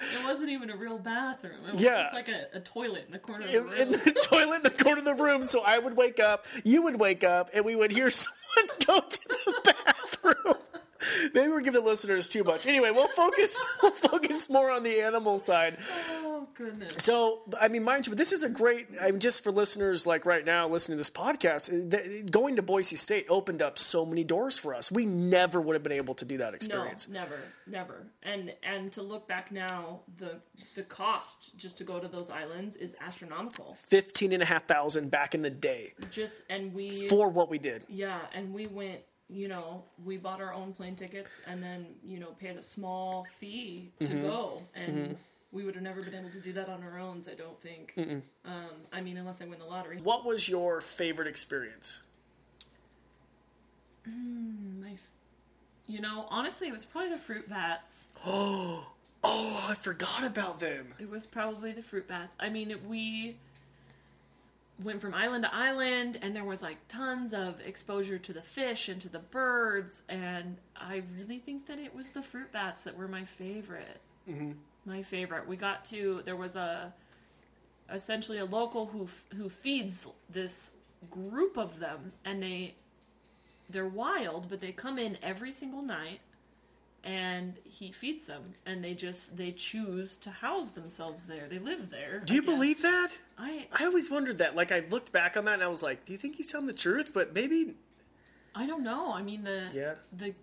It 0.00 0.24
wasn't 0.24 0.50
even 0.50 0.70
a 0.70 0.76
real 0.76 0.98
bathroom. 0.98 1.60
It 1.66 1.74
was 1.74 1.82
Yeah. 1.82 2.02
just 2.02 2.14
like 2.14 2.28
a, 2.28 2.46
a 2.54 2.60
toilet 2.60 3.04
in 3.06 3.12
the 3.12 3.18
corner 3.18 3.44
of 3.46 3.52
the 3.52 3.60
room. 3.62 3.72
in 3.74 3.90
the 3.90 4.20
toilet 4.30 4.56
in 4.56 4.62
the 4.62 4.70
corner 4.70 4.98
of 5.00 5.04
the 5.04 5.14
room. 5.14 5.42
So 5.44 5.62
I 5.62 5.78
would 5.78 5.96
wake 5.96 6.20
up, 6.20 6.46
you 6.64 6.82
would 6.84 6.98
wake 7.00 7.24
up, 7.24 7.50
and 7.54 7.64
we 7.64 7.76
would 7.76 7.92
hear 7.92 8.10
someone 8.10 8.76
go 8.86 9.00
to 9.00 9.28
the 9.28 9.74
bathroom. 9.86 10.54
Maybe 11.34 11.48
we're 11.48 11.60
giving 11.60 11.82
the 11.82 11.88
listeners 11.88 12.28
too 12.28 12.44
much. 12.44 12.66
Anyway, 12.66 12.90
we'll 12.90 13.08
focus. 13.08 13.58
We'll 13.82 13.92
focus 13.92 14.50
more 14.50 14.70
on 14.70 14.82
the 14.82 15.00
animal 15.02 15.38
side. 15.38 15.78
oh 15.80 16.48
goodness. 16.54 16.92
So, 16.98 17.42
I 17.60 17.68
mean, 17.68 17.84
mind 17.84 18.06
you, 18.06 18.10
but 18.10 18.18
this 18.18 18.32
is 18.32 18.42
a 18.42 18.48
great. 18.48 18.88
I 19.00 19.10
mean, 19.12 19.20
just 19.20 19.44
for 19.44 19.52
listeners 19.52 20.06
like 20.06 20.26
right 20.26 20.44
now 20.44 20.66
listening 20.66 20.94
to 20.94 20.98
this 20.98 21.10
podcast, 21.10 21.70
eh, 21.72 21.96
th- 21.96 22.30
going 22.30 22.56
to 22.56 22.62
Boise 22.62 22.96
State 22.96 23.26
opened 23.28 23.62
up 23.62 23.78
so 23.78 24.04
many 24.04 24.24
doors 24.24 24.58
for 24.58 24.74
us. 24.74 24.90
We 24.90 25.06
never 25.06 25.60
would 25.60 25.74
have 25.74 25.82
been 25.84 25.92
able 25.92 26.14
to 26.14 26.24
do 26.24 26.38
that 26.38 26.54
experience. 26.54 27.08
No, 27.08 27.20
never, 27.20 27.38
never. 27.68 28.06
And 28.24 28.52
and 28.64 28.90
to 28.92 29.02
look 29.02 29.28
back 29.28 29.52
now, 29.52 30.00
the 30.16 30.40
the 30.74 30.82
cost 30.82 31.56
just 31.56 31.78
to 31.78 31.84
go 31.84 32.00
to 32.00 32.08
those 32.08 32.30
islands 32.30 32.74
is 32.76 32.96
astronomical. 33.00 33.74
Fifteen 33.74 34.32
and 34.32 34.42
a 34.42 34.46
half 34.46 34.64
thousand 34.66 35.10
back 35.10 35.34
in 35.34 35.42
the 35.42 35.50
day 35.50 35.92
Just 36.10 36.42
and 36.50 36.74
we 36.74 36.90
for 36.90 37.28
what 37.30 37.48
we 37.48 37.58
did. 37.58 37.84
yeah, 37.88 38.18
and 38.34 38.52
we 38.52 38.66
went. 38.66 39.00
You 39.30 39.48
know, 39.48 39.84
we 40.04 40.16
bought 40.16 40.40
our 40.40 40.54
own 40.54 40.72
plane 40.72 40.96
tickets 40.96 41.42
and 41.46 41.62
then 41.62 41.86
you 42.04 42.18
know 42.18 42.28
paid 42.40 42.56
a 42.56 42.62
small 42.62 43.26
fee 43.38 43.90
to 44.00 44.06
Mm-hmm. 44.06 44.20
go, 44.22 44.62
and 44.74 45.16
we 45.52 45.64
would 45.64 45.74
have 45.74 45.84
never 45.84 46.00
been 46.02 46.14
able 46.14 46.30
to 46.30 46.40
do 46.40 46.52
that 46.54 46.68
on 46.68 46.82
our 46.82 46.98
own. 46.98 47.20
I 47.30 47.34
don't 47.34 47.60
think. 47.60 47.92
Um, 48.46 48.70
I 48.92 49.00
mean, 49.02 49.16
unless 49.18 49.42
I 49.42 49.46
win 49.46 49.58
the 49.58 49.64
lottery. 49.66 49.98
What 50.02 50.24
was 50.24 50.48
your 50.48 50.80
favorite 50.80 51.28
experience? 51.28 52.02
My, 54.06 54.92
f- 54.92 55.10
you 55.86 56.00
know, 56.00 56.26
honestly, 56.30 56.68
it 56.68 56.72
was 56.72 56.86
probably 56.86 57.10
the 57.10 57.18
fruit 57.18 57.48
bats. 57.48 58.08
Oh, 58.26 58.86
oh, 59.24 59.66
I 59.68 59.74
forgot 59.74 60.24
about 60.24 60.60
them. 60.60 60.94
It 61.00 61.10
was 61.10 61.26
probably 61.26 61.72
the 61.72 61.82
fruit 61.82 62.06
bats. 62.08 62.36
I 62.40 62.48
mean, 62.48 62.74
we 62.88 63.36
went 64.82 65.00
from 65.00 65.14
island 65.14 65.44
to 65.44 65.54
island, 65.54 66.18
and 66.22 66.34
there 66.34 66.44
was 66.44 66.62
like 66.62 66.76
tons 66.88 67.34
of 67.34 67.60
exposure 67.60 68.18
to 68.18 68.32
the 68.32 68.42
fish 68.42 68.88
and 68.88 69.00
to 69.00 69.08
the 69.08 69.18
birds, 69.18 70.02
and 70.08 70.56
I 70.76 71.02
really 71.16 71.38
think 71.38 71.66
that 71.66 71.78
it 71.78 71.94
was 71.94 72.10
the 72.10 72.22
fruit 72.22 72.52
bats 72.52 72.84
that 72.84 72.96
were 72.96 73.08
my 73.08 73.24
favorite. 73.24 74.00
Mm-hmm. 74.28 74.52
My 74.84 75.02
favorite. 75.02 75.48
We 75.48 75.56
got 75.56 75.84
to 75.86 76.22
there 76.24 76.36
was 76.36 76.56
a 76.56 76.92
essentially 77.92 78.38
a 78.38 78.44
local 78.44 78.86
who 78.86 79.08
who 79.36 79.48
feeds 79.48 80.06
this 80.30 80.72
group 81.10 81.56
of 81.56 81.78
them, 81.78 82.12
and 82.24 82.42
they 82.42 82.74
they're 83.70 83.86
wild, 83.86 84.48
but 84.48 84.60
they 84.60 84.72
come 84.72 84.98
in 84.98 85.18
every 85.22 85.52
single 85.52 85.82
night 85.82 86.20
and 87.04 87.54
he 87.64 87.92
feeds 87.92 88.26
them 88.26 88.42
and 88.66 88.82
they 88.82 88.92
just 88.94 89.36
they 89.36 89.52
choose 89.52 90.16
to 90.18 90.30
house 90.30 90.72
themselves 90.72 91.26
there 91.26 91.46
they 91.48 91.58
live 91.58 91.90
there 91.90 92.20
Do 92.24 92.34
you 92.34 92.42
believe 92.42 92.82
that? 92.82 93.16
i 93.38 93.66
I 93.72 93.84
always 93.84 94.10
wondered 94.10 94.38
that. 94.38 94.56
Like, 94.56 94.72
I 94.72 94.80
looked 94.90 95.12
back 95.12 95.36
on 95.36 95.44
that 95.44 95.54
and 95.54 95.62
I 95.62 95.68
was 95.68 95.82
like, 95.82 96.04
do 96.04 96.12
you 96.12 96.18
think 96.18 96.34
he's 96.36 96.50
telling 96.50 96.66
the 96.66 96.72
truth? 96.72 97.12
But 97.14 97.32
maybe, 97.34 97.74
i 98.54 98.66
don't 98.66 98.82
know 98.82 99.12
i 99.12 99.22
mean 99.22 99.44
the 99.44 99.68
Yeah. 99.72 99.94
the 100.12 100.34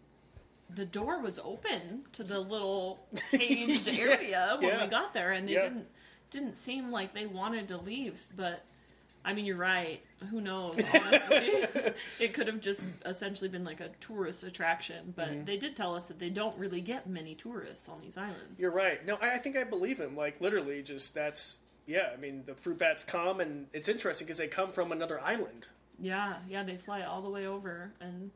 the 0.69 0.85
door 0.85 1.19
was 1.21 1.38
open 1.39 2.05
to 2.13 2.24
the 2.24 2.39
little 2.39 3.05
caged 3.31 3.88
area 4.00 4.55
when 4.59 4.69
yeah. 4.69 4.83
we 4.85 4.89
got 4.89 5.13
there 5.13 5.31
and 5.33 5.47
they 5.47 5.53
Yeah. 5.53 5.63
didn't 5.63 5.88
didn't 6.31 6.55
seem 6.55 6.91
like 6.91 7.13
they 7.13 7.25
wanted 7.25 7.67
to 7.69 7.77
leave 7.77 8.25
but 8.35 8.65
i 9.25 9.34
mean 9.34 9.44
you're 9.44 9.58
right 9.58 10.01
who 10.32 10.39
knows 10.39 10.77
honestly 10.96 11.65
it 12.20 12.34
could 12.34 12.48
have 12.48 12.62
just 12.62 12.84
essentially 13.05 13.50
been 13.50 13.63
like 13.65 13.82
a 13.82 13.89
tourist 14.00 14.44
attraction 14.44 15.13
but 15.15 15.27
Mm-hmm. 15.29 15.46
they 15.46 15.57
did 15.57 15.75
tell 15.75 15.96
us 15.96 16.07
that 16.07 16.20
they 16.20 16.29
don't 16.29 16.57
really 16.57 16.79
get 16.81 17.07
many 17.07 17.35
tourists 17.35 17.90
on 17.90 18.00
these 18.01 18.16
islands 18.18 18.59
you're 18.59 18.72
right. 18.72 19.05
No, 19.05 19.18
I, 19.22 19.33
I 19.33 19.38
think 19.38 19.57
I 19.57 19.64
believe 19.66 20.00
him. 20.00 20.16
Like, 20.16 20.40
literally, 20.40 20.81
just 20.83 21.14
that's, 21.16 21.59
yeah, 21.88 22.09
I 22.14 22.18
mean, 22.18 22.44
the 22.46 22.53
fruit 22.53 22.77
bats 22.77 23.03
come, 23.03 23.40
and 23.42 23.68
it's 23.74 23.90
interesting 23.90 24.25
because 24.27 24.38
they 24.38 24.48
come 24.48 24.70
from 24.70 24.92
another 24.92 25.20
island. 25.22 25.68
Yeah, 26.00 26.35
yeah, 26.50 26.64
they 26.64 26.77
fly 26.77 27.01
all 27.01 27.22
the 27.22 27.29
way 27.29 27.48
over, 27.48 27.92
and 28.00 28.31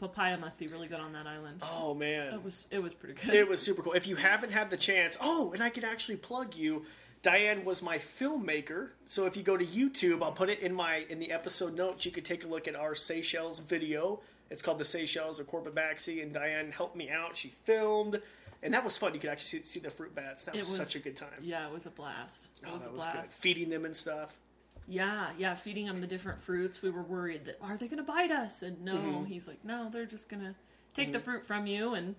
papaya 0.00 0.36
must 0.36 0.58
be 0.58 0.66
really 0.66 0.88
good 0.88 1.00
on 1.00 1.12
that 1.12 1.26
island. 1.26 1.62
Oh, 1.62 1.94
man. 1.94 2.34
It 2.34 2.44
was 2.44 2.68
it 2.70 2.82
was 2.82 2.94
pretty 2.94 3.14
good. 3.14 3.34
It 3.34 3.48
was 3.48 3.60
super 3.62 3.82
cool. 3.82 3.92
If 3.92 4.06
you 4.06 4.16
haven't 4.16 4.52
had 4.52 4.70
the 4.70 4.76
chance, 4.76 5.16
oh, 5.20 5.52
and 5.54 5.62
I 5.62 5.70
can 5.70 5.84
actually 5.84 6.16
plug 6.16 6.54
you. 6.56 6.84
Diane 7.24 7.64
was 7.64 7.82
my 7.82 7.96
filmmaker, 7.96 8.90
so 9.06 9.24
if 9.24 9.34
you 9.34 9.42
go 9.42 9.56
to 9.56 9.64
YouTube, 9.64 10.22
I'll 10.22 10.30
put 10.30 10.50
it 10.50 10.60
in 10.60 10.74
my 10.74 11.06
in 11.08 11.18
the 11.18 11.32
episode 11.32 11.74
notes. 11.74 12.04
You 12.04 12.12
could 12.12 12.24
take 12.26 12.44
a 12.44 12.46
look 12.46 12.68
at 12.68 12.76
our 12.76 12.94
Seychelles 12.94 13.60
video. 13.60 14.20
It's 14.50 14.60
called 14.60 14.76
the 14.76 14.84
Seychelles 14.84 15.40
of 15.40 15.46
Corbin 15.46 15.72
Maxey, 15.72 16.20
and 16.20 16.34
Diane 16.34 16.70
helped 16.70 16.94
me 16.96 17.08
out. 17.08 17.34
She 17.34 17.48
filmed, 17.48 18.20
and 18.62 18.74
that 18.74 18.84
was 18.84 18.98
fun. 18.98 19.14
You 19.14 19.20
could 19.20 19.30
actually 19.30 19.60
see, 19.60 19.64
see 19.64 19.80
the 19.80 19.88
fruit 19.88 20.14
bats. 20.14 20.44
That 20.44 20.54
was, 20.54 20.68
was- 20.68 20.76
such 20.76 20.96
a 20.96 20.98
good 20.98 21.16
time. 21.16 21.30
yeah, 21.40 21.66
it 21.66 21.72
was 21.72 21.86
a 21.86 21.90
blast. 21.90 22.50
It 22.62 22.68
oh, 22.70 22.74
was 22.74 22.82
a 22.82 22.86
that 22.88 22.92
was 22.92 23.04
good. 23.06 23.12
blast. 23.14 23.42
Feeding 23.42 23.70
them 23.70 23.86
and 23.86 23.96
stuff. 23.96 24.38
Yeah, 24.86 25.28
yeah, 25.38 25.54
feeding 25.54 25.86
them 25.86 25.96
the 25.96 26.06
different 26.06 26.40
fruits. 26.40 26.82
We 26.82 26.90
were 26.90 27.02
worried 27.02 27.46
that 27.46 27.56
are 27.62 27.78
they 27.78 27.88
going 27.88 28.04
to 28.04 28.12
bite 28.12 28.30
us? 28.32 28.62
And 28.62 28.84
no, 28.84 28.96
Mm-hmm. 28.96 29.24
he's 29.24 29.48
like, 29.48 29.64
no, 29.64 29.88
they're 29.90 30.04
just 30.04 30.28
going 30.28 30.42
to 30.42 30.54
take 30.92 31.12
the 31.14 31.20
fruit 31.20 31.46
from 31.46 31.66
you, 31.66 31.94
and 31.94 32.16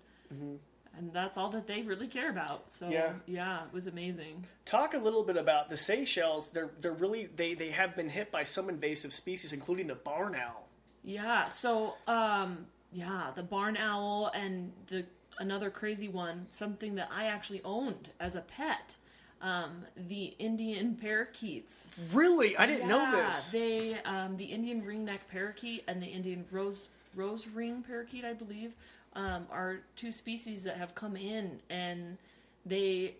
and 0.97 1.11
that's 1.13 1.37
all 1.37 1.49
that 1.49 1.67
they 1.67 1.81
really 1.81 2.07
care 2.07 2.29
about. 2.29 2.71
So. 2.71 2.89
Yeah. 2.89 3.13
yeah, 3.25 3.63
it 3.63 3.73
was 3.73 3.87
amazing. 3.87 4.45
Talk 4.65 4.93
a 4.93 4.97
little 4.97 5.23
bit 5.23 5.37
about 5.37 5.69
the 5.69 5.77
Seychelles. 5.77 6.49
They're 6.49 6.69
they're 6.79 6.93
really 6.93 7.29
they 7.35 7.53
they 7.53 7.69
have 7.69 7.95
been 7.95 8.09
hit 8.09 8.31
by 8.31 8.43
some 8.43 8.69
invasive 8.69 9.13
species, 9.13 9.53
including 9.53 9.87
the 9.87 9.95
barn 9.95 10.35
owl. 10.35 10.67
Yeah. 11.03 11.47
So, 11.47 11.95
um, 12.07 12.65
yeah, 12.91 13.31
the 13.35 13.43
barn 13.43 13.77
owl 13.77 14.31
and 14.33 14.71
the 14.87 15.05
another 15.39 15.69
crazy 15.69 16.07
one, 16.07 16.47
something 16.49 16.95
that 16.95 17.09
I 17.13 17.25
actually 17.25 17.61
owned 17.63 18.09
as 18.19 18.35
a 18.35 18.41
pet, 18.41 18.95
um, 19.41 19.85
the 19.95 20.33
Indian 20.39 20.95
parakeets. 20.95 21.91
Really, 22.13 22.55
I 22.57 22.65
didn't 22.65 22.87
know 22.87 23.11
this. 23.11 23.51
They, 23.51 23.95
um, 24.05 24.37
the 24.37 24.45
Indian 24.45 24.81
ringneck 24.83 25.19
parakeet 25.29 25.83
and 25.87 26.01
the 26.01 26.07
Indian 26.07 26.45
rose 26.51 26.89
rose 27.13 27.47
ring 27.47 27.81
parakeet, 27.81 28.25
I 28.25 28.33
believe, 28.33 28.73
um, 29.15 29.47
are 29.51 29.81
two 29.95 30.11
species 30.11 30.63
that 30.63 30.77
have 30.77 30.93
come 30.95 31.15
in 31.15 31.61
and 31.69 32.17
they 32.65 33.15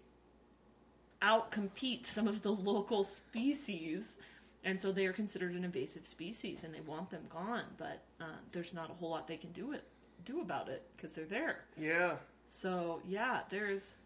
outcompete 1.21 2.05
some 2.05 2.27
of 2.27 2.41
the 2.41 2.51
local 2.51 3.03
species. 3.03 4.17
And 4.63 4.79
so 4.79 4.91
they 4.91 5.05
are 5.05 5.13
considered 5.13 5.53
an 5.53 5.63
invasive 5.63 6.08
species, 6.08 6.63
and 6.63 6.73
they 6.73 6.81
want 6.81 7.12
them 7.12 7.21
gone. 7.29 7.65
But 7.77 8.01
uh, 8.19 8.38
there's 8.51 8.73
not 8.73 8.89
a 8.89 8.93
whole 8.93 9.12
lot 9.12 9.27
they 9.27 9.38
can 9.38 9.51
do 9.51 9.73
it 9.73 9.84
do 10.25 10.41
about 10.41 10.69
it 10.69 10.84
because 10.95 11.15
they're 11.15 11.25
there. 11.25 11.65
yeah. 11.77 12.15
So 12.47 13.01
yeah, 13.08 13.41
there's 13.49 13.97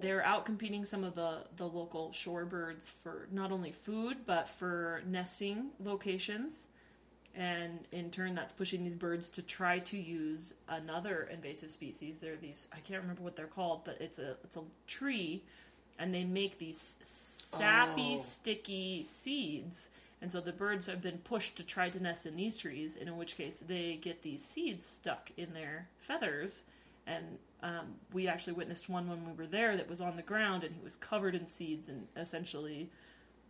they're 0.00 0.24
out 0.24 0.44
competing 0.44 0.84
some 0.84 1.04
of 1.04 1.14
the 1.14 1.44
the 1.56 1.66
local 1.66 2.10
shorebirds 2.10 2.92
for 3.02 3.28
not 3.30 3.52
only 3.52 3.70
food 3.72 4.18
but 4.26 4.48
for 4.48 5.02
nesting 5.06 5.70
locations. 5.78 6.68
And 7.36 7.80
in 7.90 8.10
turn, 8.10 8.34
that's 8.34 8.52
pushing 8.52 8.84
these 8.84 8.94
birds 8.94 9.28
to 9.30 9.42
try 9.42 9.80
to 9.80 9.96
use 9.96 10.54
another 10.68 11.28
invasive 11.32 11.70
species. 11.72 12.20
They're 12.20 12.36
these 12.36 12.68
I 12.72 12.78
can't 12.80 13.02
remember 13.02 13.22
what 13.22 13.34
they're 13.34 13.46
called, 13.46 13.84
but 13.84 13.96
it's 14.00 14.18
a 14.20 14.36
it's 14.44 14.56
a 14.56 14.62
tree, 14.86 15.42
and 15.98 16.14
they 16.14 16.24
make 16.24 16.58
these 16.58 16.98
sappy, 17.02 18.14
Oh. 18.14 18.22
sticky 18.22 19.02
seeds. 19.02 19.88
And 20.22 20.30
so 20.30 20.40
the 20.40 20.52
birds 20.52 20.86
have 20.86 21.02
been 21.02 21.18
pushed 21.18 21.56
to 21.56 21.64
try 21.64 21.90
to 21.90 22.00
nest 22.02 22.24
in 22.24 22.36
these 22.36 22.56
trees, 22.56 22.96
and 22.96 23.08
in 23.08 23.16
which 23.16 23.36
case 23.36 23.58
they 23.58 23.96
get 24.00 24.22
these 24.22 24.42
seeds 24.42 24.86
stuck 24.86 25.30
in 25.36 25.52
their 25.54 25.88
feathers. 25.98 26.64
And 27.06 27.38
um, 27.62 27.96
we 28.12 28.28
actually 28.28 28.54
witnessed 28.54 28.88
one 28.88 29.08
when 29.08 29.26
we 29.26 29.32
were 29.32 29.46
there 29.46 29.76
that 29.76 29.90
was 29.90 30.00
on 30.00 30.16
the 30.16 30.22
ground, 30.22 30.62
and 30.64 30.74
he 30.74 30.80
was 30.82 30.96
covered 30.96 31.34
in 31.34 31.46
seeds. 31.46 31.88
And 31.88 32.06
essentially, 32.16 32.90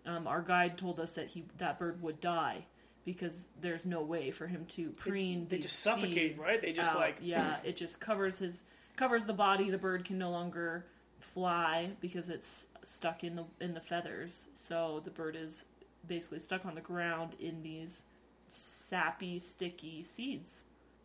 um, 0.07 0.27
our 0.27 0.40
guide 0.42 0.77
told 0.79 0.99
us 0.99 1.14
that 1.16 1.29
he 1.29 1.44
that 1.59 1.79
bird 1.79 2.01
would 2.03 2.20
die 2.20 2.64
because 3.05 3.49
there's 3.61 3.85
no 3.87 4.03
way 4.03 4.31
for 4.31 4.47
him 4.47 4.64
to 4.67 4.90
preen. 4.90 5.47
they 5.49 5.57
these 5.57 5.67
just 5.67 5.81
suffocate, 5.81 6.33
seeds 6.33 6.38
right? 6.38 6.61
They 6.61 6.73
just, 6.73 6.95
out. 6.95 7.01
like- 7.01 7.19
yeah, 7.21 7.57
it 7.64 7.77
just 7.77 8.01
covers 8.01 8.38
his 8.38 8.64
covers 8.97 9.27
the 9.27 9.33
body. 9.35 9.71
The 9.71 9.79
bird 9.79 10.05
can 10.05 10.19
no 10.19 10.31
longer 10.31 10.87
fly 11.21 11.90
because 12.01 12.31
it's 12.31 12.67
stuck 12.85 13.25
in 13.25 13.37
the 13.37 13.45
in 13.61 13.75
the 13.75 13.81
feathers. 13.81 14.49
So 14.55 15.01
the 15.05 15.11
bird 15.11 15.37
is 15.37 15.67
basically 16.07 16.38
stuck 16.38 16.64
on 16.67 16.75
the 16.75 16.81
ground 16.81 17.33
in 17.40 17.62
these 17.62 18.03
sappy, 18.47 19.38
sticky 19.38 20.03
seeds, 20.03 20.64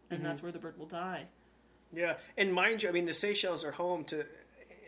and 0.09 0.19
mm-hmm. 0.19 0.27
that's 0.27 0.43
where 0.43 0.51
the 0.51 0.59
bird 0.59 0.77
will 0.77 0.85
die. 0.85 1.25
Yeah, 1.93 2.17
and 2.37 2.53
mind 2.53 2.83
you, 2.83 2.89
I 2.89 2.91
mean 2.91 3.05
the 3.05 3.13
Seychelles 3.13 3.63
are 3.63 3.71
home 3.71 4.03
to. 4.05 4.25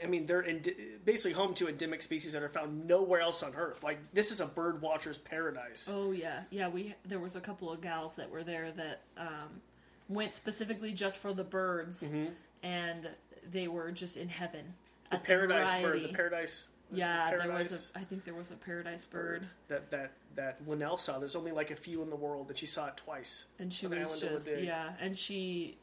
I 0.04 0.08
mean, 0.08 0.26
they're 0.26 0.42
in, 0.42 0.62
basically 1.06 1.34
home 1.34 1.54
to 1.56 1.68
endemic 1.68 2.02
species 2.02 2.34
that 2.34 2.44
are 2.44 2.50
found 2.50 2.88
nowhere 2.88 3.22
else 3.22 3.44
on 3.44 3.54
Earth. 3.56 3.84
Like 3.84 4.00
this 4.14 4.32
is 4.32 4.40
a 4.42 4.46
bird 4.46 4.82
watcher's 4.82 5.18
paradise. 5.18 5.90
Oh 5.94 6.12
yeah, 6.12 6.44
yeah. 6.50 6.68
We 6.70 6.96
there 7.06 7.20
was 7.20 7.36
a 7.36 7.42
couple 7.42 7.72
of 7.72 7.82
gals 7.82 8.16
that 8.16 8.30
were 8.30 8.44
there 8.44 8.72
that 8.72 9.02
um, 9.18 9.62
went 10.10 10.34
specifically 10.34 10.94
just 10.94 11.18
for 11.18 11.34
the 11.34 11.44
birds, 11.44 12.04
Mm-hmm. 12.04 12.32
and 12.64 13.10
they 13.52 13.68
were 13.68 13.92
just 13.92 14.18
in 14.18 14.30
heaven. 14.30 14.74
the 15.12 15.18
paradise 15.18 15.74
bird, 15.76 16.04
the 16.04 16.08
paradise. 16.10 16.70
Yeah, 16.94 17.30
there 17.30 17.40
paradise 17.40 17.72
was. 17.72 17.92
A, 17.96 18.00
I 18.00 18.04
think 18.04 18.26
there 18.26 18.34
was 18.34 18.52
a 18.52 18.56
paradise 18.56 19.06
bird, 19.06 19.48
that 19.70 19.90
that 19.92 20.12
that 20.36 20.68
Linnell 20.68 20.98
saw. 20.98 21.20
There's 21.20 21.36
only 21.38 21.52
like 21.54 21.72
a 21.72 21.76
few 21.76 22.02
in 22.04 22.10
the 22.10 22.16
world, 22.18 22.50
and 22.50 22.58
she 22.58 22.66
saw 22.66 22.88
it 22.88 22.98
twice. 22.98 23.46
and 23.60 23.72
she 23.72 23.88
was 23.88 24.20
just 24.20 24.60
yeah, 24.60 24.90
and 25.00 25.18
she 25.18 25.78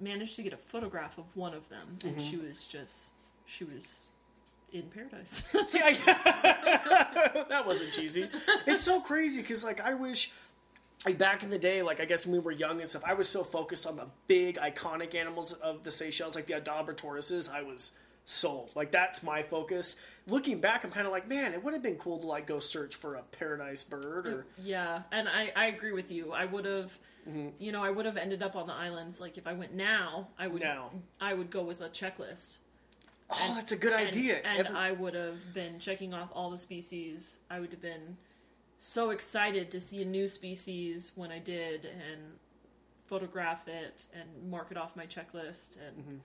managed 0.00 0.36
to 0.36 0.42
get 0.42 0.52
a 0.52 0.56
photograph 0.58 1.16
of 1.16 1.34
one 1.36 1.54
of 1.54 1.68
them, 1.70 1.96
and 2.04 2.20
she 2.20 2.36
was 2.36 2.66
just 2.66 3.10
she 3.46 3.64
was 3.64 4.08
in 4.72 4.82
paradise. 4.84 5.42
See, 5.66 5.80
I, 5.82 5.92
that 7.48 7.66
wasn't 7.66 7.92
cheesy. 7.92 8.28
It's 8.66 8.84
so 8.84 9.00
crazy 9.00 9.42
because, 9.42 9.64
like, 9.64 9.80
I 9.80 9.94
wish, 9.94 10.32
like, 11.04 11.18
back 11.18 11.42
in 11.42 11.50
the 11.50 11.58
day, 11.58 11.82
like, 11.82 12.00
I 12.00 12.04
guess 12.04 12.26
when 12.26 12.32
we 12.34 12.38
were 12.38 12.52
young 12.52 12.80
and 12.80 12.88
stuff, 12.88 13.02
I 13.06 13.14
was 13.14 13.28
so 13.28 13.42
focused 13.44 13.86
on 13.86 13.96
the 13.96 14.06
big, 14.26 14.56
iconic 14.58 15.14
animals 15.14 15.52
of 15.54 15.82
the 15.82 15.90
Seychelles, 15.90 16.34
like 16.36 16.46
the 16.46 16.54
Aldabra 16.54 16.96
tortoises. 16.96 17.48
I 17.48 17.62
was 17.62 17.92
sold. 18.24 18.70
Like, 18.74 18.90
that's 18.92 19.22
my 19.22 19.42
focus. 19.42 19.96
Looking 20.26 20.60
back, 20.60 20.84
I'm 20.84 20.90
kind 20.90 21.06
of 21.06 21.12
like, 21.12 21.28
man, 21.28 21.52
it 21.52 21.62
would 21.62 21.74
have 21.74 21.82
been 21.82 21.96
cool 21.96 22.18
to, 22.20 22.26
like, 22.26 22.46
go 22.46 22.58
search 22.60 22.94
for 22.96 23.16
a 23.16 23.22
paradise 23.22 23.82
bird 23.82 24.26
or. 24.26 24.46
Yeah, 24.62 25.02
and 25.10 25.28
I, 25.28 25.52
I 25.56 25.66
agree 25.66 25.92
with 25.92 26.10
you. 26.10 26.32
I 26.32 26.44
would 26.44 26.64
have, 26.64 26.96
Mm-hmm. 27.28 27.50
you 27.60 27.70
know, 27.70 27.84
I 27.84 27.90
would 27.90 28.04
have 28.04 28.16
ended 28.16 28.42
up 28.42 28.56
on 28.56 28.66
the 28.66 28.72
islands. 28.72 29.20
Like 29.20 29.38
if 29.38 29.46
I 29.46 29.52
went 29.52 29.72
now, 29.74 30.26
I 30.40 30.48
would 30.48 30.60
Now. 30.60 30.90
I 31.20 31.34
would 31.34 31.50
go 31.50 31.62
with 31.62 31.80
a 31.80 31.88
checklist. 31.88 32.56
Oh, 33.34 33.54
that's 33.56 33.72
a 33.72 33.76
good 33.76 33.92
And, 33.92 34.08
idea. 34.08 34.36
and 34.44 34.66
Every- 34.66 34.76
I 34.76 34.92
would 34.92 35.14
have 35.14 35.52
been 35.54 35.78
checking 35.78 36.12
off 36.14 36.30
all 36.34 36.50
the 36.50 36.58
species. 36.58 37.40
I 37.50 37.60
would 37.60 37.70
have 37.70 37.80
been 37.82 38.16
so 38.78 39.10
excited 39.10 39.70
to 39.70 39.80
see 39.80 40.02
a 40.02 40.04
new 40.04 40.26
species 40.28 41.12
when 41.14 41.30
I 41.32 41.38
did 41.38 41.84
and 41.84 42.38
photograph 43.04 43.68
it 43.68 44.06
and 44.14 44.50
mark 44.50 44.70
it 44.70 44.76
off 44.76 44.96
my 44.96 45.06
checklist 45.06 45.76
and 45.86 45.96
Mm-hmm. 45.98 46.16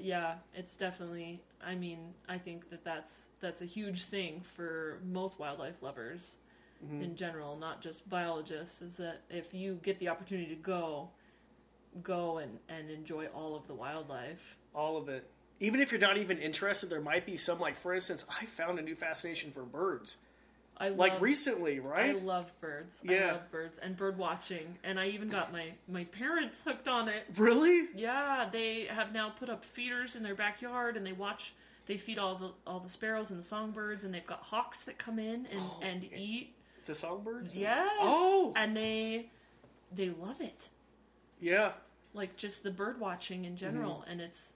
yeah 0.00 0.34
it's 0.54 0.76
definitely 0.76 1.40
i 1.64 1.74
mean 1.74 1.98
i 2.28 2.36
think 2.38 2.68
that 2.70 2.84
that's 2.84 3.28
that's 3.40 3.62
a 3.62 3.64
huge 3.66 4.04
thing 4.04 4.40
for 4.40 4.98
most 5.10 5.38
wildlife 5.38 5.82
lovers 5.82 6.38
Mm-hmm. 6.84 7.02
in 7.02 7.16
general 7.16 7.56
not 7.56 7.80
just 7.80 8.10
biologists 8.10 8.82
is 8.82 8.96
that 8.96 9.20
if 9.30 9.54
you 9.54 9.78
get 9.82 9.98
the 10.00 10.08
opportunity 10.08 10.48
to 10.48 10.60
go 10.60 11.08
go 12.02 12.38
and 12.38 12.58
and 12.68 12.90
enjoy 12.90 13.26
all 13.26 13.54
of 13.54 13.66
the 13.68 13.74
wildlife 13.74 14.56
all 14.74 14.96
of 14.96 15.08
it. 15.08 15.30
Even 15.60 15.80
if 15.80 15.92
you're 15.92 16.00
not 16.00 16.16
even 16.18 16.38
interested, 16.38 16.90
there 16.90 17.00
might 17.00 17.24
be 17.24 17.36
some, 17.36 17.60
like, 17.60 17.76
for 17.76 17.94
instance, 17.94 18.24
I 18.40 18.46
found 18.46 18.78
a 18.78 18.82
new 18.82 18.96
fascination 18.96 19.52
for 19.52 19.62
birds. 19.62 20.16
i 20.76 20.88
love 20.88 20.98
Like, 20.98 21.20
recently, 21.20 21.78
right? 21.78 22.16
I 22.16 22.18
love 22.18 22.52
birds. 22.60 23.00
Yeah. 23.04 23.12
I 23.28 23.32
love 23.32 23.50
birds 23.52 23.78
and 23.78 23.96
bird 23.96 24.18
watching, 24.18 24.78
and 24.82 24.98
I 24.98 25.08
even 25.08 25.28
got 25.28 25.52
my 25.52 25.66
my 25.88 26.04
parents 26.04 26.64
hooked 26.64 26.88
on 26.88 27.08
it. 27.08 27.24
Really? 27.36 27.86
Yeah, 27.94 28.48
they 28.50 28.86
have 28.86 29.12
now 29.12 29.30
put 29.30 29.48
up 29.50 29.64
feeders 29.64 30.16
in 30.16 30.22
their 30.24 30.34
backyard, 30.34 30.96
and 30.96 31.06
they 31.06 31.12
watch. 31.12 31.52
They 31.86 31.96
feed 31.96 32.18
all 32.18 32.34
the 32.36 32.50
all 32.66 32.80
the 32.80 32.88
sparrows 32.88 33.30
and 33.30 33.38
the 33.38 33.44
songbirds, 33.44 34.02
and 34.04 34.12
they've 34.12 34.26
got 34.26 34.40
hawks 34.42 34.84
that 34.86 34.98
come 34.98 35.18
in 35.20 35.46
and, 35.52 35.60
Oh, 35.60 35.80
and 35.82 36.04
eat. 36.04 36.54
The 36.86 36.94
songbirds? 36.94 37.56
Yes. 37.56 37.88
Oh! 38.00 38.52
and 38.56 38.76
they 38.76 39.26
they 39.94 40.10
love 40.10 40.40
it. 40.40 40.68
Yeah. 41.40 41.72
Like 42.14 42.36
just 42.36 42.62
the 42.64 42.70
bird 42.72 42.98
watching 42.98 43.44
in 43.44 43.56
general, 43.56 44.00
Mm-hmm. 44.02 44.10
and 44.10 44.20
it's. 44.20 44.52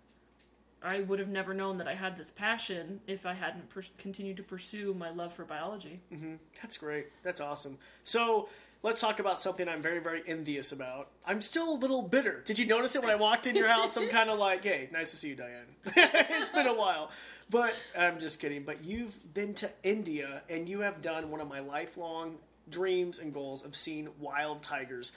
I 0.82 1.00
would 1.00 1.18
have 1.18 1.28
never 1.28 1.54
known 1.54 1.78
that 1.78 1.88
I 1.88 1.94
had 1.94 2.16
this 2.16 2.30
passion 2.30 3.00
if 3.06 3.26
I 3.26 3.32
hadn't 3.34 3.68
pers- 3.68 3.90
continued 3.98 4.36
to 4.36 4.42
pursue 4.42 4.94
my 4.94 5.10
love 5.10 5.32
for 5.32 5.44
biology. 5.44 6.00
Mm-hmm. 6.12 6.34
That's 6.60 6.78
great. 6.78 7.06
That's 7.22 7.40
awesome. 7.40 7.78
So 8.04 8.48
let's 8.82 9.00
talk 9.00 9.18
about 9.18 9.40
something 9.40 9.68
I'm 9.68 9.82
very, 9.82 9.98
very 9.98 10.22
envious 10.26 10.72
about. 10.72 11.08
I'm 11.26 11.42
still 11.42 11.72
a 11.72 11.76
little 11.76 12.02
bitter. 12.02 12.42
Did 12.44 12.58
you 12.58 12.66
notice 12.66 12.94
it 12.94 13.02
when 13.02 13.10
I 13.10 13.16
walked 13.16 13.46
in 13.46 13.56
your 13.56 13.68
house? 13.68 13.96
I'm 13.96 14.08
kind 14.08 14.30
of 14.30 14.38
like, 14.38 14.62
hey, 14.64 14.88
nice 14.92 15.10
to 15.10 15.16
see 15.16 15.30
you, 15.30 15.34
Diane. 15.34 15.66
it's 15.96 16.50
been 16.50 16.66
a 16.66 16.74
while. 16.74 17.10
But 17.50 17.74
I'm 17.98 18.18
just 18.18 18.40
kidding. 18.40 18.62
But 18.62 18.84
you've 18.84 19.34
been 19.34 19.54
to 19.54 19.70
India 19.82 20.42
and 20.48 20.68
you 20.68 20.80
have 20.80 21.00
done 21.00 21.30
one 21.30 21.40
of 21.40 21.48
my 21.48 21.60
lifelong 21.60 22.36
dreams 22.68 23.18
and 23.18 23.32
goals 23.32 23.64
of 23.64 23.74
seeing 23.74 24.08
wild 24.18 24.62
tigers. 24.62 25.12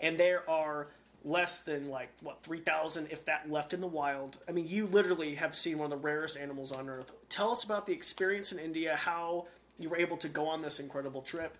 And 0.00 0.18
there 0.18 0.48
are 0.50 0.88
less 1.24 1.62
than 1.62 1.88
like 1.88 2.10
what 2.20 2.42
3000 2.42 3.08
if 3.10 3.24
that 3.24 3.50
left 3.50 3.72
in 3.72 3.80
the 3.80 3.86
wild. 3.86 4.38
I 4.48 4.52
mean 4.52 4.68
you 4.68 4.86
literally 4.86 5.34
have 5.34 5.54
seen 5.54 5.78
one 5.78 5.86
of 5.86 5.90
the 5.90 6.04
rarest 6.04 6.38
animals 6.38 6.70
on 6.72 6.88
earth. 6.88 7.12
Tell 7.28 7.50
us 7.50 7.64
about 7.64 7.86
the 7.86 7.92
experience 7.92 8.52
in 8.52 8.58
india 8.58 8.94
how 8.96 9.46
you 9.78 9.88
were 9.88 9.96
able 9.96 10.16
to 10.18 10.28
go 10.28 10.46
on 10.46 10.62
this 10.62 10.80
incredible 10.80 11.22
trip 11.22 11.56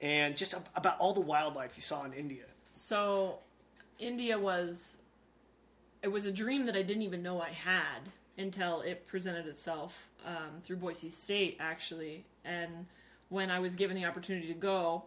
and 0.00 0.36
just 0.36 0.54
about 0.76 0.98
all 0.98 1.12
the 1.12 1.20
wildlife 1.20 1.76
you 1.76 1.82
saw 1.82 2.04
in 2.04 2.12
india. 2.12 2.44
So, 2.72 3.38
India 3.98 4.38
was 4.38 4.98
it 6.02 6.10
was 6.10 6.24
a 6.24 6.32
dream 6.32 6.66
that 6.66 6.76
I 6.76 6.82
didn't 6.82 7.02
even 7.02 7.22
know 7.22 7.40
I 7.40 7.50
had 7.50 8.10
until 8.36 8.80
it 8.80 9.06
presented 9.06 9.46
itself 9.46 10.10
um, 10.26 10.60
through 10.60 10.76
Boise 10.76 11.08
State, 11.08 11.56
actually. 11.60 12.24
And 12.44 12.86
when 13.28 13.50
I 13.50 13.60
was 13.60 13.76
given 13.76 13.96
the 13.96 14.04
opportunity 14.04 14.48
to 14.48 14.54
go, 14.54 15.04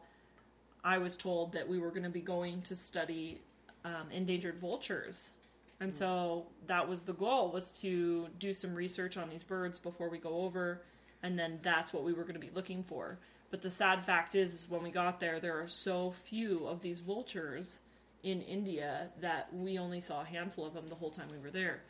I 0.83 0.99
was 0.99 1.17
told 1.17 1.51
that 1.53 1.67
we 1.67 1.79
were 1.79 1.89
going 1.89 2.03
to 2.03 2.09
be 2.09 2.21
going 2.21 2.61
to 2.63 2.75
study 2.75 3.41
um, 3.85 4.11
endangered 4.11 4.59
vultures. 4.59 5.31
And 5.79 5.93
so 5.93 6.47
that 6.67 6.89
was 6.89 7.03
the 7.03 7.13
goal 7.13 7.51
was 7.51 7.71
to 7.81 8.27
do 8.39 8.53
some 8.53 8.75
research 8.75 9.17
on 9.17 9.29
these 9.29 9.43
birds 9.43 9.77
before 9.77 10.09
we 10.09 10.17
go 10.17 10.41
over 10.41 10.81
and 11.21 11.37
then 11.37 11.59
that's 11.61 11.93
what 11.93 12.03
we 12.03 12.13
were 12.13 12.23
going 12.23 12.35
to 12.35 12.39
be 12.39 12.51
looking 12.53 12.83
for. 12.83 13.17
But 13.51 13.61
the 13.61 13.69
sad 13.69 14.03
fact 14.03 14.35
is, 14.35 14.53
is 14.53 14.69
when 14.69 14.83
we 14.83 14.89
got 14.89 15.19
there 15.19 15.39
there 15.39 15.59
are 15.59 15.67
so 15.67 16.11
few 16.11 16.65
of 16.67 16.81
these 16.81 16.99
vultures 16.99 17.81
in 18.23 18.41
India 18.41 19.09
that 19.21 19.53
we 19.53 19.77
only 19.77 20.01
saw 20.01 20.21
a 20.21 20.25
handful 20.25 20.65
of 20.65 20.73
them 20.73 20.89
the 20.89 20.95
whole 20.95 21.11
time 21.11 21.27
we 21.31 21.37
were 21.37 21.51
there. 21.51 21.81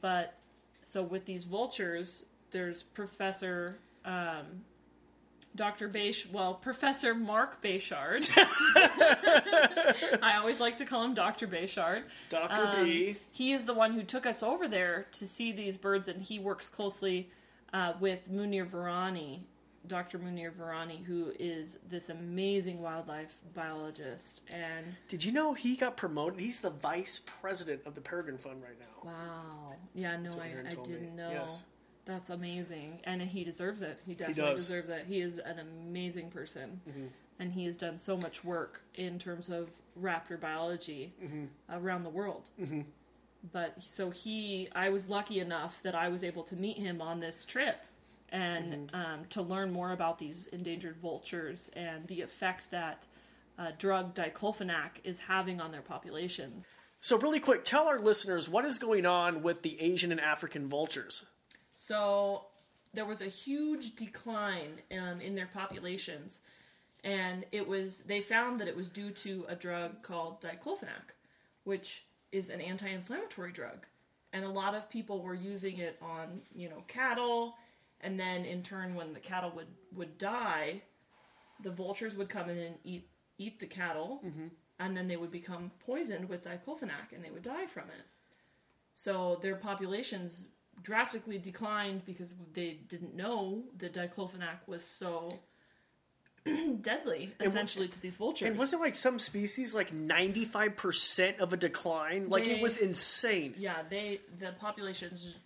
But 0.00 0.34
so 0.80 1.02
with 1.02 1.26
these 1.26 1.44
vultures, 1.44 2.24
there's 2.50 2.82
Professor 2.82 3.76
um, 4.04 4.64
Dr. 5.54 5.88
Baysh, 5.88 6.30
well, 6.30 6.54
Professor 6.54 7.14
Mark 7.14 7.60
Bechard. 7.62 8.30
I 10.22 10.36
always 10.38 10.60
like 10.60 10.78
to 10.78 10.84
call 10.84 11.04
him 11.04 11.14
Dr. 11.14 11.46
Bechard. 11.46 12.04
dr 12.28 12.60
Um, 12.60 12.84
b 12.84 13.16
He 13.32 13.52
is 13.52 13.66
the 13.66 13.74
one 13.74 13.92
who 13.92 14.02
took 14.02 14.24
us 14.24 14.42
over 14.42 14.66
there 14.66 15.06
to 15.12 15.26
see 15.26 15.52
these 15.52 15.76
birds, 15.76 16.08
and 16.08 16.22
he 16.22 16.38
works 16.38 16.68
closely 16.68 17.30
uh, 17.72 17.92
with 18.00 18.30
Munir 18.32 18.66
Virani, 18.66 19.40
Dr. 19.86 20.18
Munir 20.18 20.52
Virani, 20.52 21.04
who 21.04 21.32
is 21.38 21.78
this 21.88 22.08
amazing 22.08 22.80
wildlife 22.80 23.36
biologist. 23.54 24.42
And 24.54 24.94
did 25.08 25.24
you 25.24 25.32
know 25.32 25.52
he 25.52 25.76
got 25.76 25.96
promoted 25.96 26.40
he's 26.40 26.60
the 26.60 26.70
vice 26.70 27.20
president 27.40 27.82
of 27.84 27.94
the 27.94 28.00
peregrine 28.00 28.38
fund 28.38 28.62
right 28.62 28.78
now 28.78 28.92
wow, 29.04 29.74
yeah, 29.94 30.16
no, 30.16 30.30
I, 30.40 30.54
I 30.66 30.70
didn't 30.70 31.16
know. 31.16 31.30
Yes. 31.30 31.66
That's 32.04 32.30
amazing, 32.30 32.98
and 33.04 33.22
he 33.22 33.44
deserves 33.44 33.80
it. 33.82 34.00
He 34.06 34.14
definitely 34.14 34.42
does. 34.42 34.66
deserves 34.66 34.90
it. 34.90 35.04
He 35.06 35.20
is 35.20 35.38
an 35.38 35.58
amazing 35.60 36.30
person, 36.30 36.80
Mm-hmm. 36.88 37.06
and 37.38 37.52
he 37.52 37.64
has 37.66 37.76
done 37.76 37.96
so 37.98 38.16
much 38.16 38.42
work 38.44 38.82
in 38.94 39.18
terms 39.18 39.48
of 39.48 39.70
raptor 40.00 40.40
biology 40.40 41.12
Mm-hmm. 41.22 41.44
around 41.70 42.02
the 42.02 42.10
world. 42.10 42.50
But 43.52 43.82
so 43.82 44.10
he, 44.10 44.68
I 44.74 44.90
was 44.90 45.10
lucky 45.10 45.40
enough 45.40 45.82
that 45.82 45.94
I 45.96 46.08
was 46.08 46.22
able 46.22 46.44
to 46.44 46.56
meet 46.56 46.76
him 46.78 47.00
on 47.00 47.20
this 47.20 47.44
trip 47.44 47.84
and 48.30 48.88
Mm-hmm. 48.90 48.96
um, 48.96 49.24
to 49.30 49.42
learn 49.42 49.72
more 49.72 49.92
about 49.92 50.18
these 50.18 50.46
endangered 50.48 50.96
vultures 50.96 51.70
and 51.76 52.06
the 52.08 52.22
effect 52.22 52.70
that 52.70 53.06
uh, 53.58 53.72
drug 53.78 54.14
diclofenac 54.14 54.92
is 55.04 55.20
having 55.20 55.60
on 55.60 55.70
their 55.72 55.82
populations. 55.82 56.64
so 57.00 57.18
really 57.18 57.38
quick 57.40 57.62
tell 57.64 57.86
our 57.86 57.98
listeners 57.98 58.48
what 58.48 58.64
is 58.64 58.78
going 58.78 59.04
on 59.04 59.42
with 59.42 59.60
the 59.62 59.78
asian 59.82 60.10
and 60.10 60.20
african 60.20 60.66
vultures 60.68 61.26
So 61.74 62.46
there 62.94 63.04
was 63.04 63.22
a 63.22 63.26
huge 63.26 63.94
decline 63.94 64.80
um, 64.92 65.20
in 65.20 65.34
their 65.34 65.48
populations, 65.52 66.40
and 67.04 67.44
it 67.52 67.66
was 67.66 68.00
they 68.00 68.20
found 68.20 68.60
that 68.60 68.68
it 68.68 68.76
was 68.76 68.88
due 68.88 69.10
to 69.10 69.44
a 69.48 69.54
drug 69.54 70.02
called 70.02 70.40
diclofenac, 70.40 71.14
which 71.64 72.04
is 72.30 72.50
an 72.50 72.60
anti-inflammatory 72.60 73.52
drug, 73.52 73.86
and 74.32 74.44
a 74.44 74.48
lot 74.48 74.74
of 74.74 74.88
people 74.90 75.20
were 75.22 75.34
using 75.34 75.78
it 75.78 75.98
on 76.02 76.42
you 76.54 76.68
know 76.68 76.84
cattle, 76.88 77.54
and 78.00 78.20
then 78.20 78.44
in 78.44 78.62
turn 78.62 78.94
when 78.94 79.12
the 79.14 79.20
cattle 79.20 79.52
would 79.56 79.68
would 79.94 80.18
die, 80.18 80.82
the 81.62 81.70
vultures 81.70 82.16
would 82.16 82.28
come 82.28 82.50
in 82.50 82.58
and 82.58 82.74
eat 82.84 83.08
eat 83.38 83.58
the 83.58 83.66
cattle, 83.66 84.20
and 84.78 84.96
then 84.96 85.08
they 85.08 85.16
would 85.16 85.32
become 85.32 85.70
poisoned 85.86 86.28
with 86.28 86.42
diclofenac, 86.44 87.12
and 87.14 87.24
they 87.24 87.30
would 87.30 87.42
die 87.42 87.66
from 87.66 87.84
it. 87.84 88.06
So 88.94 89.38
their 89.40 89.56
populations 89.56 90.48
drastically 90.82 91.38
declined 91.38 92.04
because 92.04 92.34
they 92.52 92.78
didn't 92.88 93.14
know 93.14 93.62
that 93.78 93.94
diclofenac 93.94 94.66
was 94.66 94.84
so 94.84 95.28
deadly, 96.80 97.32
essentially, 97.40 97.88
to 97.88 98.00
these 98.00 98.16
vultures. 98.16 98.48
And 98.48 98.58
wasn't 98.58 98.82
like 98.82 98.94
some 98.96 99.18
species 99.18 99.74
like 99.74 99.92
ninety 99.92 100.44
five 100.44 100.76
percent 100.76 101.38
of 101.38 101.52
a 101.52 101.56
decline? 101.56 102.28
Like 102.28 102.44
They- 102.44 102.56
it 102.56 102.62
was 102.62 102.78
insane. 102.78 103.54
yeah, 103.58 103.82
they 103.88 104.20
the 104.38 104.52
populations 104.52 105.38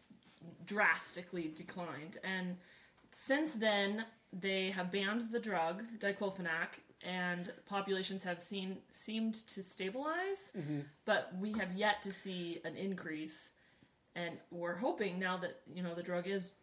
drastically 0.67 1.53
declined, 1.55 2.19
and 2.25 2.57
since 3.11 3.55
then 3.55 4.05
they 4.33 4.71
have 4.71 4.91
banned 4.91 5.31
the 5.31 5.39
drug 5.39 5.83
diclofenac, 6.01 6.81
and 7.05 7.53
populations 7.67 8.25
have 8.25 8.43
seen 8.43 8.79
seemed 8.91 9.35
to 9.49 9.63
stabilize, 9.63 10.53
mm-hmm. 10.57 10.81
but 11.05 11.31
we 11.39 11.53
have 11.53 11.73
yet 11.75 12.01
to 12.03 12.11
see 12.11 12.61
an 12.65 12.75
increase, 12.77 13.53
and 14.17 14.39
we're 14.51 14.77
hoping 14.77 15.19
now 15.21 15.37
that 15.37 15.61
you 15.73 15.83
know 15.83 15.95
the 15.95 16.03
drug 16.03 16.27
is 16.27 16.55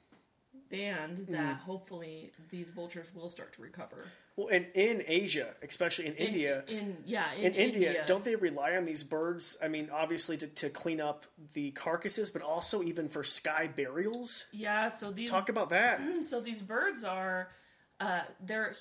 banned 0.70 1.28
that 1.30 1.58
hopefully 1.58 2.32
these 2.50 2.72
vultures 2.72 3.08
will 3.14 3.30
start 3.30 3.54
to 3.54 3.62
recover. 3.62 4.06
Well, 4.36 4.48
and 4.48 4.68
in 4.74 5.04
Asia, 5.08 5.54
especially 5.62 6.08
in, 6.08 6.14
In- 6.14 6.28
India, 6.28 6.64
in, 6.68 6.98
yeah, 7.06 7.32
in, 7.34 7.46
in 7.46 7.54
India, 7.54 7.88
India, 7.90 8.04
don't 8.08 8.26
they 8.26 8.36
rely 8.36 8.76
on 8.76 8.86
these 8.86 9.04
birds? 9.04 9.58
I 9.64 9.68
mean, 9.68 9.90
obviously 9.94 10.38
to, 10.38 10.48
to 10.48 10.70
clean 10.70 11.00
up 11.00 11.26
the 11.54 11.70
carcasses, 11.72 12.32
but 12.32 12.42
also 12.42 12.82
even 12.82 13.08
for 13.08 13.24
sky 13.24 13.70
burials. 13.74 14.48
Yeah, 14.52 14.90
so 14.90 15.12
these 15.12 15.30
Talk 15.30 15.50
about 15.50 15.70
that. 15.70 16.02
so 16.24 16.42
these 16.42 16.62
birds 16.64 17.04
are 17.04 17.50
uh, 18.00 18.22
they're 18.44 18.74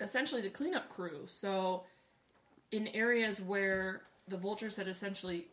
essentially 0.00 0.40
the 0.40 0.48
cleanup 0.48 0.88
crew 0.88 1.24
so 1.26 1.84
in 2.72 2.88
areas 2.88 3.40
where 3.40 4.02
the 4.28 4.36
vultures 4.36 4.76
had 4.76 4.88
essentially 4.88 5.46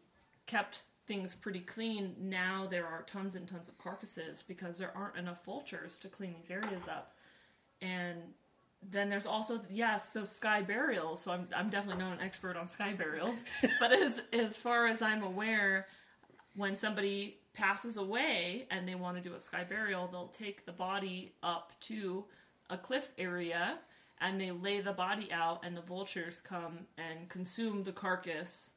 kept 0.45 0.83
things 1.07 1.35
pretty 1.35 1.61
clean 1.61 2.15
now 2.19 2.67
there 2.69 2.85
are 2.85 3.03
tons 3.03 3.35
and 3.35 3.47
tons 3.47 3.67
of 3.67 3.77
carcasses 3.77 4.43
because 4.47 4.77
there 4.77 4.91
aren't 4.95 5.17
enough 5.17 5.43
vultures 5.45 5.97
to 5.99 6.07
clean 6.07 6.33
these 6.37 6.51
areas 6.51 6.87
up 6.87 7.13
and 7.81 8.19
then 8.91 9.09
there's 9.09 9.25
also 9.25 9.61
yes 9.69 10.11
so 10.11 10.23
sky 10.23 10.61
burials 10.61 11.21
so 11.21 11.31
i'm, 11.31 11.47
I'm 11.55 11.69
definitely 11.69 12.03
not 12.03 12.13
an 12.13 12.23
expert 12.23 12.57
on 12.57 12.67
sky 12.67 12.93
burials 12.93 13.43
but 13.79 13.91
as 13.91 14.21
as 14.33 14.57
far 14.57 14.87
as 14.87 15.01
i'm 15.01 15.23
aware 15.23 15.87
when 16.55 16.75
somebody 16.75 17.37
passes 17.57 17.97
away 17.97 18.67
and 18.69 18.87
they 18.87 18.95
want 18.95 19.17
to 19.17 19.23
do 19.23 19.35
a 19.35 19.39
sky 19.39 19.63
burial, 19.63 20.07
they'll 20.07 20.27
take 20.27 20.65
the 20.65 20.71
body 20.71 21.33
up 21.41 21.71
to 21.81 22.25
a 22.69 22.77
cliff 22.77 23.09
area 23.17 23.79
and 24.21 24.39
they 24.39 24.51
lay 24.51 24.81
the 24.81 24.91
body 24.93 25.31
out, 25.31 25.63
and 25.63 25.77
the 25.77 25.81
vultures 25.81 26.41
come 26.41 26.79
and 26.97 27.29
consume 27.29 27.83
the 27.83 27.91
carcass. 27.91 28.73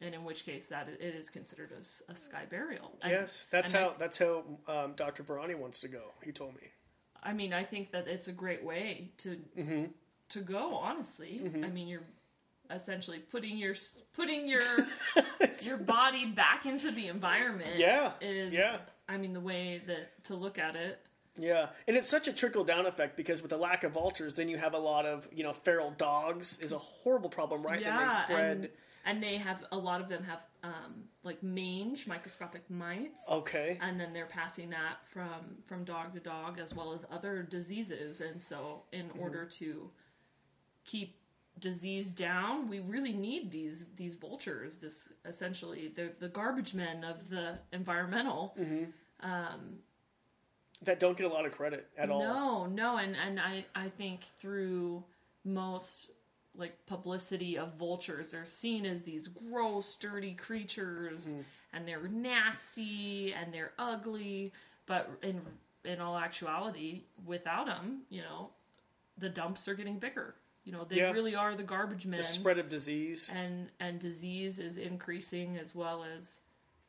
And 0.00 0.14
in 0.14 0.22
which 0.24 0.44
case, 0.44 0.68
that 0.68 0.88
it 0.88 1.14
is 1.14 1.28
considered 1.28 1.70
as 1.78 2.02
a 2.08 2.14
sky 2.14 2.44
burial. 2.48 2.92
And- 3.02 3.10
Yes, 3.12 3.48
that's 3.50 3.72
and 3.72 3.84
I- 3.84 3.88
how 3.88 3.94
that's 3.98 4.18
how 4.18 4.44
um, 4.68 4.92
Dr. 4.94 5.22
Virani 5.24 5.56
wants 5.56 5.80
to 5.80 5.88
go. 5.88 6.12
He 6.24 6.30
told 6.32 6.54
me. 6.54 6.68
I 7.22 7.32
mean, 7.32 7.52
I 7.52 7.64
think 7.64 7.90
that 7.90 8.06
it's 8.06 8.28
a 8.28 8.32
great 8.32 8.62
way 8.62 9.10
to 9.18 9.36
Mm-hmm. 9.58 9.84
to 10.30 10.40
go. 10.40 10.74
Honestly, 10.76 11.40
I 11.64 11.66
mean, 11.68 11.88
you're 11.88 12.04
essentially 12.70 13.18
putting 13.18 13.56
your 13.58 13.74
putting 14.12 14.46
your 14.46 14.60
your 15.62 15.78
body 15.78 16.26
back 16.26 16.64
into 16.66 16.90
the 16.92 17.08
environment. 17.08 17.70
Yeah, 17.76 18.12
is 18.20 18.54
yeah. 18.54 18.76
I 19.08 19.16
mean, 19.16 19.32
the 19.32 19.40
way 19.40 19.82
that 19.88 20.22
to 20.24 20.36
look 20.36 20.58
at 20.58 20.76
it. 20.76 21.00
Yeah, 21.40 21.68
and 21.86 21.96
it's 21.96 22.08
such 22.08 22.26
a 22.28 22.32
trickle 22.32 22.64
down 22.64 22.86
effect 22.86 23.16
because 23.16 23.42
with 23.42 23.50
the 23.50 23.56
lack 23.56 23.84
of 23.84 23.92
vultures, 23.92 24.36
then 24.36 24.48
you 24.48 24.56
have 24.58 24.74
a 24.74 24.78
lot 24.78 25.06
of 25.06 25.26
you 25.32 25.42
know 25.42 25.52
feral 25.52 25.90
dogs 25.92 26.58
is 26.60 26.70
a 26.72 26.78
horrible 26.78 27.30
problem, 27.30 27.62
right? 27.64 27.82
then 27.82 27.96
they 27.96 28.08
spread. 28.14 28.56
and 28.58 28.68
and 29.04 29.22
they 29.22 29.36
have 29.36 29.64
a 29.72 29.76
lot 29.78 30.00
of 30.00 30.08
them 30.08 30.22
have 30.24 30.40
um, 30.62 31.04
like 31.22 31.42
mange, 31.42 32.06
microscopic 32.06 32.68
mites. 32.70 33.24
Okay. 33.30 33.78
and 33.80 33.98
then 34.00 34.12
they're 34.12 34.26
passing 34.26 34.70
that 34.70 34.96
from 35.04 35.56
from 35.66 35.84
dog 35.84 36.12
to 36.14 36.20
dog 36.20 36.58
as 36.58 36.74
well 36.74 36.92
as 36.92 37.04
other 37.10 37.42
diseases 37.42 38.20
and 38.20 38.40
so 38.40 38.82
in 38.92 39.06
Mm-hmm. 39.08 39.20
order 39.20 39.44
to 39.44 39.90
keep 40.84 41.16
disease 41.60 42.12
down 42.12 42.68
we 42.68 42.78
really 42.80 43.12
need 43.12 43.50
these 43.50 43.86
these 43.96 44.14
vultures 44.14 44.76
this 44.78 45.12
essentially 45.24 45.88
they're 45.94 46.12
the 46.20 46.28
garbage 46.28 46.72
men 46.72 47.02
of 47.02 47.28
the 47.30 47.58
environmental 47.72 48.54
um 49.24 49.78
that 50.82 51.00
don't 51.00 51.16
get 51.18 51.26
a 51.26 51.28
lot 51.28 51.44
of 51.44 51.50
credit 51.50 51.88
at 51.98 52.10
all. 52.10 52.20
no 52.20 52.66
no 52.66 52.96
and 52.98 53.16
and 53.16 53.40
i 53.40 53.64
i 53.74 53.88
think 53.88 54.22
through 54.22 55.02
most 55.44 56.12
like 56.58 56.84
publicity 56.86 57.56
of 57.56 57.74
vultures 57.74 58.32
they're 58.32 58.44
seen 58.44 58.84
as 58.84 59.02
these 59.02 59.28
gross 59.28 59.96
dirty 59.96 60.34
creatures 60.34 61.36
and 61.72 61.86
they're 61.88 62.08
nasty 62.08 63.32
and 63.32 63.54
they're 63.54 63.72
ugly 63.78 64.52
but 64.86 65.10
in 65.22 65.40
in 65.84 66.00
all 66.00 66.18
actuality 66.18 67.02
without 67.24 67.66
them 67.66 68.02
you 68.10 68.20
know 68.20 68.50
the 69.16 69.28
dumps 69.28 69.66
are 69.68 69.74
getting 69.74 69.98
bigger 69.98 70.34
you 70.64 70.72
know 70.72 70.84
they 70.84 70.96
Yeah. 70.96 71.12
really 71.12 71.34
are 71.34 71.54
the 71.54 71.62
garbage 71.62 72.04
men 72.06 72.18
The 72.18 72.24
spread 72.24 72.58
of 72.58 72.68
disease. 72.68 73.30
and 73.34 73.70
and 73.80 73.98
disease 74.00 74.58
is 74.58 74.76
increasing 74.78 75.56
as 75.56 75.74
well 75.74 76.04
as 76.04 76.40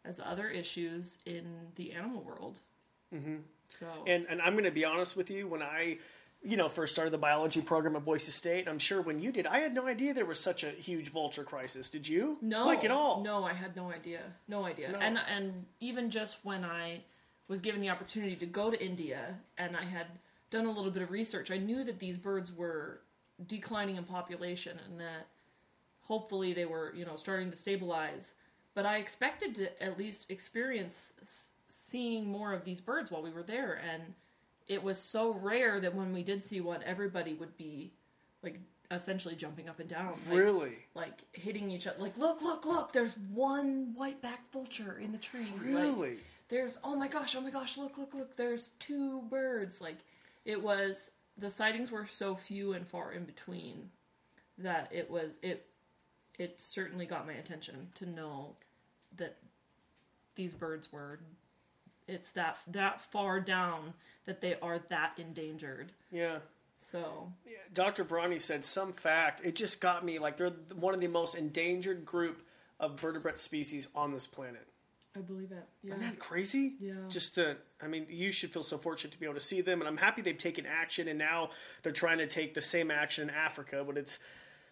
as 0.04 0.20
other 0.20 0.50
issues 0.50 1.20
in 1.26 1.46
the 1.76 1.92
animal 1.94 2.22
world 2.24 2.60
mm-hmm. 3.14 3.38
so 3.70 3.86
And 4.08 4.26
and 4.30 4.42
I'm 4.42 4.54
going 4.54 4.64
to 4.66 4.72
be 4.72 4.86
honest 4.86 5.16
with 5.16 5.30
you, 5.30 5.48
when 5.48 5.62
I, 5.62 6.00
you 6.41 6.56
know, 6.56 6.69
first 6.69 6.93
started 6.93 7.12
the 7.12 7.17
biology 7.17 7.62
program 7.62 7.95
at 7.95 8.06
Boise 8.06 8.32
State, 8.32 8.67
I'm 8.67 8.80
sure 8.80 9.02
when 9.02 9.19
you 9.19 9.32
did, 9.32 9.45
I 9.45 9.60
had 9.60 9.73
no 9.73 9.88
idea 9.88 10.13
there 10.13 10.25
was 10.25 10.39
such 10.39 10.63
a 10.63 10.69
huge 10.69 11.10
vulture 11.10 11.43
crisis. 11.43 11.89
Did 11.89 12.08
you? 12.08 12.38
No, 12.41 12.65
like 12.65 12.86
at 12.86 12.91
all. 12.91 13.21
No, 13.23 13.43
I 13.43 13.54
had 13.54 13.75
no 13.75 13.91
idea. 13.91 14.21
No 14.47 14.65
idea. 14.65 14.91
No. 14.91 14.99
And 14.99 15.19
and 15.30 15.65
even 15.80 16.10
just 16.10 16.39
when 16.43 16.63
I 16.63 17.02
was 17.47 17.62
given 17.62 17.82
the 17.82 17.89
opportunity 17.89 18.36
to 18.38 18.45
go 18.45 18.71
to 18.71 18.84
India 18.84 19.36
and 19.58 19.75
I 19.75 19.84
had 19.84 20.08
done 20.49 20.65
a 20.65 20.71
little 20.71 20.91
bit 20.91 21.02
of 21.02 21.12
research, 21.12 21.52
I 21.52 21.58
knew 21.58 21.84
that 21.84 21.99
these 21.99 22.17
birds 22.17 22.56
were 22.56 23.02
declining 23.47 23.97
in 23.97 24.04
population 24.04 24.78
and 24.88 24.99
that 24.99 25.28
hopefully 26.04 26.54
they 26.54 26.65
were, 26.65 26.93
you 26.95 27.06
know, 27.06 27.15
starting 27.15 27.49
to 27.49 27.56
stabilize. 27.56 28.36
But 28.75 28.86
I 28.86 28.97
expected 28.97 29.56
to 29.56 29.84
at 29.84 29.97
least 29.97 30.32
experience 30.32 31.13
seeing 31.67 32.28
more 32.28 32.54
of 32.54 32.63
these 32.63 32.80
birds 32.80 33.12
while 33.12 33.21
we 33.21 33.32
were 33.32 33.43
there 33.43 33.82
and 33.91 34.13
it 34.70 34.84
was 34.84 34.98
so 35.00 35.34
rare 35.34 35.80
that 35.82 35.94
when 35.96 36.14
we 36.14 36.24
did 36.24 36.42
see 36.44 36.62
one 36.62 36.82
everybody 36.86 37.34
would 37.34 37.58
be 37.58 37.92
like 38.44 38.60
essentially 38.92 39.36
jumping 39.36 39.68
up 39.70 39.80
and 39.80 39.90
down 39.90 40.14
like, 40.30 40.40
Really? 40.40 40.72
like 40.96 41.20
hitting 41.34 41.70
each 41.70 41.86
other. 41.88 42.00
Like, 42.00 42.18
look, 42.18 42.42
look, 42.42 42.66
look! 42.66 42.94
There's 42.94 43.16
one 43.32 43.94
white-backed 43.96 44.52
vulture 44.54 44.98
in 45.00 45.12
the 45.12 45.18
tree. 45.18 45.48
Like, 45.58 45.66
Really? 45.66 46.18
there's 46.48 46.78
oh 46.84 46.96
my 46.96 47.08
gosh, 47.08 47.36
oh 47.36 47.42
my 47.42 47.52
gosh! 47.52 47.78
Look, 47.78 47.98
look, 47.98 48.14
look! 48.14 48.36
There's 48.38 48.70
two 48.80 49.22
birds. 49.30 49.82
Like, 49.82 49.98
it 50.46 50.64
was 50.64 51.12
the 51.38 51.50
sightings 51.50 51.92
were 51.92 52.06
so 52.08 52.36
few 52.36 52.74
and 52.74 52.88
far 52.88 53.12
in 53.12 53.26
between 53.26 53.90
that 54.58 54.90
it 54.92 55.10
was 55.10 55.40
it 55.44 55.68
it 56.38 56.60
certainly 56.60 57.06
got 57.06 57.28
my 57.28 57.34
attention 57.34 57.90
to 57.96 58.10
know 58.10 58.56
that 59.18 59.38
these 60.36 60.54
birds 60.54 60.92
were 60.92 61.20
it's 62.10 62.32
that 62.34 62.58
that 62.67 63.02
far 63.02 63.39
down 63.39 63.93
that 64.26 64.41
they 64.41 64.56
are 64.62 64.80
that 64.89 65.13
endangered. 65.17 65.91
Yeah. 66.12 66.39
So 66.80 67.34
Dr. 67.74 68.06
Virani 68.06 68.39
said 68.39 68.63
some 68.63 68.93
fact. 68.93 69.41
It 69.43 69.56
just 69.56 69.82
got 69.82 70.06
me 70.06 70.19
like 70.19 70.38
they're 70.38 70.54
one 70.76 70.93
of 70.93 71.02
the 71.02 71.08
most 71.08 71.36
endangered 71.36 72.06
group 72.06 72.41
of 72.80 73.00
vertebrate 73.00 73.38
species 73.38 73.89
on 73.95 74.13
this 74.13 74.28
planet. 74.28 74.65
I 75.15 75.22
believe 75.22 75.52
it. 75.52 75.65
Yeah. 75.84 75.95
Isn't 75.95 76.08
that 76.08 76.19
crazy? 76.19 76.76
Yeah. 76.80 76.93
Just 77.10 77.36
to, 77.36 77.58
I 77.82 77.88
mean, 77.88 78.06
you 78.10 78.32
should 78.32 78.52
feel 78.52 78.63
so 78.63 78.78
fortunate 78.78 79.12
to 79.12 79.19
be 79.19 79.26
able 79.26 79.34
to 79.34 79.39
see 79.39 79.62
them, 79.62 79.82
and 79.82 79.88
I'm 79.88 79.98
happy 79.98 80.22
they've 80.22 80.38
taken 80.38 80.65
action, 80.65 81.08
and 81.08 81.17
now 81.17 81.50
they're 81.82 81.91
trying 81.91 82.19
to 82.19 82.28
take 82.28 82.54
the 82.54 82.62
same 82.62 82.91
action 82.91 83.28
in 83.28 83.36
Africa, 83.36 83.84
but 83.86 83.98
it's 83.98 84.19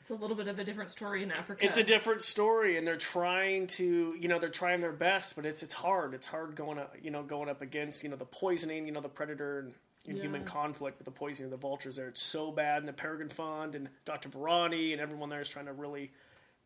It's 0.10 0.18
a 0.18 0.22
little 0.22 0.38
bit 0.38 0.48
of 0.48 0.58
a 0.58 0.64
different 0.64 0.90
story 0.90 1.22
in 1.22 1.34
Africa. 1.34 1.66
it's 1.66 1.78
a 1.78 1.84
different 1.84 2.22
story, 2.22 2.78
and 2.78 2.88
they're 2.88 2.96
trying 2.96 3.68
to, 3.68 4.16
you 4.18 4.30
know, 4.30 4.40
they're 4.40 4.48
trying 4.48 4.80
their 4.80 4.94
best, 4.94 5.36
but 5.36 5.46
it's 5.46 5.64
it's 5.64 5.74
hard. 5.74 6.14
It's 6.14 6.26
hard 6.26 6.56
going 6.56 6.80
up, 6.80 6.96
you 7.02 7.12
know, 7.12 7.24
going 7.24 7.50
up 7.50 7.62
against, 7.62 8.06
you 8.06 8.10
know, 8.10 8.16
the 8.16 8.24
poisoning, 8.24 8.86
you 8.86 8.94
know, 8.94 9.02
the 9.02 9.10
predator 9.10 9.60
and. 9.60 9.74
and 10.08 10.18
Human 10.18 10.46
conflict 10.46 10.98
with 10.98 11.04
the 11.04 11.12
poisoning 11.12 11.52
of 11.52 11.60
the 11.60 11.68
vultures 11.68 11.98
there. 11.98 12.08
It's 12.08 12.22
so 12.22 12.54
bad, 12.54 12.78
and 12.78 12.88
the 12.88 12.94
Peregrine 12.94 13.28
Fund 13.28 13.76
and 13.76 13.90
Dr. 14.06 14.30
Virani 14.30 14.94
and 14.94 15.02
everyone 15.02 15.28
there 15.28 15.42
is 15.42 15.50
trying 15.50 15.66
to 15.66 15.74
really 15.74 16.14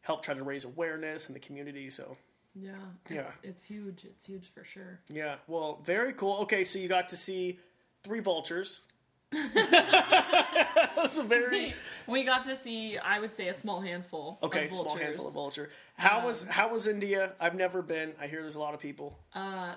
help 0.02 0.22
try 0.22 0.36
to 0.36 0.44
raise 0.44 0.64
awareness 0.64 1.28
in 1.28 1.34
the 1.34 1.40
community. 1.40 1.90
So 1.90 2.18
Yeah, 2.54 2.74
it's, 3.10 3.38
it's 3.42 3.64
huge. 3.64 4.04
It's 4.06 4.26
huge 4.28 4.48
for 4.54 4.64
sure. 4.64 5.00
Yeah, 5.10 5.38
well, 5.48 5.80
very 5.84 6.14
cool. 6.14 6.38
Okay, 6.42 6.64
so 6.64 6.78
you 6.78 6.88
got 6.88 7.10
to 7.10 7.16
see 7.16 7.58
three 8.04 8.20
vultures. 8.20 8.86
That's 10.96 11.18
a 11.18 11.24
very 11.24 11.74
We 12.08 12.24
got 12.24 12.44
to 12.46 12.56
see, 12.56 12.98
I 12.98 13.20
would 13.20 13.32
say, 13.34 13.48
a 13.48 13.54
small 13.54 13.82
handful. 13.82 14.38
okay, 14.44 14.66
of 14.66 14.72
small 14.72 14.96
handful 14.98 15.28
of 15.28 15.34
vulture. 15.34 15.70
How 15.98 16.26
was 16.26 16.44
how 16.48 16.70
was 16.72 16.88
India? 16.88 17.34
I've 17.40 17.56
never 17.56 17.82
been. 17.82 18.14
I 18.20 18.28
hear 18.28 18.42
there's 18.42 18.56
a 18.56 18.60
lot 18.60 18.74
of 18.74 18.80
people. 18.80 19.18
Uh, 19.34 19.76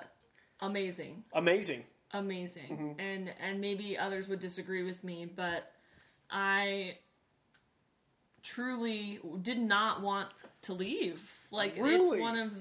Amazing, 0.61 1.25
Amazing. 1.33 1.85
amazing, 2.13 2.69
Mm-hmm. 2.71 3.01
and 3.01 3.33
and 3.41 3.61
maybe 3.61 3.99
others 3.99 4.29
would 4.29 4.41
disagree 4.41 4.83
with 4.85 5.03
me, 5.05 5.27
but 5.27 5.71
I 6.31 6.97
truly 8.43 9.19
did 9.43 9.59
not 9.59 10.01
want 10.01 10.29
to 10.63 10.73
leave. 10.73 11.31
Like 11.51 11.77
Really? 11.77 12.19
it's 12.19 12.23
one 12.23 12.39
of 12.39 12.53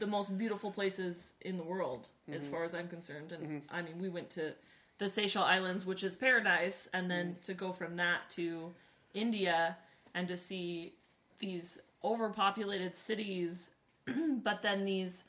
the 0.00 0.06
most 0.06 0.36
beautiful 0.36 0.70
places 0.72 1.34
in 1.42 1.56
the 1.56 1.62
world, 1.62 2.08
as 2.30 2.48
far 2.48 2.64
as 2.64 2.74
I'm 2.74 2.88
concerned. 2.88 3.32
And 3.32 3.62
I 3.70 3.80
mean, 3.82 3.98
we 3.98 4.08
went 4.08 4.28
to 4.30 4.52
the 4.98 5.08
Seychelles 5.08 5.46
Islands, 5.46 5.86
which 5.86 6.04
is 6.04 6.16
paradise, 6.16 6.88
and 6.92 7.10
then 7.10 7.34
mm. 7.34 7.46
to 7.46 7.54
go 7.54 7.72
from 7.72 7.96
that 7.96 8.30
to 8.30 8.72
India 9.12 9.76
and 10.14 10.28
to 10.28 10.36
see 10.36 10.94
these 11.38 11.78
overpopulated 12.02 12.94
cities, 12.94 13.72
but 14.42 14.62
then 14.62 14.84
these 14.84 15.24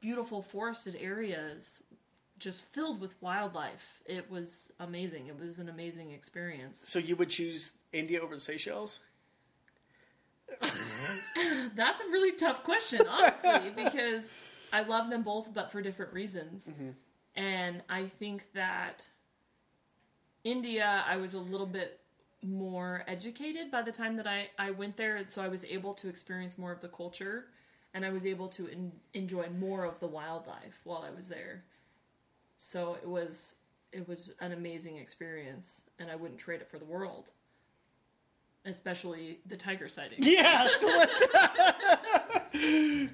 beautiful 0.00 0.42
forested 0.42 0.96
areas 1.00 1.82
just 2.38 2.72
filled 2.72 3.00
with 3.00 3.20
wildlife. 3.20 4.00
It 4.06 4.30
was 4.30 4.70
amazing. 4.78 5.26
It 5.26 5.38
was 5.38 5.58
an 5.58 5.68
amazing 5.68 6.12
experience. 6.12 6.86
So 6.88 6.98
you 6.98 7.16
would 7.16 7.30
choose 7.30 7.72
India 7.92 8.20
over 8.20 8.34
the 8.34 8.40
Seychelles? 8.40 9.00
That's 11.74 12.00
a 12.00 12.06
really 12.10 12.32
tough 12.32 12.62
question, 12.64 13.00
honestly, 13.10 13.70
because 13.76 14.68
I 14.72 14.82
love 14.82 15.10
them 15.10 15.22
both, 15.22 15.52
but 15.52 15.70
for 15.70 15.82
different 15.82 16.12
reasons. 16.12 16.68
Mm-hmm. 16.68 16.90
And 17.38 17.82
I 17.88 18.04
think 18.04 18.52
that 18.52 19.08
India, 20.42 21.04
I 21.06 21.16
was 21.16 21.34
a 21.34 21.38
little 21.38 21.66
bit 21.68 22.00
more 22.42 23.04
educated 23.06 23.70
by 23.70 23.80
the 23.82 23.92
time 23.92 24.16
that 24.16 24.26
I, 24.26 24.50
I 24.58 24.72
went 24.72 24.96
there, 24.96 25.16
and 25.16 25.30
so 25.30 25.40
I 25.42 25.48
was 25.48 25.64
able 25.64 25.94
to 25.94 26.08
experience 26.08 26.58
more 26.58 26.72
of 26.72 26.80
the 26.80 26.88
culture, 26.88 27.46
and 27.94 28.04
I 28.04 28.10
was 28.10 28.26
able 28.26 28.48
to 28.48 28.68
en- 28.68 28.92
enjoy 29.14 29.46
more 29.56 29.84
of 29.84 30.00
the 30.00 30.08
wildlife 30.08 30.80
while 30.82 31.04
I 31.06 31.14
was 31.14 31.28
there. 31.28 31.62
So 32.56 32.98
it 33.00 33.08
was 33.08 33.54
it 33.92 34.06
was 34.08 34.34
an 34.40 34.50
amazing 34.50 34.96
experience, 34.96 35.84
and 36.00 36.10
I 36.10 36.16
wouldn't 36.16 36.40
trade 36.40 36.60
it 36.60 36.68
for 36.68 36.78
the 36.78 36.84
world. 36.84 37.30
Especially 38.64 39.38
the 39.46 39.56
tiger 39.56 39.88
sighting. 39.88 40.18
Yeah, 40.22 40.66
so 40.76 40.88
let's. 40.88 41.22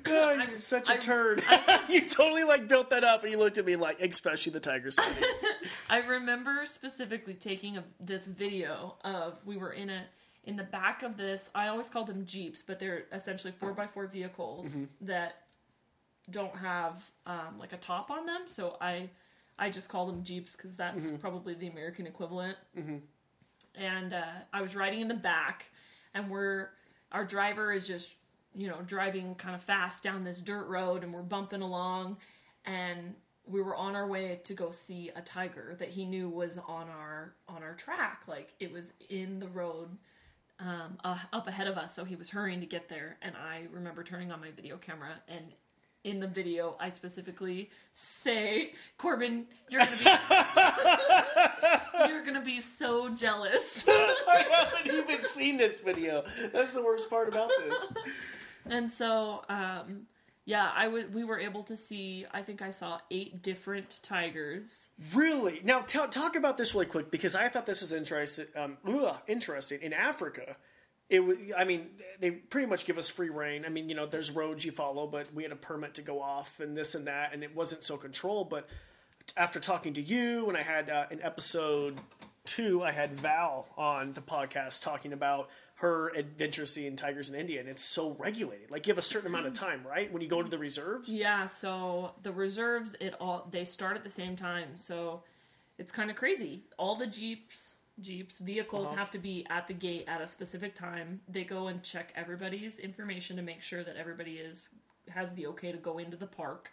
God, 0.03 0.49
you're 0.49 0.59
such 0.59 0.91
a 0.91 0.99
turd. 0.99 1.43
you 1.89 2.01
totally 2.03 2.45
like 2.45 2.69
built 2.69 2.91
that 2.91 3.05
up, 3.05 3.23
and 3.23 3.33
you 3.33 3.39
looked 3.39 3.59
at 3.59 3.65
me 3.65 3.77
like, 3.77 4.01
especially 4.01 4.53
the 4.53 4.61
tiger 4.61 4.91
sightings. 4.91 5.27
I 5.91 5.99
remember 6.01 6.63
specifically 6.65 7.35
taking 7.35 7.77
a, 7.77 7.85
this 8.01 8.27
video 8.27 8.97
of 9.05 9.45
we 9.45 9.57
were 9.57 9.73
in 9.73 9.91
a 9.91 10.05
in 10.45 10.57
the 10.57 10.65
back 10.65 11.03
of 11.03 11.17
this. 11.17 11.51
I 11.55 11.69
always 11.69 11.89
called 11.89 12.07
them 12.07 12.25
jeeps, 12.27 12.63
but 12.63 12.79
they're 12.79 13.05
essentially 13.13 13.53
four 13.53 13.79
x 13.79 13.93
four 13.93 14.07
vehicles 14.07 14.87
that 15.03 15.43
don't 16.31 16.57
have 16.57 17.05
um, 17.27 17.59
like 17.59 17.73
a 17.73 17.77
top 17.77 18.11
on 18.11 18.27
them. 18.27 18.43
So 18.47 18.77
I 18.81 19.11
I 19.59 19.71
just 19.71 19.89
call 19.89 20.07
them 20.07 20.23
jeeps 20.23 20.57
because 20.57 20.77
that's 20.77 21.11
probably 21.13 21.55
the 21.55 21.69
American 21.69 22.07
equivalent. 22.07 22.57
And 23.77 24.13
uh, 24.15 24.23
I 24.53 24.63
was 24.63 24.77
riding 24.77 25.01
in 25.01 25.09
the 25.09 25.15
back, 25.15 25.67
and 26.15 26.31
we're 26.31 26.71
our 27.13 27.25
driver 27.25 27.73
is 27.73 27.87
just 27.87 28.17
you 28.55 28.69
know 28.69 28.79
driving 28.87 29.35
kind 29.35 29.55
of 29.55 29.63
fast 29.63 30.05
down 30.05 30.25
this 30.25 30.41
dirt 30.41 30.67
road, 30.67 31.05
and 31.05 31.13
we're 31.13 31.23
bumping 31.23 31.63
along, 31.63 32.19
and 32.65 33.15
we 33.47 33.61
were 33.61 33.77
on 33.77 33.95
our 33.95 34.07
way 34.07 34.41
to 34.45 34.55
go 34.55 34.71
see 34.71 35.11
a 35.15 35.21
tiger 35.21 35.75
that 35.79 35.89
he 35.89 36.05
knew 36.05 36.29
was 36.29 36.59
on 36.59 36.89
our 36.89 37.35
on 37.49 37.63
our 37.63 37.75
track 37.75 38.23
like 38.27 38.51
it 38.59 38.73
was 38.73 38.93
in 39.11 39.39
the 39.39 39.49
road 39.49 39.89
um, 40.61 40.99
uh, 41.03 41.19
up 41.33 41.47
ahead 41.47 41.67
of 41.67 41.77
us 41.77 41.95
so 41.95 42.05
he 42.05 42.17
was 42.17 42.31
hurrying 42.31 42.61
to 42.61 42.67
get 42.67 42.89
there 42.89 43.19
and 43.23 43.35
i 43.37 43.67
remember 43.71 44.03
turning 44.03 44.33
on 44.33 44.41
my 44.41 44.51
video 44.51 44.77
camera 44.77 45.11
and 45.29 45.45
in 46.05 46.21
the 46.21 46.27
video 46.27 46.77
i 46.81 46.89
specifically 46.89 47.71
say 47.93 48.73
corbin 48.99 49.47
you're 49.69 49.81
gonna 49.81 49.97
be 49.99 50.05
you're 52.09 52.25
gonna 52.25 52.41
be 52.41 52.61
so 52.61 53.09
jealous 53.11 53.87
I 54.35 54.47
haven't 54.49 54.95
even 54.95 55.23
seen 55.23 55.57
this 55.57 55.81
video. 55.81 56.25
That's 56.53 56.75
the 56.75 56.83
worst 56.83 57.11
part 57.11 57.29
about 57.29 57.51
this. 57.65 57.87
And 58.67 58.91
so, 58.91 59.43
um, 59.49 60.07
yeah, 60.47 60.71
I 60.75 60.85
w- 60.85 61.09
we 61.13 61.25
were 61.25 61.39
able 61.39 61.63
to 61.65 61.77
see. 61.77 62.27
I 62.33 62.43
think 62.43 62.61
I 62.61 62.71
saw 62.71 62.99
eight 63.11 63.43
different 63.43 64.01
tigers. 64.03 64.91
Really? 65.15 65.61
Now, 65.65 65.81
t- 65.81 65.99
talk 66.11 66.37
about 66.37 66.57
this 66.57 66.75
really 66.75 66.87
quick 66.87 67.11
because 67.11 67.35
I 67.35 67.49
thought 67.49 67.67
this 67.67 67.81
was 67.81 67.93
interesting. 67.93 68.47
Um, 68.55 68.77
ugh, 68.87 69.17
interesting 69.27 69.81
in 69.83 69.93
Africa. 69.93 70.57
It 71.09 71.21
was. 71.21 71.39
I 71.57 71.65
mean, 71.65 71.91
they 72.21 72.31
pretty 72.31 72.67
much 72.67 72.85
give 72.87 72.99
us 72.99 73.09
free 73.09 73.31
rein. 73.31 73.65
I 73.65 73.69
mean, 73.69 73.89
you 73.89 73.95
know, 73.95 74.07
there's 74.07 74.31
roads 74.31 74.65
you 74.65 74.73
follow, 74.73 75.07
but 75.07 75.33
we 75.35 75.43
had 75.43 75.53
a 75.53 75.57
permit 75.57 75.95
to 75.95 76.03
go 76.03 76.21
off 76.21 76.61
and 76.61 76.77
this 76.77 76.95
and 76.95 77.07
that, 77.07 77.33
and 77.33 77.43
it 77.43 77.55
wasn't 77.55 77.83
so 77.83 77.97
controlled. 77.97 78.51
But 78.51 78.69
after 79.37 79.61
talking 79.61 79.95
to 79.95 80.03
you, 80.03 80.49
and 80.49 80.57
I 80.57 80.63
had 80.63 80.91
uh, 80.91 81.07
in 81.11 81.23
episode 81.23 81.99
two, 82.45 82.83
I 82.83 82.91
had 82.93 83.15
Val 83.15 83.67
on 83.77 84.13
the 84.13 84.21
podcast 84.21 84.83
talking 84.83 85.13
about 85.13 85.49
her 85.79 86.09
adventure 86.11 86.67
seeing 86.67 86.95
tigers 86.97 87.31
in 87.31 87.35
India, 87.39 87.59
and 87.61 87.69
it's 87.69 87.83
so 87.83 88.13
regulated. 88.19 88.71
Like 88.71 88.87
you 88.87 88.93
have 88.93 88.99
a 88.99 89.03
certain 89.03 89.29
amount 89.29 89.47
of 89.47 89.55
time, 89.55 89.85
right? 89.87 90.13
When 90.13 90.23
you 90.23 90.29
go 90.29 90.43
to 90.43 90.49
the 90.49 90.59
reserves. 90.59 91.13
Yeah, 91.13 91.47
so 91.47 92.13
the 92.23 92.33
reserves, 92.33 92.95
it 93.01 93.15
all 93.21 93.49
they 93.51 93.65
start 93.65 93.97
at 93.97 94.05
the 94.05 94.11
same 94.11 94.37
time. 94.37 94.77
So 94.77 95.23
it's 95.79 95.91
kind 95.91 96.11
of 96.11 96.17
crazy. 96.17 96.63
All 96.79 96.95
the 96.95 97.09
jeeps, 97.09 97.77
jeeps, 98.01 98.39
vehicles 98.39 98.89
Uh-huh. 98.89 98.97
have 98.97 99.11
to 99.13 99.19
be 99.19 99.45
at 99.51 99.67
the 99.67 99.75
gate 99.75 100.05
at 100.07 100.21
a 100.21 100.27
specific 100.29 100.77
time. 100.77 101.21
They 101.29 101.43
go 101.43 101.67
and 101.67 101.83
check 101.83 102.13
everybody's 102.15 102.79
information 102.79 103.37
to 103.37 103.43
make 103.43 103.61
sure 103.63 103.83
that 103.83 103.97
everybody 103.97 104.35
is 104.39 104.71
has 105.11 105.35
the 105.35 105.47
okay 105.49 105.73
to 105.73 105.79
go 105.79 105.99
into 105.99 106.17
the 106.17 106.27
park. 106.27 106.71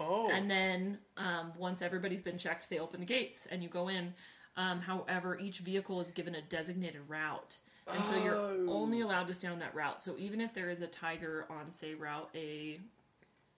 Oh, 0.00 0.30
And 0.30 0.50
then 0.50 0.98
um, 1.16 1.52
once 1.58 1.82
everybody's 1.82 2.22
been 2.22 2.38
checked, 2.38 2.70
they 2.70 2.78
open 2.78 3.00
the 3.00 3.06
gates 3.06 3.46
and 3.50 3.62
you 3.62 3.68
go 3.68 3.88
in. 3.88 4.14
Um, 4.56 4.80
however, 4.80 5.36
each 5.38 5.58
vehicle 5.58 6.00
is 6.00 6.10
given 6.12 6.34
a 6.36 6.40
designated 6.42 7.02
route. 7.08 7.58
And 7.92 8.04
so 8.04 8.16
you're 8.22 8.34
Oh. 8.34 8.66
only 8.70 9.00
allowed 9.02 9.26
to 9.28 9.34
stay 9.34 9.48
on 9.48 9.58
that 9.58 9.74
route. 9.74 10.02
So 10.02 10.16
even 10.18 10.40
if 10.40 10.54
there 10.54 10.70
is 10.70 10.80
a 10.80 10.86
tiger 10.86 11.46
on, 11.50 11.70
say, 11.70 11.94
Route 11.94 12.30
A 12.34 12.80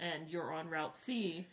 and 0.00 0.28
you're 0.28 0.52
on 0.52 0.68
Route 0.68 0.94
C, 0.96 1.46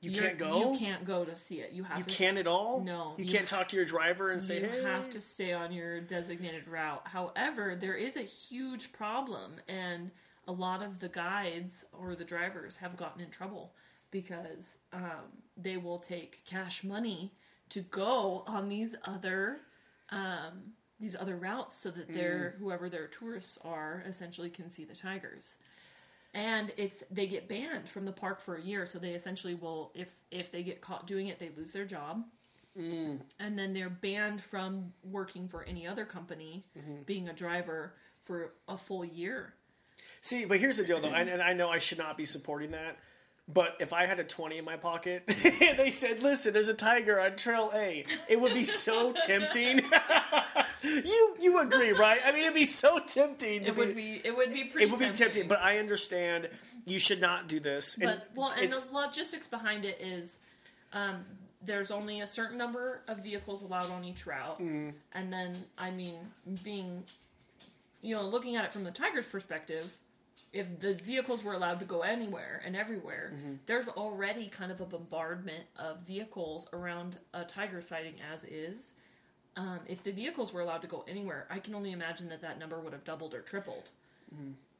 you 0.00 0.12
can't 0.12 0.38
go. 0.38 0.72
You 0.72 0.78
can't 0.78 1.04
go 1.04 1.24
to 1.24 1.36
see 1.36 1.60
it. 1.60 1.72
You 1.72 1.82
have 1.84 1.98
You 1.98 2.04
to 2.04 2.10
can't 2.10 2.36
s- 2.36 2.40
at 2.40 2.46
all. 2.46 2.80
No. 2.80 3.14
you, 3.18 3.26
can't 3.26 3.48
talk 3.48 3.68
to 3.68 3.76
your 3.76 3.84
driver 3.84 4.30
and 4.30 4.42
say, 4.42 4.60
You 4.60 4.68
"Hey." 4.68 4.82
have 4.84 5.10
to 5.10 5.20
stay 5.20 5.52
on 5.52 5.72
your 5.72 6.00
designated 6.00 6.68
route. 6.68 7.02
However, 7.08 7.74
there 7.74 7.94
is 7.96 8.16
a 8.16 8.22
huge 8.22 8.92
problem, 8.92 9.60
and 9.68 10.10
a 10.46 10.52
lot 10.52 10.82
of 10.82 11.00
the 11.00 11.08
guides 11.08 11.84
or 11.92 12.14
the 12.14 12.24
drivers 12.24 12.78
have 12.78 12.96
gotten 12.96 13.22
in 13.22 13.30
trouble 13.30 13.74
because 14.12 14.78
um, 14.92 15.42
they 15.56 15.76
will 15.76 15.98
take 15.98 16.42
cash 16.46 16.84
money 16.84 17.32
to 17.70 17.80
go 17.80 18.44
on 18.46 18.68
these 18.68 18.94
other 19.04 19.58
um, 20.10 20.72
these 21.00 21.16
other 21.18 21.36
routes 21.36 21.76
so 21.76 21.90
that 21.90 22.12
their 22.12 22.54
mm. 22.56 22.60
whoever 22.60 22.88
their 22.88 23.06
tourists 23.06 23.58
are 23.64 24.02
essentially 24.06 24.50
can 24.50 24.70
see 24.70 24.84
the 24.84 24.94
tigers. 24.94 25.56
And 26.34 26.72
it's 26.76 27.04
they 27.10 27.26
get 27.26 27.48
banned 27.48 27.88
from 27.88 28.04
the 28.04 28.12
park 28.12 28.40
for 28.40 28.56
a 28.56 28.62
year 28.62 28.86
so 28.86 28.98
they 28.98 29.12
essentially 29.12 29.54
will 29.54 29.92
if 29.94 30.14
if 30.30 30.52
they 30.52 30.62
get 30.62 30.80
caught 30.80 31.06
doing 31.06 31.28
it 31.28 31.38
they 31.38 31.50
lose 31.56 31.72
their 31.72 31.84
job. 31.84 32.24
Mm. 32.78 33.20
And 33.40 33.58
then 33.58 33.72
they're 33.74 33.90
banned 33.90 34.40
from 34.40 34.92
working 35.02 35.48
for 35.48 35.64
any 35.64 35.86
other 35.86 36.04
company 36.04 36.64
mm-hmm. 36.78 37.02
being 37.06 37.28
a 37.28 37.32
driver 37.32 37.94
for 38.20 38.52
a 38.68 38.78
full 38.78 39.04
year. 39.04 39.54
See, 40.20 40.44
but 40.44 40.60
here's 40.60 40.78
the 40.78 40.84
deal, 40.84 41.00
though, 41.00 41.08
and, 41.08 41.28
and 41.28 41.42
I 41.42 41.52
know 41.52 41.68
I 41.68 41.78
should 41.78 41.98
not 41.98 42.16
be 42.16 42.24
supporting 42.24 42.70
that. 42.70 42.98
But 43.50 43.76
if 43.80 43.94
I 43.94 44.04
had 44.04 44.18
a 44.18 44.24
twenty 44.24 44.58
in 44.58 44.64
my 44.66 44.76
pocket 44.76 45.22
and 45.26 45.78
they 45.78 45.90
said, 45.90 46.22
"Listen, 46.22 46.52
there's 46.52 46.68
a 46.68 46.74
tiger 46.74 47.18
on 47.18 47.36
Trail 47.36 47.70
A," 47.74 48.04
it 48.28 48.38
would 48.40 48.52
be 48.52 48.64
so 48.64 49.12
tempting. 49.26 49.80
you 50.82 51.36
you 51.40 51.58
agree, 51.60 51.92
right? 51.92 52.20
I 52.24 52.32
mean, 52.32 52.42
it'd 52.42 52.54
be 52.54 52.64
so 52.64 52.98
tempting. 52.98 53.64
To 53.64 53.68
it 53.70 53.76
would 53.76 53.96
be 53.96 54.20
it 54.22 54.36
would 54.36 54.52
be 54.52 54.64
pretty 54.64 54.84
it 54.86 54.90
would 54.90 55.00
be 55.00 55.10
tempting, 55.12 55.48
but 55.48 55.60
I 55.60 55.78
understand 55.78 56.48
you 56.84 56.98
should 56.98 57.20
not 57.20 57.48
do 57.48 57.58
this. 57.58 57.96
And 57.96 58.04
but 58.06 58.28
well 58.34 58.52
and 58.60 58.70
the 58.70 58.88
logistics 58.92 59.48
behind 59.48 59.84
it 59.84 59.98
is 60.00 60.40
um, 60.92 61.24
there's 61.62 61.90
only 61.90 62.20
a 62.20 62.26
certain 62.26 62.58
number 62.58 63.00
of 63.08 63.22
vehicles 63.24 63.62
allowed 63.62 63.90
on 63.90 64.04
each 64.04 64.26
route 64.26 64.58
Mm-hmm. 64.60 64.90
and 65.12 65.32
then 65.32 65.54
i 65.76 65.90
mean 65.90 66.14
being 66.62 67.02
you 68.00 68.14
know 68.14 68.22
looking 68.22 68.54
at 68.56 68.64
it 68.64 68.72
from 68.72 68.84
the 68.84 68.90
tiger's 68.92 69.26
perspective 69.26 69.92
if 70.52 70.80
the 70.80 70.94
vehicles 70.94 71.44
were 71.44 71.52
allowed 71.52 71.78
to 71.78 71.84
go 71.84 72.00
anywhere 72.02 72.62
and 72.64 72.74
everywhere 72.76 73.30
Mm-hmm. 73.34 73.54
there's 73.66 73.88
already 73.88 74.48
kind 74.48 74.72
of 74.72 74.80
a 74.80 74.86
bombardment 74.86 75.64
of 75.76 76.00
vehicles 76.06 76.68
around 76.72 77.16
a 77.34 77.44
tiger 77.44 77.80
sighting 77.80 78.14
as 78.32 78.44
is 78.44 78.94
um, 79.56 79.80
if 79.88 80.02
the 80.02 80.12
vehicles 80.12 80.52
were 80.52 80.60
allowed 80.60 80.82
to 80.82 80.88
go 80.88 81.04
anywhere 81.08 81.46
i 81.50 81.58
can 81.58 81.74
only 81.74 81.92
imagine 81.92 82.28
that 82.28 82.40
that 82.42 82.58
number 82.58 82.80
would 82.80 82.92
have 82.92 83.04
doubled 83.04 83.34
or 83.34 83.40
tripled 83.40 83.90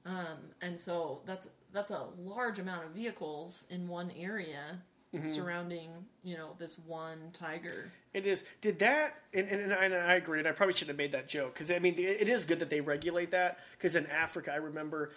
um, 0.07 0.38
and 0.62 0.78
so 0.78 1.20
that's 1.26 1.48
that's 1.72 1.90
a 1.90 2.04
large 2.22 2.59
amount 2.59 2.85
of 2.87 2.90
vehicles 2.92 3.66
in 3.70 3.88
one 3.88 4.11
area 4.18 4.78
Mm-hmm. 5.14 5.24
surrounding 5.24 5.88
you 6.22 6.37
know 6.37 6.50
this 6.59 6.78
one 6.81 7.16
tiger. 7.33 7.90
It 8.12 8.26
is. 8.26 8.44
Did 8.61 8.78
that? 8.81 9.14
And, 9.33 9.48
and, 9.48 9.72
and 9.72 9.94
I, 9.94 10.16
agree. 10.16 10.38
And 10.38 10.46
I 10.46 10.52
probably 10.52 10.74
shouldn't 10.74 10.88
have 10.90 10.98
made 10.98 11.12
that 11.12 11.26
joke 11.26 11.54
because 11.54 11.72
I 11.72 11.78
mean 11.78 11.94
it 11.96 12.28
is 12.28 12.44
good 12.44 12.59
that 12.59 12.68
they 12.68 12.83
regulate 12.83 13.31
that. 13.31 13.59
Because 13.72 13.96
in 13.96 14.04
Africa, 14.09 14.52
I 14.52 14.57
remember 14.57 15.12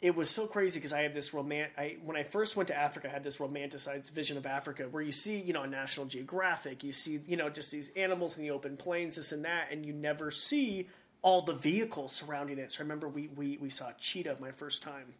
it 0.00 0.14
was 0.14 0.30
so 0.30 0.46
crazy 0.46 0.78
because 0.78 0.92
I 0.92 1.02
had 1.02 1.12
this 1.12 1.30
romant. 1.30 1.68
I 1.76 1.96
when 2.04 2.16
I 2.16 2.22
first 2.22 2.56
went 2.56 2.68
to 2.68 2.78
Africa, 2.78 3.08
I 3.08 3.12
had 3.12 3.24
this 3.24 3.38
romanticized 3.38 4.12
vision 4.12 4.36
of 4.36 4.46
Africa 4.46 4.84
where 4.90 5.02
you 5.02 5.10
see, 5.10 5.40
you 5.40 5.52
know, 5.52 5.62
on 5.62 5.70
National 5.70 6.06
Geographic, 6.06 6.84
you 6.84 6.92
see, 6.92 7.20
you 7.26 7.36
know, 7.36 7.50
just 7.50 7.72
these 7.72 7.90
animals 7.96 8.36
in 8.36 8.44
the 8.44 8.50
open 8.50 8.76
plains, 8.76 9.16
this 9.16 9.32
and 9.32 9.44
that, 9.44 9.72
and 9.72 9.84
you 9.84 9.92
never 9.92 10.30
see 10.30 10.86
all 11.22 11.42
the 11.42 11.54
vehicles 11.54 12.12
surrounding 12.12 12.58
it. 12.58 12.70
So 12.70 12.80
I 12.80 12.82
remember 12.84 13.08
we 13.08 13.28
we 13.34 13.58
we 13.58 13.70
saw 13.70 13.90
cheetah 13.98 14.36
my 14.40 14.52
first 14.52 14.82
time, 14.84 15.14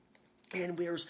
and 0.54 0.76
there's 0.76 1.08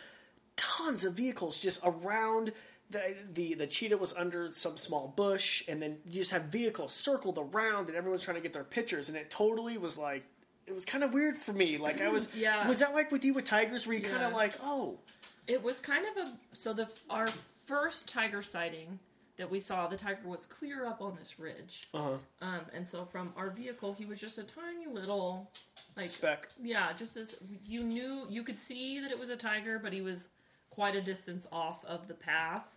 tons 0.56 1.04
of 1.04 1.14
vehicles 1.14 1.60
just 1.60 1.80
around. 1.84 2.52
The, 2.90 3.14
the 3.34 3.52
the 3.52 3.66
cheetah 3.66 3.98
was 3.98 4.14
under 4.14 4.50
some 4.50 4.78
small 4.78 5.12
bush, 5.14 5.62
and 5.68 5.82
then 5.82 5.98
you 6.06 6.20
just 6.20 6.30
have 6.30 6.44
vehicles 6.44 6.94
circled 6.94 7.36
around, 7.38 7.88
and 7.88 7.96
everyone's 7.98 8.24
trying 8.24 8.38
to 8.38 8.42
get 8.42 8.54
their 8.54 8.64
pictures, 8.64 9.10
and 9.10 9.18
it 9.18 9.28
totally 9.28 9.76
was 9.76 9.98
like 9.98 10.24
it 10.68 10.74
was 10.74 10.84
kind 10.84 11.02
of 11.02 11.14
weird 11.14 11.36
for 11.36 11.52
me. 11.52 11.78
Like 11.78 12.00
I 12.00 12.08
was, 12.08 12.36
Yeah. 12.36 12.68
Was 12.68 12.80
that 12.80 12.94
like 12.94 13.10
with 13.10 13.24
you 13.24 13.32
with 13.34 13.44
tigers, 13.44 13.86
where 13.86 13.96
you 13.96 14.02
kind 14.02 14.22
of 14.22 14.32
like, 14.32 14.54
oh, 14.62 14.98
It 15.46 15.62
was 15.62 15.80
kind 15.80 16.04
of 16.06 16.28
a 16.28 16.32
so 16.52 16.72
the 16.72 16.86
our 17.08 17.26
first 17.64 18.08
tiger 18.08 18.42
sighting 18.42 18.98
that 19.36 19.50
we 19.50 19.60
saw, 19.60 19.86
the 19.86 19.96
tiger 19.96 20.26
was 20.26 20.46
clear 20.46 20.84
up 20.84 21.00
on 21.00 21.14
this 21.16 21.38
ridge, 21.38 21.86
uh 21.94 21.98
huh, 22.02 22.10
um, 22.42 22.60
and 22.74 22.86
so 22.86 23.04
from 23.04 23.32
our 23.36 23.50
vehicle, 23.50 23.94
he 23.94 24.04
was 24.04 24.18
just 24.18 24.36
a 24.38 24.42
tiny 24.42 24.86
little, 24.92 25.48
like 25.96 26.06
speck. 26.06 26.48
yeah, 26.60 26.92
just 26.92 27.16
as 27.16 27.36
you 27.64 27.84
knew 27.84 28.26
you 28.28 28.42
could 28.42 28.58
see 28.58 28.98
that 29.00 29.12
it 29.12 29.18
was 29.18 29.28
a 29.30 29.36
tiger, 29.36 29.78
but 29.78 29.92
he 29.92 30.00
was 30.00 30.30
quite 30.70 30.96
a 30.96 31.00
distance 31.00 31.46
off 31.52 31.84
of 31.84 32.08
the 32.08 32.14
path, 32.14 32.76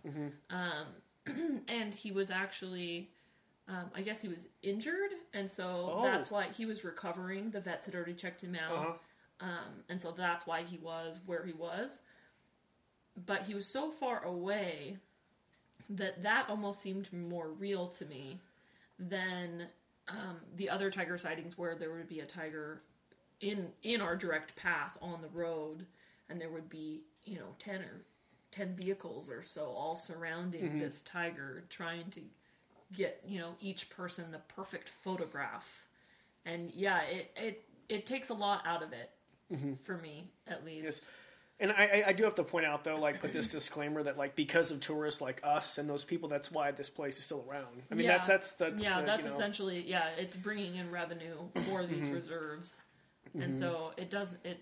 um, 0.50 0.86
and 1.68 1.94
he 1.94 2.12
was 2.12 2.30
actually. 2.30 3.10
Um, 3.68 3.90
I 3.94 4.02
guess 4.02 4.20
he 4.20 4.28
was 4.28 4.48
injured, 4.62 5.12
and 5.32 5.50
so 5.50 5.94
Oh. 5.98 6.02
that's 6.02 6.30
why 6.30 6.48
he 6.48 6.66
was 6.66 6.82
recovering. 6.84 7.50
The 7.50 7.60
vets 7.60 7.86
had 7.86 7.94
already 7.94 8.14
checked 8.14 8.40
him 8.42 8.54
out. 8.56 8.72
Uh-huh. 8.76 8.92
Um, 9.48 9.84
and 9.88 10.00
so 10.02 10.10
that's 10.12 10.46
why 10.46 10.62
he 10.62 10.78
was 10.78 11.20
where 11.26 11.44
he 11.44 11.52
was. 11.52 12.02
But 13.26 13.42
he 13.46 13.54
was 13.54 13.66
so 13.66 13.90
far 13.90 14.22
away 14.24 14.98
that 15.90 16.22
that 16.22 16.48
almost 16.48 16.80
seemed 16.80 17.12
more 17.12 17.48
real 17.50 17.88
to 17.88 18.04
me 18.06 18.40
than 18.98 19.68
um, 20.08 20.38
the 20.56 20.68
other 20.70 20.90
tiger 20.90 21.18
sightings 21.18 21.56
where 21.58 21.74
there 21.74 21.92
would 21.92 22.08
be 22.08 22.20
a 22.20 22.26
tiger 22.26 22.82
in 23.40 23.72
in 23.82 24.00
our 24.00 24.16
direct 24.16 24.54
path 24.56 24.96
on 25.02 25.20
the 25.22 25.28
road, 25.28 25.86
and 26.28 26.40
there 26.40 26.50
would 26.50 26.68
be 26.68 27.04
you 27.24 27.36
know 27.38 27.54
ten 27.58 27.80
or 27.82 28.04
ten 28.50 28.74
vehicles 28.76 29.28
or 29.30 29.42
so 29.42 29.66
all 29.66 29.96
surrounding 29.96 30.78
this 30.78 31.00
tiger, 31.02 31.64
trying 31.68 32.10
to 32.10 32.20
get 32.92 33.22
you 33.26 33.38
know 33.40 33.54
each 33.60 33.90
person 33.90 34.30
the 34.32 34.38
perfect 34.54 34.88
photograph. 34.88 35.86
And 36.44 36.70
yeah, 36.72 37.02
it 37.02 37.30
it 37.36 37.64
it 37.88 38.06
takes 38.06 38.30
a 38.30 38.34
lot 38.34 38.62
out 38.66 38.82
of 38.82 38.92
it 38.92 39.10
for 39.84 39.96
me 39.98 40.30
at 40.46 40.64
least. 40.64 40.84
Yes. 40.84 41.08
And 41.60 41.70
I, 41.70 41.84
I- 41.84 42.04
I 42.08 42.12
do 42.12 42.24
have 42.24 42.34
to 42.36 42.42
point 42.42 42.66
out 42.66 42.82
though, 42.82 42.96
like 42.96 43.20
put 43.20 43.32
this 43.32 43.48
disclaimer 43.52 44.02
that 44.02 44.18
like 44.18 44.34
because 44.34 44.72
of 44.72 44.80
tourists 44.80 45.20
like 45.20 45.40
us 45.44 45.78
and 45.78 45.88
those 45.88 46.02
people, 46.02 46.28
that's 46.28 46.50
why 46.50 46.72
this 46.72 46.90
place 46.90 47.18
is 47.18 47.24
still 47.24 47.44
around. 47.48 47.82
I 47.90 47.94
mean, 47.94 48.06
Yeah. 48.06 48.18
that's 48.18 48.28
that's 48.28 48.52
that's 48.54 48.84
yeah, 48.84 49.00
the, 49.00 49.06
that's 49.06 49.22
you 49.24 49.28
know, 49.30 49.34
essentially 49.36 49.84
yeah. 49.86 50.08
It's 50.18 50.34
bringing 50.36 50.74
in 50.76 50.90
revenue 50.90 51.36
for 51.68 51.84
these 51.84 52.04
Mm-hmm. 52.04 52.14
reserves, 52.14 52.82
and 53.38 53.54
so 53.54 53.92
it 53.96 54.10
does 54.10 54.36
it. 54.44 54.58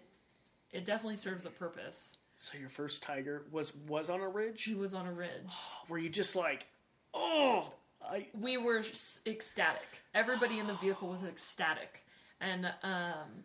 It 0.72 0.84
definitely 0.84 1.16
serves 1.16 1.46
a 1.46 1.50
purpose. 1.50 2.18
So 2.36 2.58
your 2.58 2.68
first 2.68 3.02
tiger 3.02 3.44
was 3.50 3.74
was 3.88 4.10
on 4.10 4.20
a 4.20 4.28
ridge. 4.28 4.62
He 4.64 4.74
was 4.74 4.92
on 4.92 5.06
a 5.06 5.12
ridge. 5.12 5.48
Were 5.88 5.98
you 5.98 6.10
just 6.10 6.36
like, 6.36 6.66
oh, 7.14 7.72
I 8.08 8.26
We 8.38 8.56
were 8.56 8.82
ecstatic. 9.26 10.02
Everybody 10.14 10.58
in 10.58 10.66
the 10.66 10.74
vehicle 10.74 11.08
was 11.08 11.24
ecstatic, 11.24 12.04
and 12.40 12.72
um, 12.82 13.44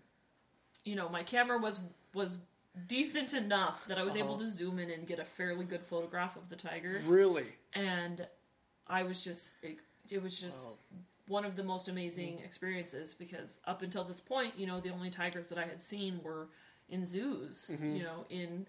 you 0.83 0.95
know, 0.95 1.09
my 1.09 1.23
camera 1.23 1.57
was 1.57 1.79
was 2.13 2.39
decent 2.87 3.33
enough 3.33 3.85
that 3.87 3.97
I 3.97 4.03
was 4.03 4.15
Uh-huh. 4.15 4.23
able 4.25 4.37
to 4.37 4.49
zoom 4.49 4.79
in 4.79 4.89
and 4.89 5.07
get 5.07 5.19
a 5.19 5.25
fairly 5.25 5.65
good 5.65 5.83
photograph 5.83 6.35
of 6.35 6.49
the 6.49 6.55
tiger. 6.57 7.01
really? 7.05 7.45
and 7.73 8.27
I 8.87 9.03
was 9.03 9.23
just 9.23 9.63
it, 9.63 9.79
it 10.09 10.21
was 10.21 10.39
just 10.39 10.79
one 11.27 11.43
of 11.45 11.55
the 11.55 11.63
most 11.63 11.87
amazing 11.89 12.39
experiences 12.39 13.13
because 13.13 13.59
up 13.65 13.81
until 13.81 14.03
this 14.03 14.21
point, 14.21 14.53
you 14.57 14.67
know, 14.67 14.79
the 14.79 14.89
only 14.91 15.09
tigers 15.09 15.49
that 15.49 15.57
I 15.57 15.65
had 15.65 15.81
seen 15.81 16.19
were 16.23 16.49
in 16.89 17.03
zoos, 17.03 17.75
you 17.81 18.03
know, 18.03 18.25
in 18.29 18.67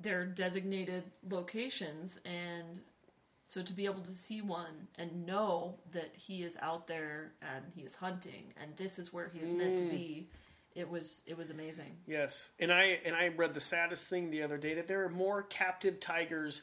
their 0.00 0.24
designated 0.24 1.02
locations 1.28 2.20
and 2.24 2.78
so 3.48 3.62
to 3.62 3.72
be 3.72 3.86
able 3.86 4.02
to 4.02 4.14
see 4.14 4.42
one 4.42 4.88
and 4.98 5.24
know 5.26 5.78
that 5.92 6.14
he 6.14 6.42
is 6.42 6.58
out 6.60 6.86
there 6.86 7.32
and 7.40 7.64
he 7.74 7.80
is 7.80 7.96
hunting 7.96 8.52
and 8.62 8.76
this 8.76 8.98
is 8.98 9.10
where 9.10 9.30
he 9.32 9.40
is 9.40 9.54
meant 9.54 9.78
to 9.78 9.84
be, 9.84 10.26
mm. 10.28 10.80
it 10.80 10.88
was 10.88 11.22
it 11.26 11.36
was 11.36 11.48
amazing. 11.48 11.96
Yes. 12.06 12.50
And 12.60 12.70
I 12.70 13.00
and 13.06 13.16
I 13.16 13.28
read 13.28 13.54
the 13.54 13.60
saddest 13.60 14.10
thing 14.10 14.28
the 14.28 14.42
other 14.42 14.58
day 14.58 14.74
that 14.74 14.86
there 14.86 15.02
are 15.02 15.08
more 15.08 15.42
captive 15.42 15.98
tigers 15.98 16.60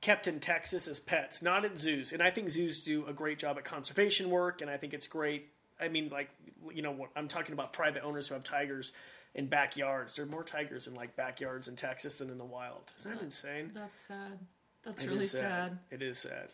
kept 0.00 0.28
in 0.28 0.38
Texas 0.38 0.86
as 0.86 1.00
pets, 1.00 1.42
not 1.42 1.64
at 1.64 1.76
zoos. 1.76 2.12
And 2.12 2.22
I 2.22 2.30
think 2.30 2.50
zoos 2.50 2.84
do 2.84 3.04
a 3.06 3.12
great 3.12 3.40
job 3.40 3.58
at 3.58 3.64
conservation 3.64 4.30
work, 4.30 4.62
and 4.62 4.70
I 4.70 4.76
think 4.76 4.94
it's 4.94 5.08
great. 5.08 5.48
I 5.80 5.88
mean, 5.88 6.08
like 6.08 6.30
you 6.72 6.82
know, 6.82 6.92
what- 6.92 7.10
I'm 7.16 7.26
talking 7.26 7.52
about 7.52 7.72
private 7.72 8.04
owners 8.04 8.28
who 8.28 8.34
have 8.34 8.44
tigers 8.44 8.92
in 9.34 9.46
backyards. 9.46 10.14
There 10.14 10.24
are 10.24 10.28
more 10.28 10.44
tigers 10.44 10.86
in 10.86 10.94
like 10.94 11.16
backyards 11.16 11.66
in 11.66 11.74
Texas 11.74 12.18
than 12.18 12.30
in 12.30 12.38
the 12.38 12.44
wild. 12.44 12.92
Isn't 12.96 13.14
that 13.14 13.22
insane? 13.24 13.72
That's 13.74 13.98
sad. 13.98 14.38
That's 14.84 15.02
It 15.02 15.06
really 15.08 15.20
is 15.20 15.30
sad. 15.30 15.78
It 15.90 16.02
is 16.02 16.18
sad. 16.18 16.48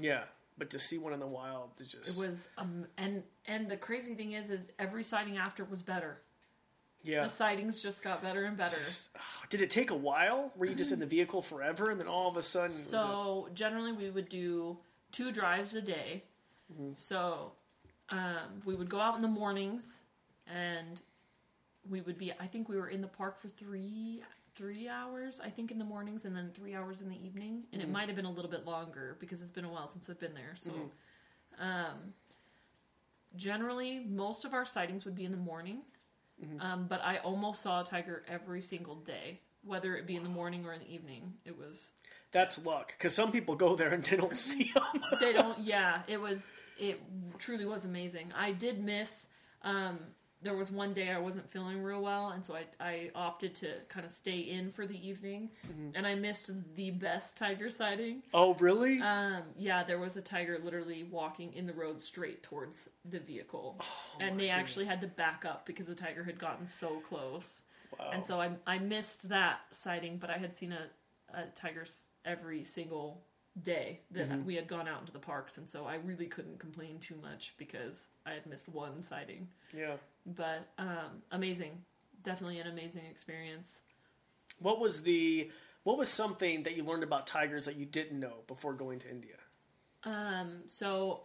Yeah, 0.00 0.24
but 0.58 0.70
to 0.70 0.78
see 0.78 0.98
one 0.98 1.12
in 1.12 1.20
the 1.20 1.26
wild, 1.26 1.70
it 1.80 1.84
just 1.88 2.20
It 2.20 2.26
was 2.26 2.48
um 2.58 2.86
and 2.96 3.22
and 3.46 3.70
the 3.70 3.76
crazy 3.76 4.14
thing 4.14 4.32
is 4.32 4.50
is 4.50 4.72
every 4.78 5.04
sighting 5.04 5.36
after 5.38 5.64
was 5.64 5.82
better. 5.82 6.18
yeah. 7.04 7.22
The 7.22 7.28
sightings 7.28 7.82
just 7.82 8.02
got 8.02 8.22
better 8.22 8.44
and 8.44 8.56
better. 8.56 8.78
Oh, 9.16 9.20
Did 9.48 9.60
it 9.62 9.70
take 9.70 9.90
a 9.90 9.96
while? 9.96 10.52
Were 10.56 10.66
you 10.66 10.74
just 10.74 10.92
in 10.92 10.98
the 10.98 11.06
vehicle 11.06 11.40
forever, 11.42 11.90
and 11.90 12.00
then 12.00 12.08
all 12.08 12.28
of 12.28 12.36
a 12.36 12.42
sudden? 12.42 12.72
So 12.76 13.48
generally 13.54 13.92
we 13.92 14.10
would 14.10 14.28
do 14.28 14.78
two 15.12 15.30
drives 15.32 15.74
a 15.74 15.80
day. 15.82 16.24
Mm-hmm. 16.72 16.92
So 16.96 17.52
um, 18.10 18.62
we 18.64 18.74
would 18.74 18.88
go 18.88 18.98
out 19.00 19.14
in 19.16 19.22
the 19.22 19.28
mornings 19.28 20.00
and 20.48 21.00
we 21.88 22.00
would 22.00 22.18
be 22.18 22.32
I 22.40 22.46
think 22.46 22.68
we 22.68 22.76
were 22.76 22.88
in 22.88 23.00
the 23.00 23.08
park 23.08 23.38
for 23.38 23.48
three 23.48 24.22
three 24.56 24.88
hours, 24.88 25.40
I 25.44 25.50
think 25.50 25.70
in 25.70 25.78
the 25.78 25.84
mornings 25.84 26.24
and 26.24 26.34
then 26.34 26.50
three 26.52 26.74
hours 26.74 27.02
in 27.02 27.08
the 27.10 27.16
evening. 27.24 27.64
And 27.72 27.80
Mm-hmm. 27.82 27.90
it 27.90 27.92
might 27.92 28.06
have 28.08 28.16
been 28.16 28.24
a 28.24 28.30
little 28.30 28.50
bit 28.50 28.64
longer 28.64 29.16
because 29.20 29.42
it's 29.42 29.50
been 29.50 29.64
a 29.64 29.70
while 29.70 29.86
since 29.86 30.08
I've 30.10 30.18
been 30.20 30.34
there. 30.34 30.52
So 30.54 30.70
Mm-hmm. 30.70 31.62
um, 31.62 32.14
generally 33.36 34.00
most 34.08 34.44
of 34.44 34.54
our 34.54 34.64
sightings 34.64 35.04
would 35.04 35.14
be 35.14 35.24
in 35.24 35.30
the 35.30 35.36
morning. 35.36 35.82
Mm-hmm. 36.42 36.60
Um, 36.60 36.86
but 36.88 37.02
I 37.04 37.18
almost 37.18 37.62
saw 37.62 37.80
a 37.82 37.84
tiger 37.84 38.22
every 38.28 38.60
single 38.62 38.96
day, 38.96 39.40
whether 39.64 39.96
it 39.96 40.06
be 40.06 40.16
in 40.16 40.22
the 40.22 40.28
morning 40.28 40.64
or 40.66 40.72
in 40.72 40.80
the 40.80 40.92
evening. 40.92 41.34
It 41.44 41.56
was 41.56 41.92
That's 42.32 42.64
luck, 42.66 42.94
because 42.96 43.14
some 43.14 43.32
people 43.32 43.54
go 43.56 43.74
there 43.74 43.88
and 43.92 44.02
they 44.04 44.16
don't 44.16 44.36
see 44.48 44.70
them. 44.74 45.02
they 45.20 45.32
don't 45.32 45.58
yeah 45.60 46.02
it 46.08 46.20
was 46.20 46.52
it 46.78 47.00
truly 47.38 47.64
was 47.64 47.84
amazing 47.86 48.30
i 48.36 48.52
did 48.52 48.82
miss 48.84 49.28
um 49.62 49.98
there 50.42 50.54
was 50.54 50.70
one 50.70 50.92
day 50.92 51.10
i 51.10 51.18
wasn't 51.18 51.48
feeling 51.50 51.82
real 51.82 52.02
well 52.02 52.28
and 52.28 52.44
so 52.44 52.54
i, 52.54 52.64
I 52.78 53.10
opted 53.14 53.54
to 53.56 53.68
kind 53.88 54.04
of 54.04 54.10
stay 54.12 54.38
in 54.38 54.70
for 54.70 54.86
the 54.86 55.08
evening 55.08 55.50
and 55.94 56.06
i 56.06 56.14
missed 56.14 56.50
the 56.74 56.90
best 56.90 57.36
tiger 57.36 57.70
sighting 57.70 58.22
oh, 58.34 58.54
really? 58.54 59.00
um 59.00 59.42
yeah 59.56 59.82
there 59.82 59.98
was 59.98 60.16
a 60.16 60.22
tiger 60.22 60.58
literally 60.62 61.04
walking 61.04 61.52
in 61.54 61.66
the 61.66 61.74
road 61.74 62.00
straight 62.02 62.42
towards 62.42 62.88
the 63.04 63.18
vehicle 63.18 63.80
and 64.20 64.38
they 64.38 64.50
actually 64.50 64.84
had 64.84 65.00
to 65.00 65.06
back 65.06 65.44
up 65.44 65.64
because 65.66 65.86
the 65.86 65.94
tiger 65.94 66.22
had 66.24 66.38
gotten 66.38 66.66
so 66.66 67.00
close 67.00 67.62
wow. 67.98 68.10
and 68.12 68.24
so 68.24 68.40
I, 68.40 68.50
I 68.66 68.78
missed 68.78 69.28
that 69.30 69.60
sighting, 69.70 70.18
but 70.18 70.28
I 70.30 70.38
had 70.38 70.54
seen 70.54 70.72
a, 70.72 71.36
a 71.38 71.44
tiger 71.54 71.84
every 72.24 72.62
single 72.64 73.22
day 73.62 74.00
that 74.10 74.28
Mm-hmm. 74.28 74.44
we 74.44 74.54
had 74.54 74.68
gone 74.68 74.86
out 74.88 75.00
into 75.00 75.12
the 75.12 75.18
parks, 75.18 75.56
and 75.56 75.68
so 75.68 75.86
I 75.86 75.94
really 75.96 76.26
couldn't 76.26 76.58
complain 76.58 76.98
too 76.98 77.14
much 77.22 77.54
because 77.56 78.08
I 78.26 78.32
had 78.32 78.44
missed 78.46 78.68
one 78.68 79.00
sighting. 79.00 79.48
yeah. 79.74 79.96
But 80.26 80.68
um, 80.78 81.22
amazing, 81.30 81.84
definitely 82.22 82.58
an 82.58 82.66
amazing 82.66 83.04
experience. 83.10 83.82
What 84.58 84.80
was 84.80 85.02
the? 85.02 85.50
What 85.84 85.98
was 85.98 86.08
something 86.08 86.64
that 86.64 86.76
you 86.76 86.82
learned 86.82 87.04
about 87.04 87.28
tigers 87.28 87.66
that 87.66 87.76
you 87.76 87.86
didn't 87.86 88.18
know 88.18 88.42
before 88.48 88.72
going 88.72 88.98
to 89.00 89.08
India? 89.08 89.36
Um, 90.02 90.62
so 90.66 91.22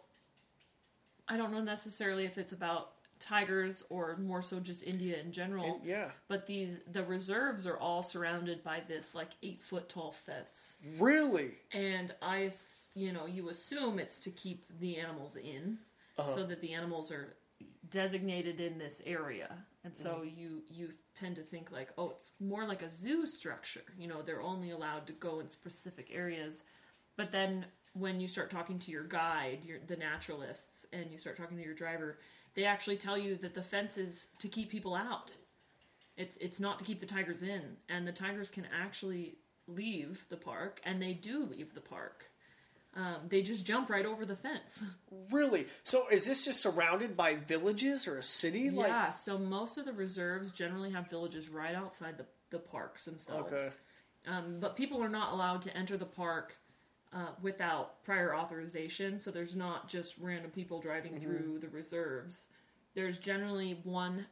I 1.28 1.38
don't 1.38 1.52
know 1.52 1.62
necessarily 1.62 2.26
if 2.26 2.38
it's 2.38 2.52
about 2.52 2.91
tigers 3.20 3.86
or 3.89 4.18
more 4.18 4.41
so 4.41 4.60
just 4.60 4.84
India 4.84 5.18
in 5.20 5.32
general. 5.32 5.80
Yeah. 5.84 6.10
But 6.28 6.45
these 6.47 6.80
the 6.91 7.04
reserves 7.04 7.66
are 7.66 7.78
all 7.78 8.04
surrounded 8.04 8.64
by 8.64 8.82
this 8.88 9.16
like 9.16 9.30
eight 9.41 9.62
foot 9.64 9.88
tall 9.88 10.12
fence. 10.12 10.78
Really? 10.99 11.52
and 11.72 12.14
I, 12.22 12.52
you 12.95 13.14
know, 13.14 13.26
you 13.28 13.49
assume 13.49 13.99
it's 13.99 14.20
to 14.22 14.32
keep 14.32 14.66
the 14.80 14.97
animals 14.97 15.38
in, 15.38 15.78
so 16.28 16.45
that 16.45 16.62
the 16.62 16.74
animals 16.74 17.12
are 17.12 17.36
designated 17.92 18.60
in 18.60 18.78
this 18.78 19.02
area, 19.06 19.50
and 19.84 19.96
so 19.96 20.16
mm-hmm. 20.16 20.39
you 20.39 20.64
you 20.68 20.89
tend 21.14 21.36
to 21.36 21.44
think 21.44 21.72
like, 21.72 21.89
oh, 21.98 22.10
it's 22.10 22.34
more 22.39 22.66
like 22.66 22.82
a 22.82 22.89
zoo 22.89 23.26
structure. 23.26 23.84
You 23.98 24.08
know, 24.08 24.22
they're 24.22 24.42
only 24.42 24.72
allowed 24.72 25.08
to 25.08 25.14
go 25.14 25.39
in 25.39 25.48
specific 25.48 26.10
areas, 26.14 26.64
but 27.18 27.32
then 27.32 27.66
when 27.94 28.20
you 28.20 28.28
start 28.28 28.50
talking 28.50 28.80
to 28.80 28.92
your 28.92 29.04
guide, 29.04 29.60
your 29.66 29.80
the 29.86 29.98
naturalists, 29.98 30.86
and 30.94 31.12
you 31.12 31.18
start 31.18 31.38
talking 31.38 31.58
to 31.58 31.64
your 31.64 31.76
driver, 31.76 32.18
they 32.56 32.64
actually 32.64 32.98
tell 32.98 33.18
you 33.18 33.36
that 33.36 33.54
the 33.54 33.64
fence 33.64 33.98
is 33.98 34.30
to 34.39 34.48
keep 34.48 34.70
people 34.70 34.96
out. 34.96 35.36
It's 36.18 36.38
it's 36.38 36.60
not 36.60 36.80
to 36.80 36.86
keep 36.86 37.00
the 37.00 37.06
tigers 37.06 37.44
in, 37.44 37.78
and 37.89 38.08
the 38.08 38.12
tigers 38.12 38.50
can 38.50 38.68
actually 38.74 39.38
leave 39.68 40.26
the 40.30 40.38
park, 40.38 40.82
and 40.86 41.02
they 41.02 41.14
do 41.14 41.44
leave 41.44 41.74
the 41.74 41.82
park. 41.82 42.31
Um, 42.94 43.16
they 43.30 43.42
just 43.42 43.66
jump 43.66 43.89
right 43.89 44.06
over 44.06 44.26
the 44.26 44.36
fence. 44.36 44.84
Really? 45.32 45.66
So 45.84 46.10
is 46.10 46.26
this 46.26 46.44
just 46.44 46.62
surrounded 46.62 47.16
by 47.16 47.36
villages 47.36 48.06
or 48.08 48.18
a 48.18 48.24
city? 48.24 48.70
Like, 48.70 48.88
yeah, 48.88 49.12
so 49.12 49.38
most 49.38 49.78
of 49.78 49.86
the 49.86 49.94
reserves 49.94 50.52
generally 50.52 50.92
have 50.92 51.10
villages 51.10 51.48
right 51.48 51.74
outside 51.74 52.18
the, 52.18 52.26
the 52.50 52.60
parks 52.60 53.06
themselves. 53.06 53.54
Okay. 53.54 53.70
Um, 54.28 54.60
but 54.60 54.76
people 54.76 55.02
are 55.02 55.10
not 55.10 55.32
allowed 55.32 55.62
to 55.64 55.78
enter 55.78 55.96
the 55.96 56.06
park 56.06 56.58
uh, 57.14 57.28
without 57.42 58.04
prior 58.04 58.36
authorization. 58.36 59.20
So 59.20 59.32
there's 59.32 59.56
not 59.56 59.88
just 59.88 60.18
random 60.20 60.52
people 60.52 60.80
driving 60.80 61.18
through 61.18 61.60
the 61.60 61.70
reserves. 61.70 62.50
There's 62.94 63.18
generally 63.18 63.80
one 63.84 64.26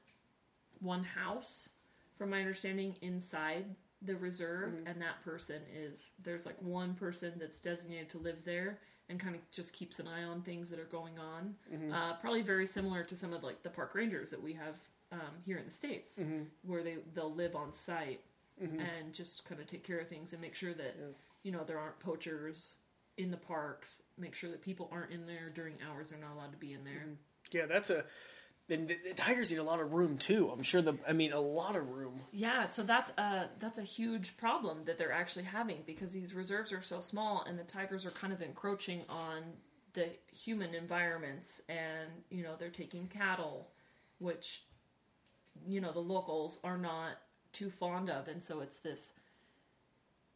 one 0.82 1.03
house, 1.03 1.70
from 2.18 2.30
my 2.30 2.39
understanding, 2.39 2.95
inside 3.01 3.76
the 4.02 4.16
reserve, 4.16 4.74
mm-hmm. 4.74 4.88
and 4.88 5.02
that 5.02 5.24
person 5.24 5.62
is 5.76 6.14
there's 6.24 6.45
like 6.45 6.62
one 6.62 6.93
person 6.93 7.34
that's 7.39 7.60
designated 7.60 8.10
to 8.10 8.18
live 8.18 8.45
there 8.45 8.80
and 9.10 9.20
kind 9.20 9.36
of 9.36 9.41
just 9.52 9.74
keeps 9.74 10.00
an 10.00 10.08
eye 10.08 10.24
on 10.24 10.41
things 10.41 10.70
that 10.70 10.80
are 10.80 10.86
going 10.86 11.18
on. 11.18 11.56
Mm-hmm. 11.74 11.93
Uh, 11.93 12.14
probably 12.14 12.41
very 12.41 12.66
similar 12.66 13.04
to 13.04 13.16
some 13.16 13.34
of 13.34 13.43
like 13.43 13.64
the 13.64 13.70
park 13.70 13.95
rangers 13.95 14.32
that 14.32 14.41
we 14.41 14.54
have 14.54 14.76
um, 15.12 15.41
here 15.45 15.58
in 15.58 15.66
the 15.66 15.72
states, 15.72 16.20
mm-hmm. 16.20 16.43
where 16.64 16.84
they 16.84 16.97
they'll 17.14 17.34
live 17.34 17.56
on 17.56 17.72
site 17.72 18.22
and 18.62 19.14
just 19.14 19.45
kind 19.45 19.62
of 19.62 19.68
take 19.68 19.84
care 19.84 20.00
of 20.00 20.08
things 20.10 20.34
and 20.34 20.41
make 20.41 20.54
sure 20.54 20.74
that 20.74 20.95
you 21.43 21.52
know 21.52 21.64
there 21.64 21.80
aren't 21.80 22.00
poachers 22.00 22.78
in 23.18 23.32
the 23.32 23.38
parks. 23.38 24.04
Make 24.18 24.36
sure 24.36 24.50
that 24.50 24.62
people 24.62 24.89
aren't 24.91 25.12
in 25.12 25.26
there 25.26 25.50
during 25.54 25.76
hours 25.89 26.10
they're 26.10 26.20
not 26.20 26.34
allowed 26.36 26.52
to 26.52 26.58
be 26.58 26.74
in 26.74 26.84
there. 26.84 27.06
Yeah, 27.52 27.66
that's 27.66 27.89
a. 27.89 28.06
And 28.70 28.88
the, 28.88 28.95
the 29.07 29.13
tigers 29.15 29.51
need 29.51 29.57
a 29.57 29.63
lot 29.63 29.80
of 29.80 29.93
room 29.93 30.17
too. 30.17 30.49
I'm 30.53 30.63
sure 30.63 30.82
the. 30.82 30.93
I 31.07 31.13
mean, 31.13 31.34
a 31.34 31.39
lot 31.39 31.76
of 31.76 31.89
room. 31.89 32.13
Yeah, 32.32 32.65
so 32.65 32.84
that's 32.84 33.11
a 33.17 33.47
that's 33.59 33.80
a 33.80 33.84
huge 33.84 34.38
problem 34.38 34.84
that 34.84 34.97
they're 34.97 35.11
actually 35.11 35.45
having 35.45 35.80
because 35.86 36.13
these 36.13 36.34
reserves 36.34 36.72
are 36.72 36.82
so 36.82 36.99
small 36.99 37.43
and 37.47 37.57
the 37.57 37.63
tigers 37.63 38.05
are 38.05 38.11
kind 38.11 38.32
of 38.32 38.41
encroaching 38.41 39.01
on 39.09 39.43
the 39.93 40.07
human 40.32 40.74
environments 40.76 41.61
and 41.67 42.09
you 42.30 42.43
know 42.43 42.55
they're 42.57 42.70
taking 42.70 43.07
cattle 43.07 43.67
which 44.20 44.63
you 45.67 45.82
know 45.82 45.91
the 45.91 45.99
locals 45.99 46.59
are 46.63 46.78
not 46.78 47.13
too 47.51 47.70
fond 47.70 48.09
of 48.09 48.28
and 48.28 48.41
so 48.41 48.61
it's 48.61 48.80
this 48.80 49.13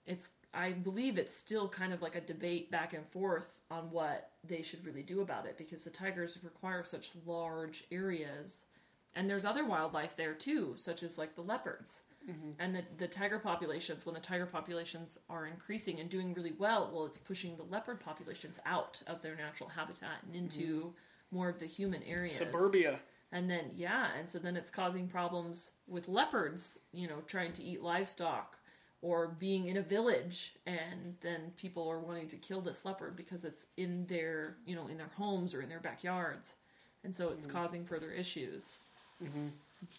it's 0.05 0.31
I 0.53 0.71
believe 0.71 1.17
it's 1.17 1.35
still 1.35 1.67
kind 1.67 1.93
of 1.93 2.01
like 2.01 2.15
a 2.15 2.21
debate 2.21 2.69
back 2.69 2.93
and 2.93 3.05
forth 3.07 3.61
on 3.71 3.89
what 3.89 4.31
they 4.43 4.61
should 4.61 4.85
really 4.85 5.01
do 5.01 5.21
about 5.21 5.45
it 5.45 5.57
because 5.57 5.83
the 5.83 5.89
tigers 5.89 6.37
require 6.43 6.83
such 6.83 7.11
large 7.25 7.85
areas 7.91 8.67
and 9.15 9.29
there's 9.29 9.45
other 9.45 9.65
wildlife 9.65 10.15
there 10.15 10.33
too 10.33 10.73
such 10.77 11.01
as 11.01 11.17
like 11.17 11.35
the 11.35 11.41
leopards. 11.41 12.03
Mm-hmm. 12.29 12.51
And 12.59 12.75
the, 12.75 12.83
the 12.97 13.07
tiger 13.07 13.39
populations 13.39 14.05
when 14.05 14.15
the 14.15 14.21
tiger 14.21 14.45
populations 14.45 15.19
are 15.29 15.47
increasing 15.47 15.99
and 15.99 16.09
doing 16.09 16.33
really 16.33 16.53
well 16.57 16.89
well 16.93 17.05
it's 17.05 17.17
pushing 17.17 17.57
the 17.57 17.63
leopard 17.63 17.99
populations 17.99 18.59
out 18.65 19.01
of 19.07 19.21
their 19.21 19.35
natural 19.35 19.69
habitat 19.69 20.21
and 20.23 20.33
mm-hmm. 20.33 20.43
into 20.43 20.93
more 21.31 21.49
of 21.49 21.59
the 21.59 21.65
human 21.65 22.03
areas. 22.03 22.35
Suburbia. 22.35 22.99
and 23.31 23.49
then 23.49 23.71
yeah 23.75 24.09
and 24.17 24.29
so 24.29 24.39
then 24.39 24.55
it's 24.55 24.71
causing 24.71 25.07
problems 25.07 25.73
with 25.87 26.07
leopards 26.07 26.79
you 26.91 27.07
know 27.07 27.21
trying 27.25 27.51
to 27.53 27.63
eat 27.63 27.81
livestock 27.81 28.57
or 29.03 29.27
being 29.27 29.67
in 29.67 29.77
a 29.77 29.81
village 29.83 30.53
and 30.65 31.15
then 31.21 31.51
people 31.57 31.87
are 31.87 31.99
wanting 31.99 32.27
to 32.27 32.37
kill 32.37 32.61
this 32.61 32.85
leopard 32.85 33.15
because 33.15 33.45
it's 33.45 33.67
in 33.77 34.07
their 34.07 34.57
you 34.65 34.75
know 34.75 34.87
in 34.87 34.97
their 34.97 35.11
homes 35.15 35.53
or 35.53 35.61
in 35.61 35.69
their 35.69 35.79
backyards 35.79 36.55
and 37.03 37.13
so 37.13 37.29
it's 37.29 37.45
causing 37.45 37.85
further 37.85 38.11
issues 38.11 38.79
mm-hmm. 39.23 39.47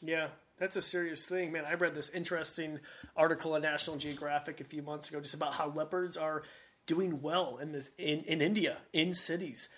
Yeah, 0.03 0.29
that's 0.59 0.77
a 0.77 0.83
serious 0.83 1.27
thing, 1.27 1.53
man. 1.53 1.65
I 1.67 1.75
read 1.75 1.95
this 1.95 2.11
interesting 2.11 2.81
article 3.17 3.55
in 3.57 3.63
National 3.63 3.97
Geographic 3.97 4.61
a 4.61 4.65
few 4.65 4.83
months 4.83 5.09
ago 5.11 5.21
just 5.21 5.35
about 5.35 5.55
how 5.55 5.69
leopards 5.71 6.17
are 6.17 6.43
doing 6.87 7.23
well 7.23 7.59
in 7.59 7.73
this 7.73 7.91
in, 7.99 8.21
in 8.25 8.41
India 8.41 8.79
in 8.93 9.15
cities, 9.15 9.69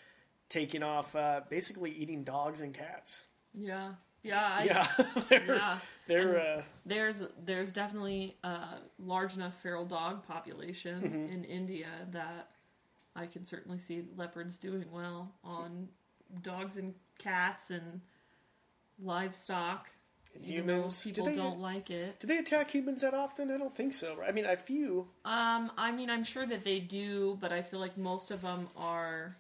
taking 0.49 0.83
off 0.83 1.15
uh, 1.17 1.41
basically 1.49 1.91
eating 1.91 2.25
dogs 2.25 2.61
and 2.61 2.75
cats. 2.75 3.27
yeah 3.55 3.93
yeah 4.23 4.39
I, 4.41 4.65
Yeah, 4.65 4.87
they're 5.29 5.47
yeah 5.57 5.79
they're 6.07 6.39
uh, 6.59 6.63
there's 6.85 7.25
there's 7.45 7.73
definitely 7.73 8.37
a 8.45 8.59
large 8.99 9.35
enough 9.37 9.55
feral 9.61 9.85
dog 9.85 10.27
population 10.27 11.03
Mm-hmm. 11.03 11.33
in 11.33 11.45
India 11.45 11.89
that 12.13 12.51
I 13.15 13.27
can 13.27 13.45
certainly 13.45 13.79
see 13.79 14.05
leopards 14.17 14.59
doing 14.59 14.87
well 14.93 15.33
on 15.45 15.89
dogs 16.43 16.77
and 16.77 16.95
cats 17.19 17.71
and 17.71 18.01
livestock. 19.03 19.89
though 20.35 20.41
humans. 20.43 21.03
Do 21.05 21.11
people 21.11 21.27
they- 21.27 21.37
don't 21.37 21.61
like 21.61 21.91
it. 21.91 22.21
do 22.21 22.27
they 22.27 22.39
attack 22.39 22.71
humans 22.71 23.03
that 23.03 23.15
often? 23.15 23.51
I 23.51 23.57
don't 23.59 23.75
think 23.75 23.93
so. 23.93 24.19
I 24.27 24.33
mean, 24.33 24.45
a 24.47 24.57
few. 24.57 25.09
Um, 25.25 25.71
I 25.79 25.93
mean, 25.93 26.11
I'm 26.11 26.25
sure 26.25 26.47
that 26.47 26.65
they 26.65 26.81
do, 26.81 27.39
but 27.41 27.53
I 27.53 27.63
feel 27.63 27.81
like 27.81 27.97
most 27.97 28.31
of 28.31 28.43
them 28.43 28.69
are, 28.77 29.37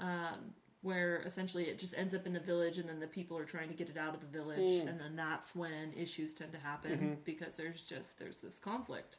um, 0.00 0.54
where 0.82 1.22
essentially 1.26 1.64
it 1.64 1.78
just 1.78 1.96
ends 1.98 2.14
up 2.14 2.26
in 2.26 2.32
the 2.32 2.40
village, 2.40 2.78
and 2.78 2.88
then 2.88 3.00
the 3.00 3.06
people 3.06 3.36
are 3.36 3.44
trying 3.44 3.68
to 3.68 3.74
get 3.74 3.88
it 3.88 3.96
out 3.96 4.14
of 4.14 4.20
the 4.20 4.26
village, 4.26 4.58
mm. 4.58 4.88
and 4.88 5.00
then 5.00 5.16
that's 5.16 5.54
when 5.54 5.92
issues 5.96 6.34
tend 6.34 6.52
to 6.52 6.58
happen 6.58 6.92
mm-hmm. 6.92 7.14
because 7.24 7.56
there's 7.56 7.82
just 7.82 8.18
there's 8.18 8.40
this 8.40 8.58
conflict. 8.58 9.18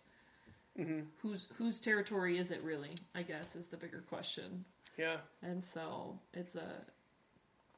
Mm-hmm. 0.79 1.01
Whose 1.21 1.47
whose 1.57 1.79
territory 1.79 2.37
is 2.37 2.51
it 2.51 2.61
really? 2.63 2.91
I 3.13 3.23
guess 3.23 3.55
is 3.55 3.67
the 3.67 3.77
bigger 3.77 4.03
question, 4.07 4.63
Yeah, 4.97 5.17
and 5.41 5.63
so 5.63 6.17
it's 6.33 6.55
a 6.55 6.69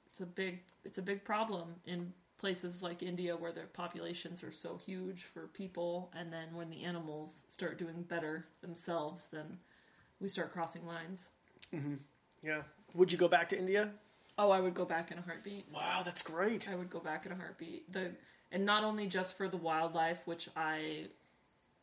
it's 0.07 0.21
a 0.21 0.27
big 0.27 0.59
it's 0.85 0.99
a 0.99 1.01
big 1.01 1.23
problem 1.23 1.75
in 1.85 2.13
places 2.37 2.81
like 2.81 3.03
India 3.03 3.35
where 3.37 3.51
their 3.51 3.67
populations 3.67 4.43
are 4.43 4.51
so 4.51 4.77
huge 4.77 5.23
for 5.23 5.47
people, 5.47 6.11
and 6.15 6.31
then 6.31 6.47
when 6.53 6.69
the 6.69 6.83
animals 6.83 7.43
start 7.47 7.77
doing 7.77 8.03
better 8.03 8.45
themselves, 8.61 9.27
then 9.27 9.57
we 10.19 10.27
start 10.27 10.51
crossing 10.51 10.85
lines. 10.85 11.29
Mm-hmm. 11.73 11.95
Yeah. 12.43 12.61
Would 12.95 13.11
you 13.11 13.17
go 13.17 13.27
back 13.27 13.49
to 13.49 13.57
India? 13.57 13.91
Oh, 14.37 14.49
I 14.51 14.59
would 14.59 14.73
go 14.73 14.85
back 14.85 15.11
in 15.11 15.17
a 15.17 15.21
heartbeat. 15.21 15.65
Wow, 15.73 16.01
that's 16.03 16.21
great. 16.21 16.69
I 16.69 16.75
would 16.75 16.89
go 16.89 16.99
back 16.99 17.25
in 17.25 17.31
a 17.31 17.35
heartbeat. 17.35 17.91
The 17.91 18.11
and 18.51 18.65
not 18.65 18.83
only 18.83 19.07
just 19.07 19.37
for 19.37 19.47
the 19.47 19.57
wildlife, 19.57 20.25
which 20.25 20.49
I 20.55 21.07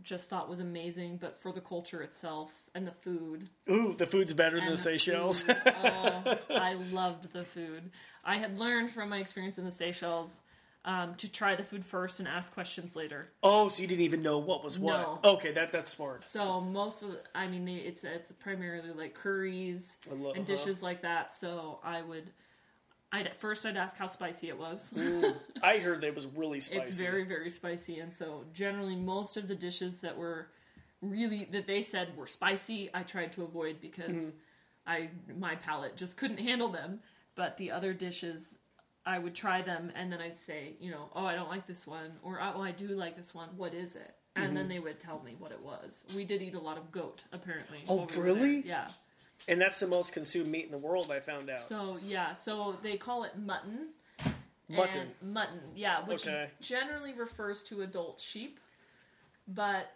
just 0.03 0.31
thought 0.31 0.49
was 0.49 0.61
amazing, 0.61 1.17
but 1.17 1.37
for 1.37 1.53
the 1.53 1.61
culture 1.61 2.03
itself 2.03 2.63
and 2.75 2.87
the 2.87 2.93
food. 2.93 3.49
Ooh, 3.71 3.95
the 3.95 4.07
food's 4.07 4.33
better 4.33 4.61
than 4.61 4.71
the 4.71 4.77
Seychelles. 4.77 5.43
food. 5.43 5.57
oh, 5.67 6.39
I 6.51 6.75
loved 6.93 7.33
the 7.33 7.45
food. 7.45 7.91
I 8.25 8.37
had 8.37 8.59
learned 8.59 8.91
from 8.91 9.09
my 9.09 9.19
experience 9.19 9.59
in 9.59 9.65
the 9.65 9.73
Seychelles 9.73 10.43
um, 10.85 11.15
to 11.17 11.31
try 11.31 11.55
the 11.55 11.65
food 11.65 11.85
first 11.85 12.19
and 12.19 12.29
ask 12.29 12.55
questions 12.55 12.97
later. 12.97 13.29
oh, 13.43 13.69
so 13.69 13.83
you 13.83 13.89
didn't 13.89 14.05
even 14.05 14.23
know 14.23 14.39
what 14.39 14.65
was 14.65 14.79
what? 14.79 15.01
No. 15.01 15.33
Okay, 15.33 15.51
that 15.53 15.73
that's 15.73 15.91
smart. 15.91 16.23
So 16.23 16.61
most 16.61 17.03
of, 17.03 17.17
I 17.35 17.47
mean, 17.47 17.65
they, 17.65 17.75
it's 17.75 18.05
it's 18.05 18.33
primarily 18.33 18.93
like 18.93 19.15
curries 19.15 19.99
and 20.11 20.25
uh-huh. 20.25 20.43
dishes 20.45 20.83
like 20.83 21.03
that. 21.03 21.33
So 21.33 21.81
I 21.85 22.03
would, 22.03 22.31
I'd 23.13 23.27
at 23.27 23.37
first 23.37 23.67
I'd 23.67 23.77
ask 23.77 23.97
how 23.99 24.07
spicy 24.07 24.49
it 24.49 24.59
was. 24.59 24.95
I 25.63 25.79
heard 25.79 26.01
that 26.03 26.09
it 26.09 26.15
was 26.15 26.27
really 26.27 26.61
spicy. 26.61 26.81
It's 26.81 27.01
very 27.01 27.25
very 27.25 27.51
spicy, 27.51 27.99
and 27.99 28.13
so 28.13 28.45
generally 28.53 28.97
most 28.97 29.37
of 29.37 29.49
the 29.49 29.57
dishes 29.57 30.01
that 30.01 30.17
were 30.17 30.49
really 31.03 31.49
that 31.53 31.67
they 31.67 31.83
said 31.83 32.17
were 32.17 32.27
spicy, 32.27 32.91
I 32.95 33.03
tried 33.03 33.33
to 33.33 33.43
avoid 33.43 33.81
because 33.81 34.35
I 34.87 35.11
my 35.37 35.57
palate 35.57 35.97
just 35.97 36.17
couldn't 36.17 36.41
handle 36.41 36.69
them. 36.69 37.01
But 37.35 37.57
the 37.57 37.71
other 37.71 37.93
dishes, 37.93 38.59
I 39.09 39.19
would 39.19 39.35
try 39.35 39.63
them, 39.63 39.91
and 39.95 40.13
then 40.13 40.21
I'd 40.21 40.37
say, 40.37 40.75
you 40.81 40.91
know, 40.91 41.09
oh 41.15 41.25
I 41.25 41.35
don't 41.35 41.49
like 41.49 41.67
this 41.67 41.87
one, 41.87 42.13
or 42.23 42.41
oh 42.43 42.63
I 42.63 42.73
do 42.73 42.89
like 42.89 43.17
this 43.17 43.35
one. 43.35 43.49
What 43.57 43.73
is 43.73 43.97
it? 43.97 44.15
And 44.37 44.55
then 44.55 44.65
mm-hmm. 44.65 44.69
they 44.69 44.79
would 44.81 45.01
tell 45.01 45.23
me 45.25 45.35
what 45.39 45.51
it 45.51 45.61
was. 45.61 46.05
We 46.15 46.25
did 46.25 46.43
eat 46.43 46.55
a 46.55 46.61
lot 46.61 46.77
of 46.77 46.93
goat, 46.93 47.25
apparently. 47.33 47.79
Oh, 47.89 47.97
while 47.97 48.07
we 48.07 48.17
were 48.17 48.23
really? 48.23 48.61
there. 48.61 48.69
Yeah. 48.69 48.89
and 49.49 49.61
that's 49.61 49.81
the 49.81 49.89
most 49.89 50.13
consumed 50.13 50.51
meat 50.51 50.67
in 50.67 50.71
the 50.71 50.79
world. 50.79 51.11
I 51.11 51.21
found 51.21 51.49
out. 51.49 51.59
So 51.59 51.99
yeah, 52.05 52.35
so 52.35 52.77
they 52.83 52.99
call 52.99 53.25
it 53.25 53.33
mutton. 53.39 53.89
Mutton. 54.69 55.09
Mutton, 55.23 55.61
yeah, 55.75 56.05
which 56.05 56.27
Okay. 56.27 56.51
generally 56.61 57.15
refers 57.15 57.63
to 57.65 57.81
adult 57.81 58.21
sheep, 58.21 58.61
but 59.49 59.91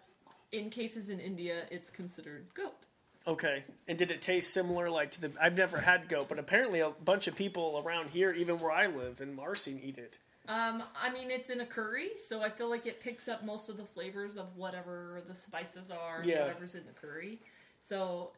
in 0.53 0.71
cases 0.71 1.11
in 1.11 1.21
India, 1.21 1.67
it's 1.71 1.91
considered 1.91 2.47
goat. 2.55 2.87
Okay, 3.27 3.63
and 3.87 3.97
did 3.97 4.11
it 4.11 4.21
taste 4.21 4.53
similar, 4.53 4.91
like 4.91 5.13
to 5.13 5.21
the? 5.21 5.33
I've 5.41 5.57
never 5.57 5.79
had 5.79 6.09
goat, 6.09 6.29
but 6.29 6.39
apparently 6.39 6.81
a 6.81 6.91
bunch 6.91 7.29
of 7.29 7.37
people 7.37 7.83
around 7.85 8.11
here, 8.11 8.33
even 8.33 8.59
where 8.59 8.73
I 8.73 8.87
live 8.89 9.21
in 9.21 9.35
Marsing, 9.35 9.81
eat 9.83 9.97
it. 9.99 10.19
Um, 10.49 10.83
I 11.01 11.09
mean, 11.13 11.31
it's 11.31 11.51
in 11.51 11.61
a 11.61 11.67
curry, 11.67 12.11
so 12.17 12.43
I 12.43 12.49
feel 12.49 12.69
like 12.69 12.85
it 12.87 13.01
picks 13.01 13.29
up 13.29 13.45
most 13.45 13.69
of 13.69 13.77
the 13.77 13.85
flavors 13.85 14.37
of 14.37 14.57
whatever 14.57 15.23
the 15.27 15.35
spices 15.37 15.93
are, 15.93 16.21
Yeah. 16.25 16.41
whatever's 16.41 16.75
in 16.75 16.85
the 16.85 16.93
curry. 16.93 17.39
So 17.79 18.33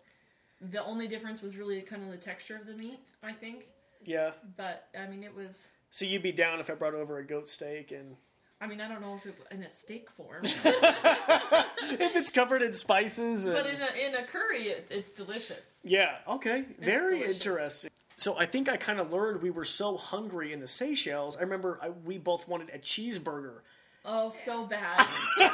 the 0.60 0.84
only 0.84 1.08
difference 1.08 1.40
was 1.40 1.56
really 1.56 1.80
kind 1.80 2.02
of 2.02 2.10
the 2.10 2.18
texture 2.18 2.56
of 2.56 2.66
the 2.66 2.74
meat, 2.74 2.98
I 3.22 3.32
think. 3.32 3.64
Yeah. 4.04 4.32
But 4.58 4.88
I 4.98 5.06
mean, 5.06 5.22
it 5.22 5.34
was. 5.34 5.70
So 5.88 6.04
you'd 6.04 6.22
be 6.22 6.32
down 6.32 6.60
if 6.60 6.68
I 6.68 6.74
brought 6.74 6.94
over 6.94 7.18
a 7.18 7.24
goat 7.24 7.48
steak, 7.48 7.90
and 7.90 8.16
I 8.64 8.66
mean, 8.66 8.80
I 8.80 8.88
don't 8.88 9.02
know 9.02 9.14
if 9.16 9.26
it 9.26 9.34
in 9.50 9.62
a 9.62 9.68
steak 9.68 10.08
form, 10.08 10.40
if 10.42 12.16
it's 12.16 12.30
covered 12.30 12.62
in 12.62 12.72
spices. 12.72 13.46
And, 13.46 13.54
but 13.54 13.66
in 13.66 13.76
a 13.78 14.08
in 14.08 14.14
a 14.14 14.26
curry, 14.26 14.68
it, 14.68 14.88
it's 14.90 15.12
delicious. 15.12 15.80
yeah. 15.84 16.16
Okay. 16.26 16.64
Very 16.80 17.18
delicious. 17.18 17.46
interesting. 17.46 17.90
So 18.16 18.38
I 18.38 18.46
think 18.46 18.70
I 18.70 18.78
kind 18.78 19.00
of 19.00 19.12
learned 19.12 19.42
we 19.42 19.50
were 19.50 19.66
so 19.66 19.98
hungry 19.98 20.54
in 20.54 20.60
the 20.60 20.66
Seychelles. 20.66 21.36
I 21.36 21.40
remember 21.42 21.78
I, 21.82 21.90
we 21.90 22.16
both 22.16 22.48
wanted 22.48 22.70
a 22.72 22.78
cheeseburger, 22.78 23.58
Oh, 24.06 24.30
so 24.30 24.64
bad. 24.64 24.98
and 25.40 25.50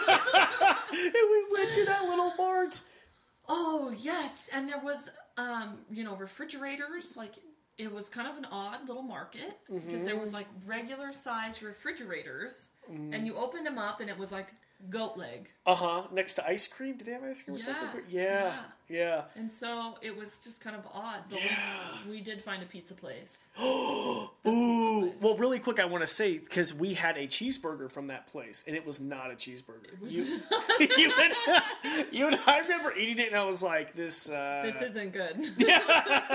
we 0.92 1.46
went 1.52 1.74
to 1.74 1.84
that 1.86 2.04
little 2.04 2.32
mart. 2.38 2.80
oh 3.48 3.92
yes, 3.98 4.50
and 4.54 4.68
there 4.68 4.78
was 4.78 5.10
um, 5.36 5.78
you 5.90 6.04
know, 6.04 6.14
refrigerators. 6.14 7.16
Like 7.16 7.34
it 7.80 7.92
was 7.92 8.08
kind 8.08 8.28
of 8.28 8.36
an 8.36 8.46
odd 8.50 8.86
little 8.86 9.02
market 9.02 9.58
because 9.66 10.04
there 10.04 10.14
mm-hmm. 10.14 10.20
was 10.20 10.34
like 10.34 10.46
regular 10.66 11.12
sized 11.12 11.62
refrigerators, 11.62 12.72
and 13.12 13.26
you 13.26 13.36
opened 13.36 13.66
them 13.66 13.78
up, 13.78 14.00
and 14.00 14.10
it 14.10 14.18
was 14.18 14.32
like 14.32 14.48
goat 14.88 15.16
leg. 15.16 15.50
Uh 15.66 15.74
huh. 15.74 16.02
Next 16.12 16.34
to 16.34 16.46
ice 16.46 16.66
cream. 16.68 16.96
Did 16.96 17.06
they 17.06 17.12
have 17.12 17.22
ice 17.24 17.42
cream 17.42 17.56
or 17.56 17.60
Yeah, 17.60 17.64
something? 17.66 18.00
Yeah. 18.08 18.52
Yeah. 18.88 19.22
And 19.36 19.50
so 19.50 19.94
it 20.02 20.16
was 20.16 20.40
just 20.42 20.62
kind 20.64 20.74
of 20.74 20.82
odd, 20.92 21.20
but 21.30 21.38
Yeah. 21.44 21.52
we, 22.06 22.12
we 22.16 22.20
did 22.20 22.40
find 22.42 22.60
a 22.62 22.66
pizza 22.66 22.94
place. 22.94 23.50
Ooh. 23.62 25.12
Well, 25.20 25.36
really 25.36 25.58
quick, 25.60 25.78
I 25.78 25.84
want 25.84 26.02
to 26.02 26.08
say 26.08 26.38
because 26.38 26.74
we 26.74 26.94
had 26.94 27.16
a 27.16 27.26
cheeseburger 27.28 27.90
from 27.92 28.08
that 28.08 28.26
place, 28.26 28.64
and 28.66 28.74
it 28.74 28.84
was 28.84 29.00
not 29.00 29.30
a 29.30 29.34
cheeseburger. 29.34 30.00
was 30.00 30.14
you, 30.16 30.40
you, 30.98 31.12
and, 31.20 32.06
you 32.12 32.26
and 32.26 32.38
I 32.46 32.60
remember 32.60 32.92
eating 32.96 33.18
it, 33.18 33.28
and 33.28 33.36
I 33.36 33.44
was 33.44 33.62
like, 33.62 33.94
"This." 33.94 34.28
Uh, 34.28 34.62
This 34.64 34.82
isn't 34.82 35.12
good. 35.12 35.36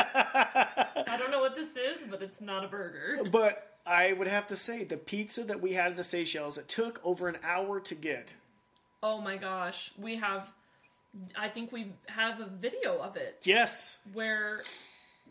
I 0.06 1.18
don't 1.20 1.32
know 1.32 1.40
what 1.42 1.56
this 1.56 1.76
is, 1.76 2.06
but 2.10 2.22
it's 2.22 2.42
not 2.42 2.64
a 2.64 2.68
burger. 2.68 3.18
But 3.30 3.75
I 3.86 4.14
would 4.14 4.28
have 4.28 4.48
to 4.48 4.56
say 4.56 4.84
the 4.84 4.98
pizza 4.98 5.44
that 5.44 5.62
we 5.62 5.74
had 5.74 5.92
in 5.92 5.96
the 5.96 6.04
Seychelles, 6.04 6.58
it 6.58 6.68
took 6.68 7.00
over 7.04 7.28
an 7.28 7.38
hour 7.44 7.80
to 7.82 7.96
get. 7.96 8.34
Oh 9.04 9.22
my 9.22 9.38
gosh, 9.38 9.92
we 9.98 10.16
have. 10.18 10.52
I 11.38 11.48
think 11.50 11.72
we 11.72 11.94
have 12.08 12.42
a 12.42 12.46
video 12.48 12.98
of 13.00 13.16
it 13.16 13.38
Yes. 13.44 14.00
where 14.14 14.60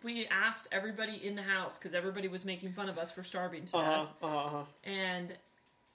we 0.02 0.26
asked 0.28 0.68
everybody 0.72 1.26
in 1.26 1.34
the 1.34 1.42
house 1.42 1.78
because 1.78 1.94
everybody 1.94 2.26
was 2.28 2.44
making 2.44 2.72
fun 2.72 2.88
of 2.88 2.96
us 2.96 3.12
for 3.12 3.22
starving 3.22 3.66
to 3.66 3.76
Uh 3.76 3.82
huh. 3.84 4.00
death, 4.04 4.14
Uh. 4.22 4.26
Uh-huh. 4.46 4.62
and 4.84 5.36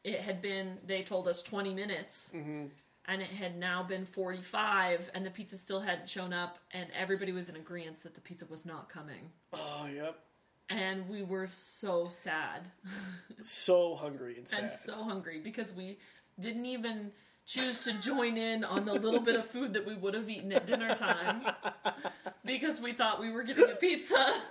it 0.04 0.22
had 0.22 0.42
been. 0.42 0.78
They 0.86 1.02
told 1.04 1.28
us 1.28 1.42
twenty 1.44 1.74
minutes. 1.74 2.34
Mm-hmm. 2.36 2.66
And 3.08 3.24
it 3.24 3.30
had 3.32 3.58
now 3.58 3.82
been 3.82 4.06
45, 4.06 5.10
and 5.16 5.26
the 5.26 5.32
pizza 5.32 5.58
still 5.58 5.80
hadn't 5.80 6.08
shown 6.08 6.32
up, 6.32 6.60
and 6.72 6.86
everybody 6.96 7.32
was 7.32 7.50
in 7.50 7.56
agreement 7.56 8.04
that 8.04 8.14
the 8.14 8.22
pizza 8.22 8.46
was 8.46 8.68
not 8.68 8.88
coming. 8.88 9.32
Oh, 9.52 9.88
yep. 9.92 10.20
And 10.70 11.10
we 11.10 11.24
were 11.24 11.48
so 11.48 12.08
sad. 12.10 12.70
So 13.42 13.96
hungry 13.96 14.38
and 14.38 14.48
sad. 14.48 14.62
and 14.62 14.70
so 14.70 15.04
hungry 15.04 15.40
because 15.44 15.74
we 15.74 15.98
didn't 16.40 16.66
even 16.66 17.12
choose 17.46 17.80
to 17.80 17.94
join 17.94 18.38
in 18.38 18.64
on 18.64 18.86
the 18.86 18.94
little 18.94 19.20
bit 19.22 19.36
of 19.36 19.46
food 19.46 19.74
that 19.74 19.86
we 19.88 19.96
would 19.96 20.14
have 20.14 20.30
eaten 20.30 20.52
at 20.54 20.68
dinner 20.68 20.94
time 20.94 21.42
because 22.46 22.80
we 22.80 22.94
thought 22.94 23.20
we 23.20 23.32
were 23.32 23.42
getting 23.44 23.70
a 23.72 23.76
pizza. 23.76 24.34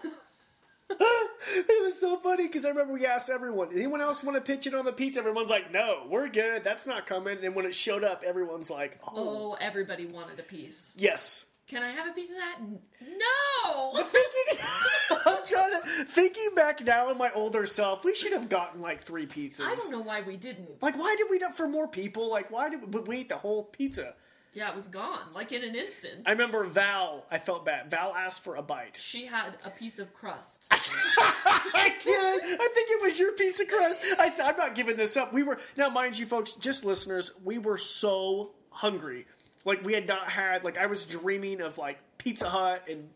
it 0.90 1.86
was 1.86 2.00
so 2.00 2.16
funny 2.16 2.46
because 2.46 2.64
I 2.64 2.70
remember 2.70 2.94
we 2.94 3.04
asked 3.06 3.28
everyone, 3.30 3.68
anyone 3.74 4.00
else 4.00 4.24
want 4.24 4.36
to 4.36 4.40
pitch 4.40 4.66
in 4.66 4.74
on 4.74 4.86
the 4.86 4.92
pizza? 4.92 5.20
Everyone's 5.20 5.50
like, 5.50 5.70
no, 5.70 6.06
we're 6.08 6.28
good. 6.28 6.64
That's 6.64 6.86
not 6.86 7.04
coming. 7.04 7.44
And 7.44 7.54
when 7.54 7.66
it 7.66 7.74
showed 7.74 8.02
up, 8.04 8.24
everyone's 8.26 8.70
like, 8.70 8.98
oh, 9.06 9.12
Oh, 9.52 9.56
everybody 9.60 10.06
wanted 10.14 10.40
a 10.40 10.42
piece. 10.42 10.94
yes. 10.98 11.46
Can 11.68 11.82
I 11.82 11.90
have 11.90 12.08
a 12.08 12.12
piece 12.12 12.30
of 12.30 12.36
that? 12.38 12.60
No! 12.62 13.92
Thinking, 14.02 14.64
I'm 15.26 15.46
trying 15.46 15.72
to 15.72 16.04
thinking 16.06 16.50
back 16.56 16.82
now 16.84 17.10
in 17.10 17.18
my 17.18 17.30
older 17.34 17.66
self, 17.66 18.04
we 18.06 18.14
should 18.14 18.32
have 18.32 18.48
gotten 18.48 18.80
like 18.80 19.02
three 19.02 19.26
pizzas. 19.26 19.66
I 19.66 19.74
don't 19.74 19.92
know 19.92 20.00
why 20.00 20.22
we 20.22 20.38
didn't. 20.38 20.82
Like, 20.82 20.96
why 20.96 21.14
did 21.18 21.26
we 21.30 21.38
not 21.38 21.54
for 21.54 21.68
more 21.68 21.86
people? 21.86 22.30
Like, 22.30 22.50
why 22.50 22.70
did 22.70 22.94
we, 22.94 23.00
we 23.00 23.16
eat 23.18 23.28
the 23.28 23.36
whole 23.36 23.64
pizza? 23.64 24.14
Yeah, 24.54 24.70
it 24.70 24.76
was 24.76 24.88
gone, 24.88 25.20
like 25.34 25.52
in 25.52 25.62
an 25.62 25.74
instant. 25.74 26.22
I 26.26 26.30
remember 26.32 26.64
Val. 26.64 27.26
I 27.30 27.36
felt 27.36 27.66
bad. 27.66 27.90
Val 27.90 28.14
asked 28.14 28.42
for 28.42 28.56
a 28.56 28.62
bite. 28.62 28.98
She 29.00 29.26
had 29.26 29.58
a 29.64 29.70
piece 29.70 29.98
of 29.98 30.12
crust. 30.14 30.68
I 30.72 31.92
can't. 32.00 32.42
I 32.42 32.68
think 32.74 32.90
it 32.90 33.02
was 33.02 33.20
your 33.20 33.32
piece 33.32 33.60
of 33.60 33.68
crust. 33.68 34.02
I 34.18 34.30
th- 34.30 34.40
I'm 34.42 34.56
not 34.56 34.74
giving 34.74 34.96
this 34.96 35.18
up. 35.18 35.34
We 35.34 35.42
were 35.42 35.58
now, 35.76 35.90
mind 35.90 36.18
you, 36.18 36.24
folks, 36.24 36.54
just 36.54 36.86
listeners. 36.86 37.32
We 37.44 37.58
were 37.58 37.76
so 37.76 38.52
hungry. 38.70 39.26
Like 39.68 39.84
we 39.84 39.92
had 39.92 40.08
not 40.08 40.28
had. 40.28 40.64
Like 40.64 40.78
I 40.78 40.86
was 40.86 41.04
dreaming 41.04 41.60
of 41.60 41.78
like 41.78 41.98
Pizza 42.16 42.48
Hut 42.48 42.88
and 42.88 43.08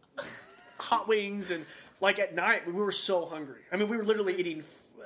hot 0.79 1.09
wings, 1.09 1.51
and 1.51 1.65
like 2.01 2.19
at 2.19 2.35
night 2.35 2.67
we 2.67 2.75
were 2.75 2.93
so 2.93 3.25
hungry. 3.25 3.63
I 3.73 3.77
mean, 3.77 3.89
we 3.89 3.97
were 3.97 4.05
literally 4.05 4.35
eating 4.35 4.61
uh, 4.61 5.05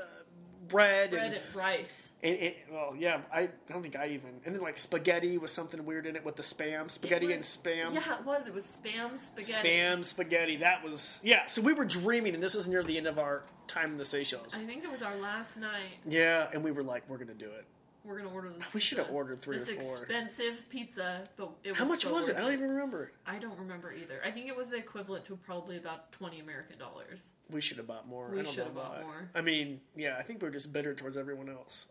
bread, 0.67 1.11
Bread 1.11 1.23
and, 1.23 1.35
and 1.35 1.55
rice. 1.55 2.13
and, 2.23 2.37
and 2.37 2.55
well, 2.71 2.95
yeah. 2.99 3.23
I, 3.33 3.43
I 3.43 3.49
don't 3.69 3.83
think 3.83 3.95
I 3.95 4.09
even. 4.09 4.31
And 4.45 4.55
then 4.55 4.61
like 4.63 4.77
spaghetti 4.77 5.39
with 5.39 5.51
something 5.51 5.87
weird 5.87 6.07
in 6.07 6.17
it 6.17 6.25
with 6.25 6.35
the 6.35 6.43
spam, 6.43 6.91
spaghetti 6.91 7.33
and 7.33 7.41
spam. 7.41 7.95
Yeah, 7.95 8.19
it 8.19 8.25
was. 8.27 8.49
It 8.49 8.55
was 8.55 8.65
spam 8.65 9.17
spaghetti. 9.17 9.69
Spam 9.69 10.05
spaghetti. 10.05 10.57
That 10.57 10.83
was 10.83 11.21
yeah. 11.23 11.47
So 11.47 11.63
we 11.63 11.73
were 11.73 11.85
dreaming, 11.85 12.35
and 12.35 12.43
this 12.43 12.57
was 12.57 12.67
near 12.67 12.83
the 12.83 12.99
end 12.99 13.07
of 13.07 13.21
our 13.21 13.45
time 13.69 13.93
in 13.93 13.99
the 13.99 14.05
Seychelles. 14.05 14.59
I 14.59 14.65
think 14.65 14.83
it 14.83 14.91
was 14.91 15.03
our 15.03 15.17
last 15.17 15.57
night. 15.59 16.01
Yeah, 16.09 16.49
and 16.53 16.65
we 16.65 16.73
were 16.73 16.83
like, 16.83 17.09
we're 17.09 17.19
gonna 17.19 17.35
do 17.35 17.51
it. 17.51 17.65
We're 18.07 18.19
gonna 18.19 18.31
order 18.33 18.51
this. 18.51 18.73
We 18.73 18.79
should 18.81 18.99
have 18.99 19.11
ordered 19.11 19.41
three 19.41 19.57
this 19.59 19.69
or 19.69 19.81
four. 19.81 19.97
expensive 19.97 20.69
pizza, 20.71 21.23
but 21.37 21.51
it 21.65 21.71
was 21.71 21.79
How 21.79 21.85
much 21.87 22.03
so 22.03 22.13
was 22.13 22.29
it? 22.29 22.37
I 22.37 22.41
don't 22.41 22.53
even 22.53 22.69
remember. 22.71 23.11
I 23.27 23.39
don't 23.39 23.59
remember 23.59 23.93
either. 23.93 24.21
I 24.25 24.31
think 24.31 24.47
it 24.47 24.57
was 24.57 24.73
equivalent 24.73 25.25
to 25.27 25.37
probably 25.37 25.77
about 25.77 26.13
twenty 26.13 26.39
American 26.39 26.79
dollars. 26.79 27.33
We 27.51 27.61
should 27.61 27.79
have 27.79 27.89
bought 27.89 28.07
more. 28.09 28.29
We 28.31 28.41
I 28.41 28.43
don't 28.43 28.55
should 28.55 28.65
have 28.65 28.75
bought 28.75 28.99
why. 28.99 29.03
more. 29.03 29.31
I 29.35 29.41
mean, 29.41 29.81
yeah, 29.97 30.17
I 30.19 30.23
think 30.23 30.41
we 30.41 30.49
are 30.49 30.53
just 30.53 30.73
bitter 30.73 30.95
towards 30.95 31.17
everyone 31.17 31.49
else. 31.49 31.89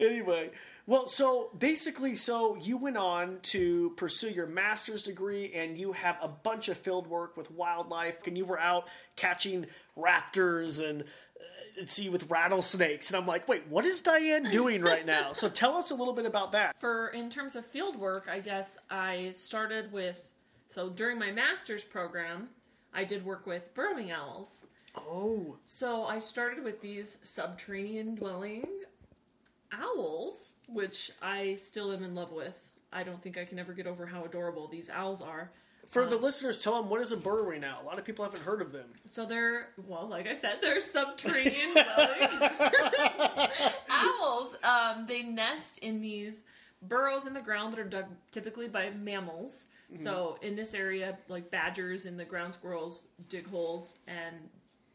anyway, 0.00 0.50
well, 0.86 1.06
so 1.06 1.50
basically, 1.58 2.14
so 2.16 2.56
you 2.56 2.76
went 2.76 2.96
on 2.96 3.38
to 3.42 3.90
pursue 3.90 4.30
your 4.30 4.46
master's 4.46 5.02
degree, 5.02 5.52
and 5.54 5.78
you 5.78 5.92
have 5.92 6.16
a 6.20 6.28
bunch 6.28 6.68
of 6.68 6.76
field 6.78 7.06
work 7.06 7.36
with 7.36 7.50
wildlife, 7.50 8.26
and 8.26 8.36
you 8.36 8.44
were 8.44 8.58
out 8.58 8.88
catching 9.16 9.66
raptors 9.96 10.84
and. 10.84 11.04
Uh, 11.80 11.84
see 11.84 12.08
with 12.08 12.30
rattlesnakes 12.30 13.10
and 13.10 13.16
i'm 13.20 13.26
like 13.26 13.46
wait 13.48 13.62
what 13.68 13.84
is 13.84 14.02
diane 14.02 14.44
doing 14.50 14.82
right 14.82 15.06
now 15.06 15.32
so 15.32 15.48
tell 15.62 15.74
us 15.76 15.90
a 15.90 15.94
little 15.94 16.14
bit 16.14 16.26
about 16.26 16.52
that 16.52 16.78
For 16.78 17.08
in 17.08 17.30
terms 17.30 17.56
of 17.56 17.66
field 17.66 17.96
work, 17.96 18.28
I 18.30 18.40
guess 18.40 18.78
I 18.90 19.30
started 19.32 19.92
with 19.92 20.32
so 20.68 20.90
during 20.90 21.18
my 21.18 21.30
master's 21.30 21.84
program, 21.84 22.50
I 22.92 23.04
did 23.04 23.24
work 23.24 23.46
with 23.46 23.72
burrowing 23.74 24.12
owls. 24.12 24.66
oh 24.96 25.56
So 25.66 26.04
I 26.04 26.18
started 26.18 26.62
with 26.62 26.80
these 26.80 27.18
subterranean 27.22 28.14
dwelling 28.16 28.66
owls, 29.72 30.56
which 30.68 31.10
I 31.22 31.54
still 31.56 31.92
am 31.92 32.02
in 32.04 32.14
love 32.14 32.32
with. 32.32 32.70
I 32.92 33.02
don't 33.02 33.22
think 33.22 33.38
I 33.38 33.44
can 33.44 33.58
ever 33.58 33.72
get 33.72 33.86
over 33.86 34.06
how 34.06 34.24
adorable 34.24 34.68
these 34.68 34.90
owls 34.90 35.22
are. 35.22 35.50
for 35.86 36.06
the 36.06 36.16
listeners 36.16 36.62
tell 36.62 36.80
them 36.80 36.90
what 36.90 37.00
is 37.00 37.12
a 37.12 37.16
burrowing 37.16 37.64
owl 37.64 37.82
a 37.82 37.86
lot 37.86 37.98
of 37.98 38.04
people 38.04 38.24
haven't 38.24 38.42
heard 38.42 38.60
of 38.60 38.72
them 38.72 38.86
So 39.06 39.24
they're 39.24 39.68
well, 39.86 40.06
like 40.08 40.28
I 40.28 40.34
said, 40.34 40.58
they're 40.60 40.80
subterranean 40.80 41.76
owls. 43.90 44.56
Um, 44.64 45.06
they 45.06 45.22
nest 45.22 45.78
in 45.78 46.00
these 46.00 46.44
burrows 46.82 47.26
in 47.26 47.34
the 47.34 47.40
ground 47.40 47.72
that 47.72 47.80
are 47.80 47.84
dug 47.84 48.06
typically 48.30 48.68
by 48.68 48.90
mammals. 48.90 49.66
So 49.94 50.36
in 50.42 50.54
this 50.54 50.74
area, 50.74 51.16
like 51.28 51.50
badgers 51.50 52.04
and 52.04 52.20
the 52.20 52.24
ground 52.26 52.52
squirrels 52.52 53.06
dig 53.30 53.48
holes, 53.48 53.96
and 54.06 54.36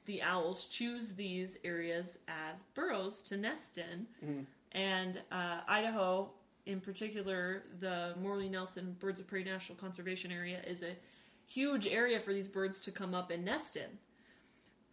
the 0.06 0.22
owls 0.22 0.68
choose 0.68 1.16
these 1.16 1.58
areas 1.64 2.20
as 2.28 2.62
burrows 2.76 3.20
to 3.22 3.38
nest 3.38 3.80
in. 3.80 4.46
And 4.72 5.20
uh, 5.32 5.62
Idaho, 5.68 6.30
in 6.66 6.80
particular, 6.80 7.64
the 7.80 8.14
Morley 8.22 8.50
Nelson 8.50 8.96
Birds 9.00 9.20
of 9.20 9.28
Prey 9.28 9.44
National 9.44 9.78
Conservation 9.78 10.32
Area, 10.32 10.60
is 10.66 10.84
a 10.84 10.96
huge 11.48 11.88
area 11.88 12.20
for 12.20 12.34
these 12.34 12.48
birds 12.48 12.80
to 12.82 12.92
come 12.92 13.14
up 13.14 13.32
and 13.32 13.44
nest 13.44 13.76
in. 13.76 13.98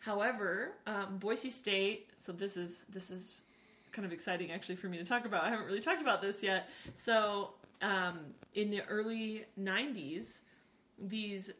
However, 0.00 0.72
um, 0.86 1.18
Boise 1.18 1.50
State. 1.50 2.08
So 2.16 2.32
this 2.32 2.56
is 2.56 2.86
this 2.88 3.10
is 3.10 3.42
kind 3.92 4.06
of 4.06 4.12
exciting 4.12 4.50
actually 4.50 4.76
for 4.76 4.88
me 4.88 4.98
to 4.98 5.04
talk 5.04 5.26
about. 5.26 5.44
I 5.44 5.50
haven't 5.50 5.66
really 5.66 5.80
talked 5.80 6.00
about 6.00 6.22
this 6.22 6.42
yet. 6.42 6.70
So 6.94 7.50
um, 7.82 8.18
in 8.54 8.70
the 8.70 8.82
early 8.88 9.44
'90s, 9.60 10.40
these 10.98 11.52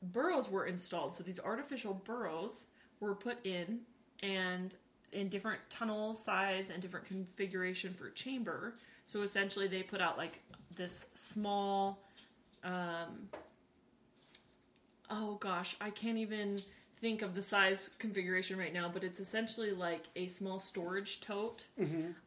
burrows 0.00 0.50
were 0.50 0.66
installed. 0.66 1.14
So 1.14 1.24
these 1.24 1.40
artificial 1.40 1.94
burrows 1.94 2.68
were 3.00 3.14
put 3.14 3.44
in, 3.44 3.80
and 4.22 4.74
in 5.12 5.28
different 5.28 5.60
tunnel 5.68 6.14
size 6.14 6.70
and 6.70 6.80
different 6.80 7.06
configuration 7.06 7.92
for 7.92 8.10
chamber. 8.10 8.74
So 9.06 9.22
essentially, 9.22 9.68
they 9.68 9.82
put 9.82 10.00
out 10.00 10.18
like 10.18 10.40
this 10.74 11.08
small. 11.14 12.02
Um, 12.64 13.28
oh 15.10 15.36
gosh, 15.36 15.76
I 15.80 15.90
can't 15.90 16.18
even 16.18 16.58
think 17.00 17.22
of 17.22 17.34
the 17.34 17.42
size 17.42 17.90
configuration 17.98 18.58
right 18.58 18.72
now, 18.72 18.90
but 18.92 19.04
it's 19.04 19.20
essentially 19.20 19.70
like 19.72 20.04
a 20.16 20.26
small 20.28 20.58
storage 20.58 21.20
tote, 21.20 21.66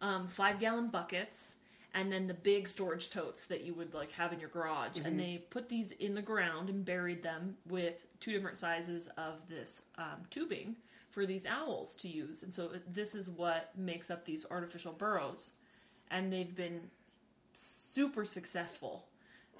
um, 0.02 0.26
five 0.28 0.60
gallon 0.60 0.88
buckets, 0.90 1.58
and 1.94 2.12
then 2.12 2.28
the 2.28 2.34
big 2.36 2.68
storage 2.68 3.10
totes 3.10 3.48
that 3.48 3.64
you 3.64 3.74
would 3.74 3.94
like 3.94 4.12
have 4.12 4.32
in 4.32 4.40
your 4.40 4.50
garage. 4.50 5.00
And 5.04 5.20
they 5.20 5.44
put 5.50 5.68
these 5.70 5.92
in 5.94 6.14
the 6.14 6.22
ground 6.22 6.70
and 6.70 6.86
buried 6.86 7.24
them 7.24 7.58
with 7.68 8.06
two 8.20 8.32
different 8.32 8.58
sizes 8.58 9.10
of 9.18 9.48
this 9.50 9.82
um, 9.98 10.22
tubing 10.30 10.76
for 11.10 11.26
these 11.26 11.46
owls 11.48 11.96
to 11.98 12.08
use. 12.08 12.44
And 12.44 12.54
so 12.54 12.70
this 12.88 13.16
is 13.16 13.28
what 13.30 13.72
makes 13.76 14.12
up 14.12 14.24
these 14.24 14.46
artificial 14.50 14.94
burrows. 14.94 15.54
And 16.12 16.32
they've 16.32 16.56
been 16.56 16.90
super 17.54 18.26
successful. 18.26 19.06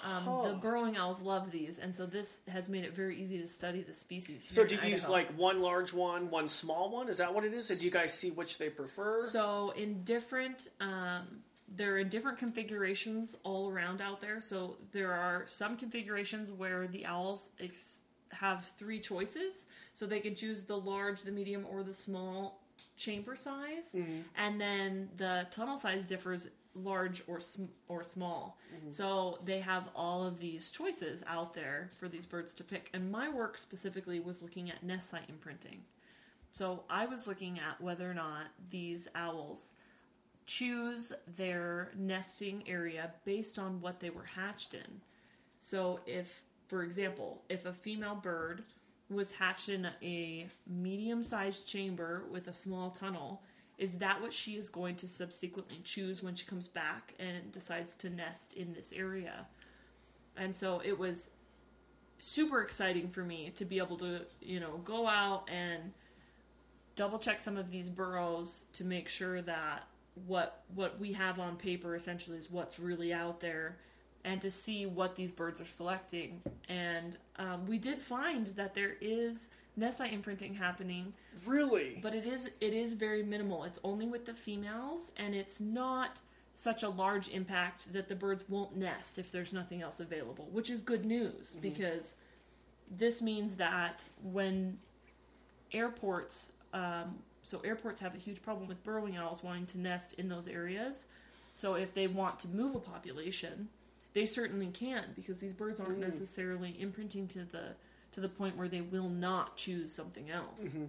Um, 0.02 0.24
The 0.44 0.54
burrowing 0.54 0.96
owls 0.96 1.22
love 1.22 1.52
these, 1.52 1.78
and 1.78 1.94
so 1.94 2.06
this 2.06 2.40
has 2.48 2.70
made 2.70 2.86
it 2.86 2.94
very 2.94 3.18
easy 3.22 3.38
to 3.40 3.48
study 3.48 3.82
the 3.82 3.92
species. 3.94 4.50
So 4.50 4.64
do 4.66 4.76
you 4.76 4.82
use 4.90 5.10
like 5.10 5.28
one 5.38 5.62
large 5.62 5.92
one, 5.94 6.30
one 6.30 6.48
small 6.48 6.90
one? 6.90 7.10
Is 7.10 7.18
that 7.18 7.34
what 7.34 7.44
it 7.44 7.54
is? 7.54 7.68
Did 7.68 7.84
you 7.84 7.92
guys 7.92 8.14
see 8.14 8.32
which 8.32 8.58
they 8.58 8.70
prefer? 8.70 9.20
So 9.22 9.72
in 9.76 10.04
different, 10.04 10.70
um, 10.80 11.44
there 11.68 11.98
are 11.98 12.04
different 12.06 12.38
configurations 12.38 13.36
all 13.44 13.70
around 13.70 14.02
out 14.02 14.22
there. 14.22 14.40
So 14.40 14.78
there 14.94 15.12
are 15.12 15.44
some 15.48 15.76
configurations 15.76 16.50
where 16.50 16.88
the 16.88 17.06
owls 17.06 17.50
ex- 17.60 18.02
have 18.30 18.64
three 18.66 19.02
choices, 19.02 19.68
so 19.94 20.06
they 20.06 20.22
can 20.22 20.34
choose 20.34 20.64
the 20.64 20.78
large, 20.78 21.24
the 21.24 21.32
medium, 21.32 21.66
or 21.70 21.84
the 21.84 21.94
small 21.94 22.62
chamber 23.00 23.36
size, 23.36 23.96
mm-hmm. 23.96 24.20
and 24.38 24.60
then 24.60 25.10
the 25.18 25.48
tunnel 25.50 25.78
size 25.78 26.06
differs 26.06 26.50
large 26.76 27.24
or 27.28 27.40
sm- 27.40 27.66
or 27.88 28.04
small. 28.04 28.60
Mm-hmm. 28.76 28.90
So 28.90 29.40
they 29.44 29.60
have 29.60 29.90
all 29.96 30.24
of 30.24 30.40
these 30.40 30.70
choices 30.70 31.24
out 31.28 31.54
there 31.54 31.90
for 31.96 32.08
these 32.08 32.26
birds 32.26 32.54
to 32.56 32.64
pick. 32.64 32.90
And 32.94 33.12
my 33.12 33.30
work 33.30 33.58
specifically 33.58 34.20
was 34.20 34.44
looking 34.44 34.70
at 34.70 34.84
nest 34.84 35.10
site 35.10 35.30
imprinting. 35.30 35.82
So 36.52 36.84
I 36.90 37.06
was 37.06 37.28
looking 37.28 37.60
at 37.60 37.82
whether 37.82 38.10
or 38.10 38.14
not 38.14 38.48
these 38.70 39.08
owls 39.16 39.74
choose 40.46 41.14
their 41.38 41.92
nesting 41.96 42.64
area 42.68 43.12
based 43.24 43.60
on 43.60 43.82
what 43.82 44.00
they 44.00 44.10
were 44.10 44.24
hatched 44.24 44.74
in. 44.74 45.02
So 45.60 46.00
if, 46.06 46.44
for 46.68 46.84
example, 46.84 47.44
if 47.50 47.66
a 47.66 47.74
female 47.74 48.16
bird 48.16 48.64
was 49.10 49.34
hatched 49.34 49.70
in 49.70 49.88
a 50.02 50.48
medium-sized 50.68 51.68
chamber 51.68 52.24
with 52.32 52.48
a 52.48 52.54
small 52.54 52.92
tunnel, 52.92 53.42
is 53.78 53.98
that 54.00 54.22
what 54.22 54.34
she 54.34 54.56
is 54.56 54.70
going 54.70 54.96
to 54.98 55.08
subsequently 55.08 55.80
choose 55.84 56.22
when 56.22 56.36
she 56.36 56.46
comes 56.46 56.68
back 56.68 57.14
and 57.20 57.52
decides 57.52 57.96
to 57.98 58.10
nest 58.10 58.54
in 58.54 58.74
this 58.74 58.94
area? 58.94 59.48
And 60.38 60.56
so 60.56 60.82
it 60.84 60.98
was 60.98 61.32
super 62.20 62.62
exciting 62.62 63.10
for 63.10 63.24
me 63.24 63.52
to 63.56 63.66
be 63.66 63.78
able 63.78 63.98
to, 63.98 64.22
you 64.42 64.60
know, 64.60 64.82
go 64.84 65.08
out 65.08 65.50
and 65.50 65.94
double 66.96 67.18
check 67.18 67.40
some 67.40 67.58
of 67.58 67.72
these 67.72 67.90
burrows 67.90 68.66
to 68.74 68.84
make 68.84 69.08
sure 69.08 69.42
that 69.42 69.88
what 70.28 70.64
what 70.76 71.00
we 71.00 71.14
have 71.14 71.40
on 71.40 71.56
paper 71.56 71.96
essentially 71.96 72.38
is 72.38 72.52
what's 72.52 72.78
really 72.78 73.14
out 73.14 73.40
there 73.40 73.78
and 74.26 74.42
to 74.42 74.52
see 74.52 74.86
what 74.86 75.16
these 75.16 75.32
birds 75.32 75.62
are 75.62 75.66
selecting. 75.66 76.42
And 76.68 77.18
um, 77.38 77.66
we 77.66 77.78
did 77.78 78.00
find 78.00 78.48
that 78.48 78.74
there 78.74 78.96
is 79.02 79.50
nest 79.78 80.00
site 80.00 80.14
imprinting 80.14 80.56
happening. 80.56 81.14
Really? 81.46 82.00
but 82.02 82.14
it 82.14 82.28
is 82.28 82.52
it 82.60 82.74
is 82.74 82.94
very 82.94 83.24
minimal. 83.24 83.64
It's 83.64 83.80
only 83.84 84.06
with 84.08 84.26
the 84.26 84.34
females 84.34 85.14
and 85.18 85.34
it's 85.34 85.62
not 85.62 86.22
such 86.54 86.84
a 86.84 86.90
large 86.90 87.30
impact 87.30 87.94
that 87.94 88.10
the 88.10 88.16
birds 88.16 88.44
won't 88.50 88.76
nest 88.76 89.18
if 89.18 89.32
there's 89.32 89.54
nothing 89.54 89.82
else 89.82 90.02
available 90.02 90.50
which 90.52 90.70
is 90.70 90.82
good 90.82 91.06
news 91.06 91.58
because 91.62 92.16
this 92.92 93.22
means 93.22 93.56
that 93.56 94.04
when 94.22 94.78
airports 95.72 96.54
um, 96.74 97.20
so 97.44 97.60
airports 97.62 98.00
have 98.02 98.14
a 98.14 98.18
huge 98.18 98.42
problem 98.42 98.68
with 98.68 98.84
burrowing 98.84 99.18
owls 99.18 99.44
wanting 99.44 99.66
to 99.68 99.80
nest 99.80 100.14
in 100.14 100.30
those 100.30 100.48
areas. 100.48 101.08
So 101.54 101.74
if 101.74 101.94
they 101.94 102.08
want 102.08 102.40
to 102.42 102.48
move 102.48 102.76
a 102.76 102.80
population 102.80 103.70
they 104.14 104.26
certainly 104.26 104.68
can 104.68 105.06
because 105.16 105.40
these 105.40 105.54
birds 105.54 105.80
aren't 105.80 106.00
mm. 106.00 106.06
necessarily 106.06 106.76
imprinting 106.80 107.28
to 107.30 107.40
the 107.40 107.76
to 108.12 108.20
the 108.20 108.30
point 108.30 108.58
where 108.58 108.68
they 108.68 108.82
will 108.82 109.10
not 109.10 109.56
choose 109.56 109.94
something 109.94 110.30
else. 110.30 110.70
Mm-hmm. 110.70 110.86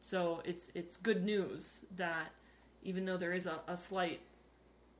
So 0.00 0.42
it's 0.44 0.70
it's 0.74 0.96
good 0.96 1.24
news 1.24 1.84
that 1.96 2.32
even 2.82 3.04
though 3.04 3.16
there 3.16 3.32
is 3.32 3.46
a, 3.46 3.60
a 3.66 3.76
slight 3.76 4.20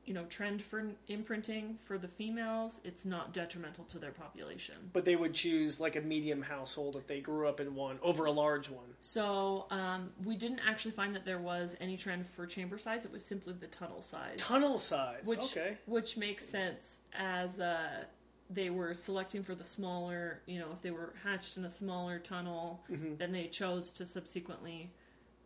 you 0.07 0.13
know 0.13 0.23
trend 0.25 0.61
for 0.61 0.83
imprinting 1.09 1.75
for 1.79 1.97
the 1.97 2.07
females 2.07 2.81
it's 2.83 3.05
not 3.05 3.33
detrimental 3.33 3.83
to 3.85 3.99
their 3.99 4.11
population 4.11 4.75
But 4.93 5.05
they 5.05 5.15
would 5.15 5.33
choose 5.33 5.79
like 5.79 5.95
a 5.95 6.01
medium 6.01 6.41
household 6.41 6.95
if 6.95 7.05
they 7.05 7.19
grew 7.19 7.47
up 7.47 7.59
in 7.59 7.75
one 7.75 7.99
over 8.01 8.25
a 8.25 8.31
large 8.31 8.69
one. 8.69 8.85
So 8.99 9.67
um, 9.69 10.09
we 10.23 10.35
didn't 10.35 10.61
actually 10.67 10.91
find 10.91 11.13
that 11.15 11.25
there 11.25 11.39
was 11.39 11.77
any 11.79 11.97
trend 11.97 12.25
for 12.25 12.45
chamber 12.45 12.77
size. 12.77 13.05
It 13.05 13.11
was 13.11 13.23
simply 13.23 13.53
the 13.53 13.67
tunnel 13.67 14.01
size, 14.01 14.37
Tunnel 14.37 14.77
size. 14.77 15.25
which 15.25 15.39
okay. 15.57 15.77
which 15.85 16.17
makes 16.17 16.47
sense 16.47 16.99
as 17.13 17.59
uh, 17.59 18.05
they 18.49 18.69
were 18.69 18.93
selecting 18.93 19.43
for 19.43 19.55
the 19.55 19.63
smaller. 19.63 20.41
You 20.45 20.59
know, 20.59 20.67
if 20.73 20.81
they 20.81 20.91
were 20.91 21.13
hatched 21.23 21.57
in 21.57 21.65
a 21.65 21.69
smaller 21.71 22.19
tunnel, 22.19 22.83
then 23.17 23.31
they 23.31 23.47
chose 23.47 23.91
to 23.93 24.05
subsequently 24.05 24.91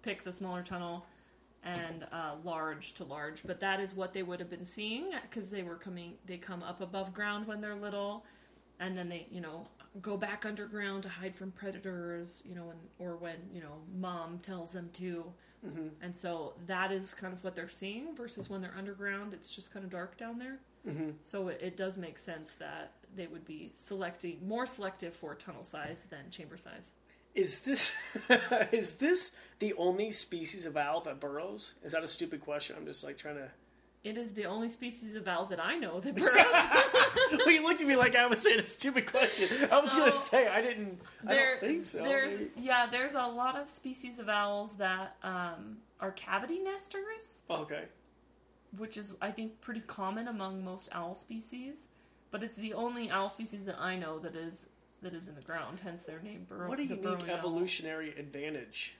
pick 0.03 0.23
the 0.23 0.31
smaller 0.31 0.63
tunnel 0.63 1.05
and 1.63 2.05
uh, 2.11 2.35
large 2.43 2.93
to 2.93 3.03
large. 3.03 3.43
But 3.45 3.59
that 3.59 3.79
is 3.79 3.93
what 3.93 4.13
they 4.13 4.23
would 4.23 4.39
have 4.39 4.49
been 4.49 4.65
seeing 4.65 5.11
because 5.23 5.51
they 5.51 5.63
were 5.63 5.75
coming. 5.75 6.13
They 6.25 6.37
come 6.37 6.63
up 6.63 6.81
above 6.81 7.13
ground 7.13 7.47
when 7.47 7.61
they're 7.61 7.75
little, 7.75 8.25
and 8.79 8.97
then 8.97 9.09
they 9.09 9.27
you 9.31 9.41
know 9.41 9.65
go 10.01 10.17
back 10.17 10.45
underground 10.45 11.03
to 11.03 11.09
hide 11.09 11.35
from 11.35 11.51
predators. 11.51 12.41
You 12.47 12.55
know, 12.55 12.65
when, 12.65 12.77
or 12.99 13.15
when 13.17 13.35
you 13.53 13.61
know 13.61 13.75
mom 13.97 14.39
tells 14.39 14.71
them 14.73 14.89
to. 14.93 15.25
And 16.01 16.17
so 16.17 16.53
that 16.65 16.91
is 16.91 17.13
kind 17.13 17.33
of 17.33 17.43
what 17.43 17.53
they're 17.55 17.69
seeing 17.69 18.15
versus 18.15 18.49
when 18.49 18.61
they're 18.61 18.73
underground, 18.75 19.31
it's 19.31 19.53
just 19.55 19.71
kind 19.71 19.85
of 19.85 19.91
dark 19.91 20.17
down 20.17 20.39
there. 20.39 20.57
So 21.21 21.49
it, 21.49 21.59
it 21.61 21.77
does 21.77 21.99
make 21.99 22.17
sense 22.17 22.55
that 22.55 22.93
they 23.15 23.27
would 23.27 23.45
be 23.45 23.69
selecting 23.73 24.39
more 24.47 24.65
selective 24.65 25.13
for 25.13 25.35
tunnel 25.35 25.63
size 25.63 26.07
than 26.09 26.31
chamber 26.31 26.57
size. 26.57 26.95
Is 27.35 27.61
this 27.61 27.93
is 28.71 28.97
this 28.97 29.37
the 29.59 29.73
only 29.75 30.11
species 30.11 30.65
of 30.65 30.75
owl 30.77 31.01
that 31.01 31.19
burrows? 31.19 31.75
Is 31.83 31.91
that 31.93 32.03
a 32.03 32.07
stupid 32.07 32.41
question? 32.41 32.75
I'm 32.77 32.85
just 32.85 33.03
like 33.03 33.17
trying 33.17 33.35
to. 33.35 33.49
It 34.03 34.17
is 34.17 34.33
the 34.33 34.45
only 34.45 34.67
species 34.67 35.15
of 35.15 35.27
owl 35.27 35.45
that 35.45 35.63
I 35.63 35.75
know 35.77 35.99
that 35.99 36.15
burrows. 37.31 37.39
well, 37.45 37.51
you 37.51 37.61
looked 37.63 37.81
at 37.81 37.87
me 37.87 37.95
like 37.95 38.15
I 38.15 38.25
was 38.25 38.41
saying 38.41 38.59
a 38.59 38.63
stupid 38.63 39.09
question. 39.11 39.47
I 39.71 39.79
was 39.79 39.91
So, 39.91 39.99
gonna 39.99 40.17
say 40.17 40.47
I 40.47 40.61
didn't. 40.61 40.99
I 41.27 41.35
don't 41.35 41.59
think 41.59 41.85
so. 41.85 42.03
There's 42.03 42.39
Maybe. 42.39 42.51
yeah, 42.57 42.87
there's 42.87 43.13
a 43.13 43.27
lot 43.27 43.55
of 43.55 43.69
species 43.69 44.17
of 44.19 44.27
owls 44.27 44.77
that 44.77 45.15
um, 45.23 45.77
are 45.99 46.11
cavity 46.11 46.59
nesters, 46.59 47.43
okay. 47.49 47.83
which 48.77 48.97
is 48.97 49.13
I 49.21 49.29
think 49.31 49.61
pretty 49.61 49.81
common 49.81 50.27
among 50.27 50.65
most 50.65 50.89
owl 50.91 51.13
species. 51.15 51.87
But 52.31 52.41
it's 52.43 52.55
the 52.55 52.73
only 52.73 53.11
owl 53.11 53.29
species 53.29 53.65
that 53.65 53.79
I 53.79 53.97
know 53.97 54.17
that 54.19 54.35
is 54.35 54.69
that 55.01 55.13
is 55.13 55.27
in 55.27 55.35
the 55.35 55.41
ground, 55.41 55.79
hence 55.83 56.03
their 56.03 56.21
name. 56.21 56.45
Burrow, 56.47 56.67
What 56.69 56.79
a 56.79 56.83
unique 56.85 57.03
burrowing 57.03 57.29
owl. 57.29 57.37
evolutionary 57.37 58.11
advantage. 58.17 58.95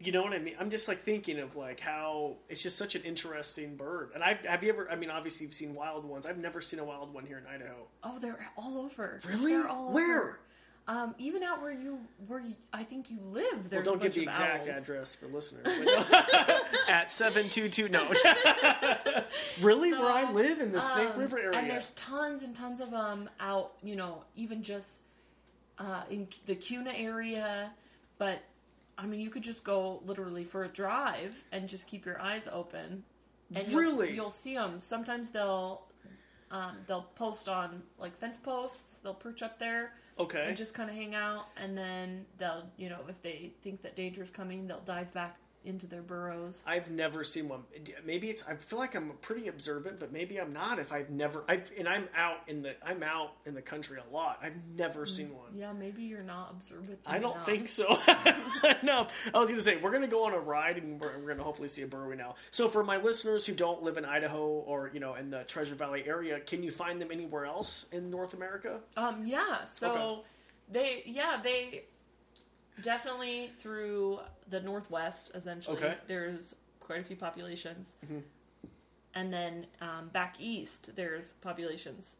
You 0.00 0.10
know 0.10 0.22
what 0.22 0.32
I 0.32 0.38
mean? 0.40 0.54
I'm 0.58 0.68
just 0.70 0.88
like 0.88 0.98
thinking 0.98 1.38
of 1.38 1.54
like 1.54 1.78
how 1.78 2.36
it's 2.48 2.62
just 2.62 2.76
such 2.76 2.96
an 2.96 3.02
interesting 3.02 3.76
bird. 3.76 4.10
And 4.14 4.22
I 4.22 4.36
have 4.48 4.64
you 4.64 4.70
ever? 4.70 4.90
I 4.90 4.96
mean, 4.96 5.10
obviously 5.10 5.44
you've 5.46 5.54
seen 5.54 5.74
wild 5.74 6.04
ones. 6.04 6.26
I've 6.26 6.38
never 6.38 6.60
seen 6.60 6.80
a 6.80 6.84
wild 6.84 7.14
one 7.14 7.24
here 7.24 7.38
in 7.38 7.46
Idaho. 7.46 7.86
Oh, 8.02 8.18
they're 8.18 8.50
all 8.56 8.78
over. 8.78 9.20
Really? 9.28 9.52
They're 9.52 9.68
all 9.68 9.92
Where? 9.92 10.20
Over. 10.22 10.38
Um, 10.88 11.14
even 11.18 11.44
out 11.44 11.62
where 11.62 11.70
you 11.72 12.00
where 12.26 12.40
you, 12.40 12.56
I 12.72 12.82
think 12.82 13.08
you 13.12 13.18
live. 13.30 13.44
Well, 13.52 13.62
There's 13.70 13.84
don't 13.84 13.98
a 13.98 14.02
give 14.02 14.14
the 14.14 14.22
exact 14.24 14.66
owls. 14.66 14.78
address 14.82 15.14
for 15.14 15.28
listeners. 15.28 15.64
At 16.88 17.08
seven 17.08 17.48
two 17.48 17.68
two. 17.68 17.88
No. 17.88 18.04
really, 19.60 19.90
So, 19.90 20.00
where 20.00 20.10
I 20.10 20.32
live 20.32 20.60
in 20.60 20.72
the 20.72 20.80
Snake 20.80 21.10
Um, 21.14 21.20
River 21.20 21.38
area. 21.38 21.56
And 21.58 21.70
there's 21.70 21.90
tons 21.90 22.42
and 22.42 22.56
tons 22.56 22.80
of 22.80 22.90
them 22.90 23.30
out, 23.38 23.74
you 23.82 23.94
know, 23.94 24.24
even 24.34 24.62
just 24.64 25.02
uh, 25.82 26.02
in 26.10 26.28
the 26.46 26.54
Kuna 26.54 26.92
area. 26.92 27.72
But 28.18 28.42
I 28.96 29.06
mean, 29.06 29.20
you 29.20 29.30
could 29.30 29.42
just 29.42 29.64
go 29.64 30.00
literally 30.06 30.44
for 30.44 30.64
a 30.64 30.68
drive 30.68 31.44
and 31.50 31.68
just 31.68 31.88
keep 31.88 32.06
your 32.06 32.20
eyes 32.20 32.48
open. 32.50 33.04
And 33.54 33.68
you'll, 33.68 34.04
you'll 34.06 34.30
see 34.30 34.54
them. 34.54 34.80
Sometimes 34.80 35.30
they'll 35.30 35.82
um, 36.50 36.76
they'll 36.86 37.08
post 37.16 37.48
on 37.48 37.82
like 37.98 38.16
fence 38.16 38.38
posts. 38.38 39.00
They'll 39.00 39.14
perch 39.14 39.42
up 39.42 39.58
there 39.58 39.92
okay. 40.18 40.44
and 40.48 40.56
just 40.56 40.74
kind 40.74 40.88
of 40.88 40.96
hang 40.96 41.14
out. 41.14 41.46
And 41.56 41.76
then 41.76 42.24
they'll, 42.38 42.64
you 42.76 42.88
know, 42.88 43.00
if 43.08 43.20
they 43.22 43.52
think 43.62 43.82
that 43.82 43.96
danger 43.96 44.22
is 44.22 44.30
coming, 44.30 44.66
they'll 44.66 44.80
dive 44.80 45.12
back 45.12 45.36
into 45.64 45.86
their 45.86 46.02
burrows. 46.02 46.64
I've 46.66 46.90
never 46.90 47.24
seen 47.24 47.48
one. 47.48 47.62
Maybe 48.04 48.28
it's. 48.28 48.46
I 48.48 48.54
feel 48.56 48.78
like 48.78 48.94
I'm 48.94 49.10
pretty 49.20 49.48
observant, 49.48 50.00
but 50.00 50.12
maybe 50.12 50.40
I'm 50.40 50.52
not. 50.52 50.78
If 50.78 50.92
I've 50.92 51.10
never, 51.10 51.44
I've 51.48 51.70
and 51.78 51.88
I'm 51.88 52.08
out 52.16 52.48
in 52.48 52.62
the. 52.62 52.74
I'm 52.84 53.02
out 53.02 53.32
in 53.46 53.54
the 53.54 53.62
country 53.62 53.98
a 53.98 54.14
lot. 54.14 54.38
I've 54.42 54.56
never 54.76 55.06
seen 55.06 55.34
one. 55.34 55.50
Yeah, 55.54 55.72
maybe 55.72 56.02
you're 56.02 56.22
not 56.22 56.50
observant. 56.50 56.98
I 57.06 57.18
don't 57.18 57.32
enough. 57.32 57.46
think 57.46 57.68
so. 57.68 57.86
no, 58.82 59.06
I 59.34 59.38
was 59.38 59.48
going 59.48 59.56
to 59.56 59.62
say 59.62 59.76
we're 59.76 59.90
going 59.90 60.02
to 60.02 60.08
go 60.08 60.24
on 60.24 60.34
a 60.34 60.38
ride 60.38 60.76
and 60.78 61.00
we're, 61.00 61.16
we're 61.18 61.26
going 61.26 61.38
to 61.38 61.44
hopefully 61.44 61.68
see 61.68 61.82
a 61.82 61.86
burrow 61.86 62.14
now. 62.14 62.34
So 62.50 62.68
for 62.68 62.82
my 62.84 62.96
listeners 62.98 63.46
who 63.46 63.54
don't 63.54 63.82
live 63.82 63.96
in 63.96 64.04
Idaho 64.04 64.42
or 64.46 64.90
you 64.92 65.00
know 65.00 65.14
in 65.14 65.30
the 65.30 65.44
Treasure 65.44 65.74
Valley 65.74 66.04
area, 66.06 66.40
can 66.40 66.62
you 66.62 66.70
find 66.70 67.00
them 67.00 67.08
anywhere 67.12 67.44
else 67.46 67.86
in 67.92 68.10
North 68.10 68.34
America? 68.34 68.80
Um, 68.96 69.24
yeah. 69.26 69.64
So 69.64 69.90
Okay. 69.92 70.20
they, 70.70 71.02
yeah, 71.06 71.40
they 71.42 71.84
definitely 72.80 73.48
through 73.48 74.20
the 74.48 74.60
northwest. 74.60 75.32
Essentially, 75.34 75.76
Okay. 75.76 75.96
there's 76.06 76.54
quite 76.80 77.00
a 77.00 77.04
few 77.04 77.16
populations, 77.16 77.94
Mm-hmm. 78.04 78.18
and 79.14 79.32
then 79.32 79.66
um, 79.80 80.08
back 80.12 80.36
east 80.40 80.94
there's 80.96 81.34
populations. 81.34 82.16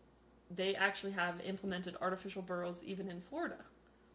They 0.55 0.75
actually 0.75 1.13
have 1.13 1.41
implemented 1.45 1.97
artificial 2.01 2.43
burrows 2.43 2.85
even 2.85 3.09
in 3.09 3.21
Florida. 3.21 3.57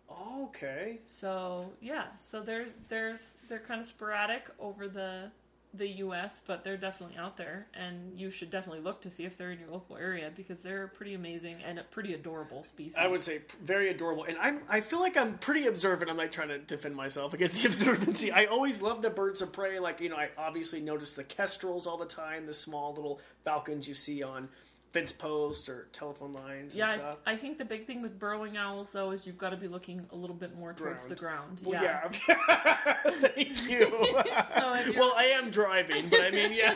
Okay. 0.09 0.99
So 1.05 1.71
yeah, 1.81 2.05
so 2.17 2.41
there's 2.41 2.71
there's 2.89 3.37
they're 3.49 3.59
kind 3.59 3.79
of 3.81 3.85
sporadic 3.87 4.45
over 4.59 4.87
the 4.87 5.31
the 5.73 5.87
U.S., 5.87 6.41
but 6.45 6.63
they're 6.63 6.77
definitely 6.77 7.17
out 7.17 7.37
there, 7.37 7.67
and 7.73 8.17
you 8.17 8.31
should 8.31 8.49
definitely 8.49 8.81
look 8.81 9.01
to 9.01 9.11
see 9.11 9.25
if 9.25 9.37
they're 9.37 9.51
in 9.51 9.59
your 9.59 9.69
local 9.69 9.97
area 9.97 10.31
because 10.35 10.61
they're 10.63 10.87
pretty 10.87 11.13
amazing 11.13 11.57
and 11.65 11.77
a 11.77 11.83
pretty 11.83 12.13
adorable 12.13 12.63
species. 12.63 12.95
I 12.97 13.07
would 13.07 13.19
say 13.19 13.41
very 13.63 13.89
adorable, 13.89 14.23
and 14.23 14.37
I'm. 14.39 14.61
I 14.69 14.81
feel 14.81 14.99
like 14.99 15.17
I'm 15.17 15.37
pretty 15.37 15.67
observant. 15.67 16.09
I'm 16.09 16.17
like 16.17 16.31
trying 16.31 16.49
to 16.49 16.57
defend 16.57 16.95
myself 16.95 17.33
against 17.33 17.61
the 17.61 17.67
observancy. 17.67 18.31
I 18.31 18.45
always 18.45 18.81
love 18.81 19.01
the 19.01 19.09
birds 19.09 19.41
of 19.41 19.51
prey. 19.51 19.79
Like 19.79 20.01
you 20.01 20.09
know, 20.09 20.17
I 20.17 20.29
obviously 20.37 20.81
notice 20.81 21.13
the 21.13 21.23
kestrels 21.23 21.85
all 21.85 21.97
the 21.97 22.05
time, 22.05 22.45
the 22.45 22.53
small 22.53 22.93
little 22.93 23.19
falcons 23.43 23.87
you 23.87 23.93
see 23.93 24.23
on 24.23 24.49
fence 24.93 25.11
posts 25.11 25.67
or 25.69 25.87
telephone 25.91 26.31
lines 26.33 26.75
Yeah, 26.75 26.91
and 26.91 27.01
stuff. 27.01 27.17
I, 27.25 27.33
I 27.33 27.35
think 27.35 27.57
the 27.57 27.65
big 27.65 27.85
thing 27.85 28.01
with 28.01 28.17
burrowing 28.17 28.57
owls 28.57 28.91
though 28.91 29.11
is 29.11 29.27
you've 29.27 29.37
got 29.37 29.49
to 29.49 29.57
be 29.57 29.67
looking 29.67 30.05
a 30.11 30.15
little 30.15 30.35
bit 30.35 30.55
more 30.57 30.73
towards 30.73 31.05
Ground. 31.05 31.11
the 31.11 31.15
ground. 31.15 31.61
Well, 31.63 31.83
yeah. 31.83 32.09
yeah. 32.27 32.93
Thank 33.19 33.69
you. 33.69 34.13
So 34.57 34.73
well, 34.97 35.13
I 35.15 35.25
am 35.35 35.51
driving, 35.51 36.09
but 36.09 36.21
I 36.21 36.31
mean, 36.31 36.51
yeah. 36.53 36.75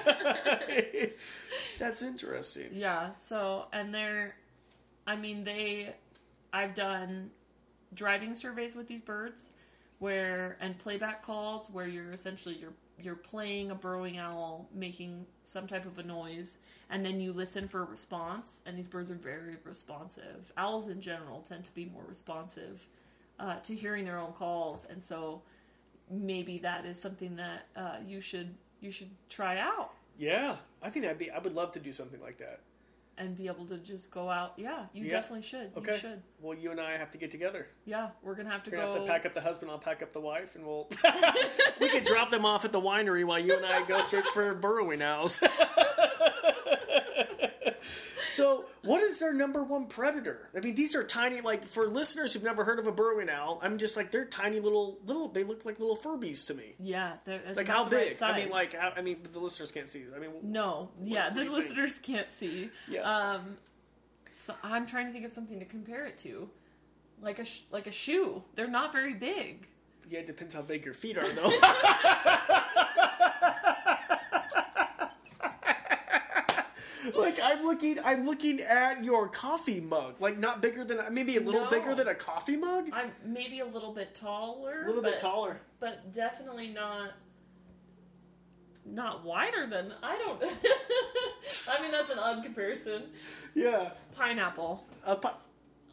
That's 1.80 2.02
interesting. 2.04 2.70
Yeah, 2.74 3.12
so 3.14 3.66
and 3.74 3.94
they're 3.94 4.36
I 5.08 5.16
mean 5.16 5.44
they 5.44 5.96
I've 6.54 6.74
done 6.74 7.32
driving 7.94 8.36
surveys 8.36 8.76
with 8.76 8.88
these 8.88 9.02
birds 9.02 9.54
where 10.00 10.58
and 10.62 10.78
playback 10.78 11.24
calls 11.24 11.70
where 11.70 11.88
you're 11.88 12.12
essentially 12.12 12.56
you're 12.56 12.74
you're 13.04 13.16
playing 13.16 13.72
a 13.72 13.76
burrowing 13.76 14.18
owl 14.18 14.68
making 14.74 15.26
some 15.44 15.68
type 15.68 15.86
of 15.86 15.98
a 16.00 16.04
noise 16.04 16.60
and 16.90 17.06
then 17.06 17.20
you 17.20 17.34
listen 17.34 17.68
for 17.68 17.82
a 17.82 17.86
response 17.86 18.62
and 18.66 18.78
these 18.78 18.88
birds 18.88 19.10
are 19.12 19.16
very 19.16 19.58
responsive. 19.64 20.52
Owls 20.58 20.88
in 20.90 21.02
general 21.02 21.42
tend 21.42 21.64
to 21.66 21.74
be 21.74 21.86
more 21.86 22.04
responsive 22.08 22.88
uh, 23.40 23.56
to 23.60 23.74
hearing 23.76 24.06
their 24.06 24.20
own 24.20 24.34
calls 24.34 24.86
and 24.86 25.02
so 25.02 25.42
maybe 26.10 26.58
that 26.60 26.86
is 26.86 27.00
something 27.00 27.36
that 27.36 27.66
uh, 27.76 27.96
you 28.06 28.22
should 28.22 28.54
you 28.82 28.92
should 28.92 29.10
try 29.30 29.58
out 29.60 29.92
Yeah, 30.18 30.58
I 30.82 30.90
think 30.90 31.06
that'd 31.06 31.18
be. 31.18 31.32
I 31.32 31.40
would 31.40 31.54
love 31.54 31.72
to 31.72 31.80
do 31.80 31.92
something 31.92 32.22
like 32.22 32.38
that. 32.38 32.60
And 33.22 33.36
be 33.38 33.48
able 33.48 33.66
to 33.68 33.78
just 33.78 34.12
go 34.12 34.30
out. 34.30 34.54
Yeah, 34.58 34.86
you 34.94 35.06
Yeah. 35.06 35.12
definitely 35.12 35.44
should. 35.44 35.72
Okay. 35.78 35.94
You 35.94 35.98
should. 36.00 36.22
Well, 36.40 36.58
you 36.58 36.72
and 36.72 36.80
I 36.82 36.98
have 36.98 37.12
to 37.12 37.18
get 37.18 37.32
together. 37.32 37.68
Yeah, 37.86 38.10
we're 38.22 38.36
gonna 38.36 38.50
have 38.50 38.64
to 38.64 38.72
gonna 38.72 38.84
go. 38.88 38.94
have 38.94 39.02
to 39.04 39.08
pack 39.08 39.26
up 39.26 39.34
the 39.34 39.42
husband. 39.42 39.72
I'll 39.72 39.78
pack 39.80 40.02
up 40.04 40.12
the 40.12 40.20
wife, 40.22 40.56
and 40.56 40.66
we'll 40.66 40.90
we 41.80 41.90
could 41.90 42.04
drop 42.04 42.30
them 42.30 42.46
off 42.46 42.66
at 42.66 42.72
the 42.72 42.82
winery 42.82 43.24
while 43.26 43.40
you 43.40 43.56
and 43.56 43.66
I 43.66 43.84
go 43.86 44.02
search 44.02 44.28
for 44.30 44.54
burrowing 44.56 45.02
owls. 45.02 45.42
so, 48.32 48.66
what 48.84 49.02
is 49.04 49.20
their 49.20 49.34
number 49.34 49.64
one 49.64 49.86
predator? 49.88 50.50
I 50.56 50.60
mean, 50.62 50.76
these 50.76 50.96
are 50.96 51.04
tiny. 51.04 51.42
Like 51.42 51.64
for 51.66 51.88
listeners 51.88 52.34
who've 52.34 52.44
never 52.44 52.64
heard 52.64 52.80
of 52.80 52.88
a 52.88 52.92
burrowing 52.92 53.30
owl, 53.30 53.60
I'm 53.62 53.78
just 53.78 53.96
like 53.98 54.12
they're 54.12 54.26
tiny 54.26 54.60
little 54.60 55.00
little. 55.06 55.28
They 55.28 55.44
look 55.44 55.66
like 55.66 55.80
little 55.80 55.96
Furbies 55.96 56.48
to 56.48 56.54
me. 56.54 56.74
yeah, 56.80 57.14
they're 57.26 57.42
Like 57.56 57.68
how 57.68 57.84
the 57.86 57.96
right 57.98 58.10
big? 58.10 58.24
I 58.24 58.38
mean, 58.38 58.50
like 58.50 58.74
how, 58.74 58.94
I 58.96 59.02
mean, 59.02 59.18
the 59.32 59.40
listeners 59.40 59.72
can't 59.72 59.88
see. 59.88 60.04
I 60.16 60.20
mean, 60.20 60.32
no, 60.44 60.90
yeah, 61.04 61.26
what 61.26 61.36
the 61.36 61.44
you 61.44 61.50
think? 61.50 61.58
listeners 61.60 62.00
can't 62.00 62.30
see. 62.32 62.70
Yeah. 62.90 63.02
Um, 63.02 63.58
so 64.28 64.56
I'm 64.64 64.86
trying 64.88 65.08
to 65.08 65.12
think 65.14 65.26
of 65.26 65.32
something 65.32 65.60
to 65.60 65.66
compare 65.66 66.06
it 66.06 66.18
to, 66.20 66.50
like 67.22 67.40
a 67.40 67.46
sh- 67.46 67.64
like 67.72 67.88
a 67.88 67.92
shoe. 67.92 68.44
They're 68.56 68.68
not 68.70 68.92
very 68.94 69.14
big. 69.14 69.68
yeah, 70.10 70.20
it 70.20 70.26
depends 70.26 70.54
how 70.56 70.62
big 70.62 70.86
your 70.86 70.94
feet 70.94 71.18
are, 71.18 71.28
though. 71.28 71.52
like 77.22 77.40
I'm 77.42 77.64
looking, 77.64 78.00
I'm 78.04 78.26
looking 78.26 78.62
at 78.62 79.04
your 79.04 79.28
coffee 79.30 79.80
mug. 79.80 80.16
Like 80.20 80.38
not 80.40 80.62
bigger 80.62 80.84
than, 80.84 81.00
maybe 81.14 81.38
a 81.38 81.42
little 81.42 81.64
No. 81.64 81.70
bigger 81.70 81.96
than 81.96 82.08
a 82.08 82.16
coffee 82.16 82.58
mug. 82.58 82.90
I'm 82.94 83.12
maybe 83.26 83.60
a 83.60 83.66
little 83.66 83.94
bit 83.94 84.14
taller. 84.14 84.84
A 84.84 84.88
little 84.88 85.02
but, 85.02 85.12
bit 85.14 85.20
taller. 85.20 85.60
but 85.80 86.12
definitely 86.14 86.70
not. 86.70 87.12
Not 88.86 89.24
wider 89.24 89.68
than 89.68 89.94
I 90.02 90.18
don't. 90.18 90.42
I 91.70 91.82
mean 91.82 91.92
that's 91.92 92.10
an 92.10 92.18
odd 92.20 92.44
comparison. 92.44 93.04
Yeah. 93.54 93.92
Pineapple. 94.16 94.84
A, 95.06 95.16
pi- 95.16 95.34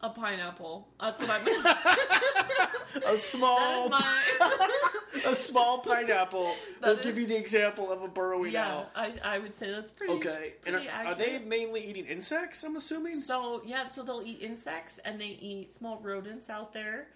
A 0.01 0.09
pineapple. 0.09 0.87
That's 0.99 1.27
what 1.27 1.41
I 1.41 1.45
meant. 1.45 3.05
a 3.05 3.17
small, 3.17 3.89
my. 3.89 4.21
a 5.25 5.35
small 5.35 5.79
pineapple 5.79 6.53
That 6.81 6.95
will 6.95 7.03
give 7.03 7.17
you 7.17 7.25
the 7.25 7.37
example 7.37 7.91
of 7.91 8.01
a 8.01 8.07
burrowing 8.07 8.53
yeah, 8.53 8.67
owl. 8.67 8.89
I, 8.95 9.13
I 9.23 9.39
would 9.39 9.55
say 9.55 9.71
that's 9.71 9.91
pretty. 9.91 10.13
Okay. 10.13 10.53
And 10.65 10.77
are, 10.77 11.07
are 11.07 11.15
they 11.15 11.39
mainly 11.39 11.81
eating 11.81 12.05
insects? 12.05 12.63
I'm 12.63 12.75
assuming. 12.75 13.17
So 13.17 13.61
yeah, 13.65 13.87
so 13.87 14.03
they'll 14.03 14.23
eat 14.23 14.41
insects 14.41 14.99
and 14.99 15.19
they 15.19 15.37
eat 15.41 15.71
small 15.71 15.99
rodents 16.01 16.49
out 16.49 16.73
there, 16.73 17.07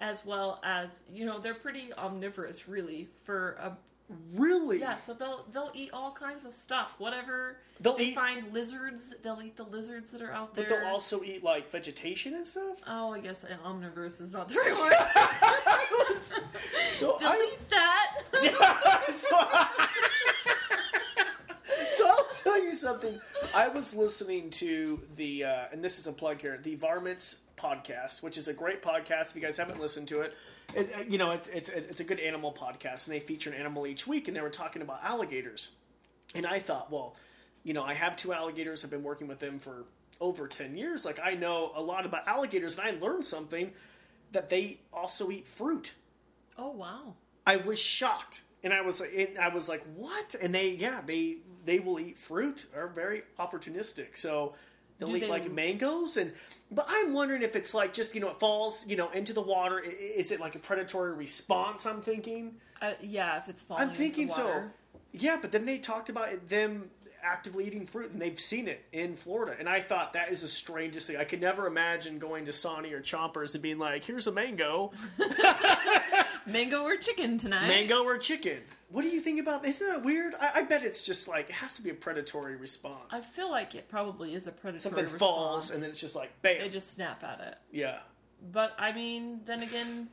as 0.00 0.24
well 0.24 0.60
as 0.62 1.02
you 1.12 1.24
know 1.26 1.38
they're 1.38 1.54
pretty 1.54 1.92
omnivorous 1.98 2.68
really 2.68 3.08
for 3.24 3.56
a 3.60 3.76
Really? 4.34 4.80
yeah. 4.80 4.96
So 4.96 5.12
they'll 5.12 5.44
they'll 5.52 5.70
eat 5.74 5.90
all 5.92 6.12
kinds 6.12 6.44
of 6.46 6.52
stuff, 6.52 6.94
whatever 6.98 7.58
They'll 7.80 7.96
they 7.96 8.06
eat- 8.06 8.14
find 8.14 8.52
lizards. 8.54 9.14
They'll 9.22 9.42
eat 9.42 9.56
the 9.56 9.64
lizards 9.64 10.10
that 10.12 10.22
are 10.22 10.32
out 10.32 10.54
there. 10.54 10.64
But 10.66 10.74
they'll 10.80 10.88
also 10.88 11.22
eat 11.22 11.44
like 11.44 11.70
vegetation 11.70 12.34
and 12.34 12.46
stuff. 12.46 12.80
Oh, 12.86 13.12
I 13.12 13.20
guess 13.20 13.44
an 13.44 13.58
omnivorous 13.64 14.20
is 14.20 14.32
not 14.32 14.48
the 14.48 14.56
right 14.56 14.76
word. 16.08 16.16
So 16.18 17.16
I, 17.20 17.34
Delete 17.36 17.70
that. 17.70 18.14
so, 19.12 19.36
so 21.92 22.08
I'll 22.08 22.26
tell 22.42 22.62
you 22.64 22.72
something. 22.72 23.20
I 23.54 23.68
was 23.68 23.94
listening 23.94 24.50
to 24.50 25.00
the, 25.16 25.44
uh, 25.44 25.64
and 25.72 25.84
this 25.84 25.98
is 25.98 26.06
a 26.06 26.12
plug 26.12 26.40
here, 26.40 26.58
the 26.62 26.76
Varmints 26.76 27.40
podcast, 27.58 28.22
which 28.22 28.38
is 28.38 28.48
a 28.48 28.54
great 28.54 28.80
podcast. 28.80 29.30
If 29.30 29.36
you 29.36 29.42
guys 29.42 29.56
haven't 29.56 29.80
listened 29.80 30.08
to 30.08 30.22
it, 30.22 30.34
it 30.74 30.90
uh, 30.96 31.02
you 31.08 31.18
know 31.18 31.32
it's 31.32 31.48
it's 31.48 31.68
it's 31.68 32.00
a 32.00 32.04
good 32.04 32.20
animal 32.20 32.52
podcast, 32.52 33.06
and 33.06 33.14
they 33.14 33.20
feature 33.20 33.50
an 33.50 33.56
animal 33.56 33.86
each 33.86 34.06
week, 34.06 34.28
and 34.28 34.36
they 34.36 34.40
were 34.40 34.48
talking 34.50 34.82
about 34.82 35.00
alligators, 35.04 35.72
and 36.34 36.46
I 36.46 36.58
thought, 36.58 36.90
well, 36.90 37.16
you 37.64 37.74
know, 37.74 37.82
I 37.84 37.94
have 37.94 38.16
two 38.16 38.32
alligators. 38.32 38.84
I've 38.84 38.90
been 38.90 39.02
working 39.02 39.26
with 39.28 39.40
them 39.40 39.58
for 39.58 39.84
over 40.20 40.48
ten 40.48 40.76
years. 40.76 41.04
Like 41.04 41.20
I 41.22 41.34
know 41.34 41.72
a 41.74 41.82
lot 41.82 42.06
about 42.06 42.26
alligators, 42.26 42.78
and 42.78 42.88
I 42.88 42.98
learned 43.04 43.24
something 43.24 43.72
that 44.32 44.48
they 44.48 44.78
also 44.92 45.30
eat 45.30 45.48
fruit. 45.48 45.94
oh 46.56 46.70
wow. 46.70 47.14
I 47.46 47.56
was 47.56 47.78
shocked, 47.78 48.42
and 48.62 48.74
I 48.74 48.82
was 48.82 49.00
and 49.00 49.38
I 49.38 49.48
was 49.48 49.68
like, 49.70 49.82
"What?" 49.96 50.34
And 50.42 50.54
they, 50.54 50.70
yeah, 50.72 51.00
they 51.04 51.38
they 51.64 51.78
will 51.78 51.98
eat 51.98 52.18
fruit. 52.18 52.66
Are 52.76 52.88
very 52.88 53.22
opportunistic. 53.38 54.16
So 54.18 54.54
they'll 54.98 55.08
Do 55.08 55.16
eat 55.16 55.20
they- 55.20 55.28
like 55.28 55.50
mangoes, 55.50 56.16
and 56.16 56.32
but 56.70 56.86
I'm 56.88 57.12
wondering 57.14 57.42
if 57.42 57.56
it's 57.56 57.74
like 57.74 57.94
just 57.94 58.14
you 58.14 58.20
know 58.20 58.30
it 58.30 58.38
falls 58.38 58.86
you 58.86 58.96
know 58.96 59.08
into 59.10 59.32
the 59.32 59.40
water. 59.42 59.80
Is 59.84 60.32
it 60.32 60.40
like 60.40 60.54
a 60.54 60.58
predatory 60.58 61.12
response? 61.14 61.86
I'm 61.86 62.00
thinking. 62.00 62.56
Uh, 62.80 62.92
yeah, 63.00 63.38
if 63.38 63.48
it's 63.48 63.62
falling. 63.62 63.82
In 63.84 63.88
the 63.88 63.94
floor, 63.94 64.04
I'm 64.06 64.12
thinking 64.12 64.28
so. 64.28 64.62
Yeah, 65.12 65.38
but 65.40 65.52
then 65.52 65.64
they 65.64 65.78
talked 65.78 66.10
about 66.10 66.28
it, 66.28 66.48
them 66.50 66.90
actively 67.24 67.66
eating 67.66 67.86
fruit, 67.86 68.10
and 68.12 68.20
they've 68.20 68.38
seen 68.38 68.68
it 68.68 68.84
in 68.92 69.16
Florida. 69.16 69.56
And 69.58 69.66
I 69.66 69.80
thought 69.80 70.12
that 70.12 70.30
is 70.30 70.42
the 70.42 70.46
strangest 70.46 71.06
thing. 71.06 71.16
I 71.16 71.24
could 71.24 71.40
never 71.40 71.66
imagine 71.66 72.18
going 72.18 72.44
to 72.44 72.52
Sonny 72.52 72.92
or 72.92 73.00
Chompers 73.00 73.54
and 73.54 73.62
being 73.62 73.78
like, 73.78 74.04
"Here's 74.04 74.26
a 74.26 74.32
mango." 74.32 74.92
Mango 76.46 76.82
or 76.84 76.96
chicken 76.96 77.38
tonight? 77.38 77.68
mango 77.68 78.04
or 78.04 78.16
chicken. 78.18 78.58
What 78.90 79.02
do 79.02 79.08
you 79.08 79.20
think 79.20 79.38
about? 79.40 79.62
this? 79.62 79.80
Isn't 79.80 79.96
that 79.96 80.04
weird? 80.04 80.34
I, 80.40 80.50
I 80.56 80.62
bet 80.62 80.82
it's 80.82 81.02
just 81.02 81.28
like 81.28 81.50
it 81.50 81.54
has 81.56 81.76
to 81.76 81.82
be 81.82 81.90
a 81.90 81.94
predatory 81.94 82.56
response. 82.56 83.12
I 83.12 83.20
feel 83.20 83.50
like 83.50 83.74
it 83.74 83.88
probably 83.88 84.34
is 84.34 84.46
a 84.46 84.52
predatory 84.52 84.78
Something 84.78 85.02
response. 85.04 85.18
falls 85.18 85.70
and 85.70 85.82
then 85.82 85.90
it's 85.90 86.00
just 86.00 86.16
like 86.16 86.30
bam. 86.42 86.58
they 86.58 86.68
just 86.68 86.94
snap 86.94 87.22
at 87.22 87.40
it. 87.40 87.56
yeah, 87.70 87.98
But 88.52 88.74
I 88.78 88.92
mean, 88.92 89.40
then 89.44 89.62
again, 89.62 90.08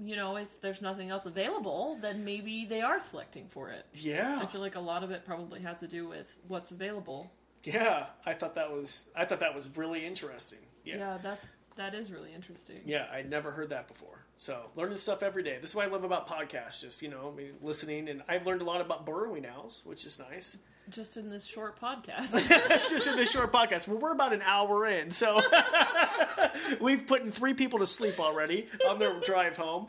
you 0.00 0.16
know, 0.16 0.36
if 0.36 0.60
there's 0.60 0.82
nothing 0.82 1.10
else 1.10 1.26
available, 1.26 1.98
then 2.00 2.24
maybe 2.24 2.64
they 2.64 2.80
are 2.80 3.00
selecting 3.00 3.46
for 3.48 3.70
it. 3.70 3.86
yeah, 3.94 4.38
I 4.42 4.46
feel 4.46 4.60
like 4.60 4.74
a 4.76 4.80
lot 4.80 5.02
of 5.04 5.10
it 5.10 5.24
probably 5.24 5.60
has 5.60 5.80
to 5.80 5.88
do 5.88 6.08
with 6.08 6.38
what's 6.48 6.70
available. 6.72 7.32
yeah. 7.64 8.06
I 8.26 8.32
thought 8.34 8.54
that 8.56 8.70
was 8.70 9.10
I 9.16 9.24
thought 9.24 9.40
that 9.40 9.54
was 9.54 9.76
really 9.76 10.04
interesting. 10.04 10.60
Yeah, 10.84 10.94
Yeah, 10.96 10.98
yeah. 11.12 11.18
that's 11.22 11.46
that 11.78 11.94
is 11.94 12.12
really 12.12 12.34
interesting. 12.34 12.78
Yeah, 12.84 13.06
I'd 13.12 13.30
never 13.30 13.50
heard 13.50 13.70
that 13.70 13.88
before. 13.88 14.24
So 14.36 14.66
learning 14.76 14.98
stuff 14.98 15.22
every 15.22 15.42
day. 15.42 15.58
This 15.60 15.70
is 15.70 15.76
what 15.76 15.86
I 15.86 15.90
love 15.90 16.04
about 16.04 16.28
podcasts. 16.28 16.82
Just 16.82 17.02
you 17.02 17.08
know, 17.08 17.32
I 17.32 17.36
mean, 17.36 17.52
listening, 17.62 18.08
and 18.08 18.22
I've 18.28 18.46
learned 18.46 18.60
a 18.60 18.64
lot 18.64 18.80
about 18.80 19.06
burrowing 19.06 19.46
owls, 19.46 19.82
which 19.86 20.04
is 20.04 20.18
nice. 20.18 20.58
Just 20.90 21.16
in 21.16 21.30
this 21.30 21.44
short 21.44 21.80
podcast. 21.82 22.48
just 22.88 23.06
in 23.06 23.16
this 23.16 23.30
short 23.30 23.52
podcast. 23.52 23.88
Well, 23.88 23.98
we're 23.98 24.12
about 24.12 24.32
an 24.32 24.42
hour 24.42 24.86
in, 24.86 25.10
so 25.10 25.40
we've 26.80 27.06
put 27.06 27.22
in 27.22 27.30
three 27.30 27.54
people 27.54 27.78
to 27.78 27.86
sleep 27.86 28.18
already 28.18 28.66
on 28.88 28.98
their 28.98 29.18
drive 29.20 29.56
home. 29.56 29.86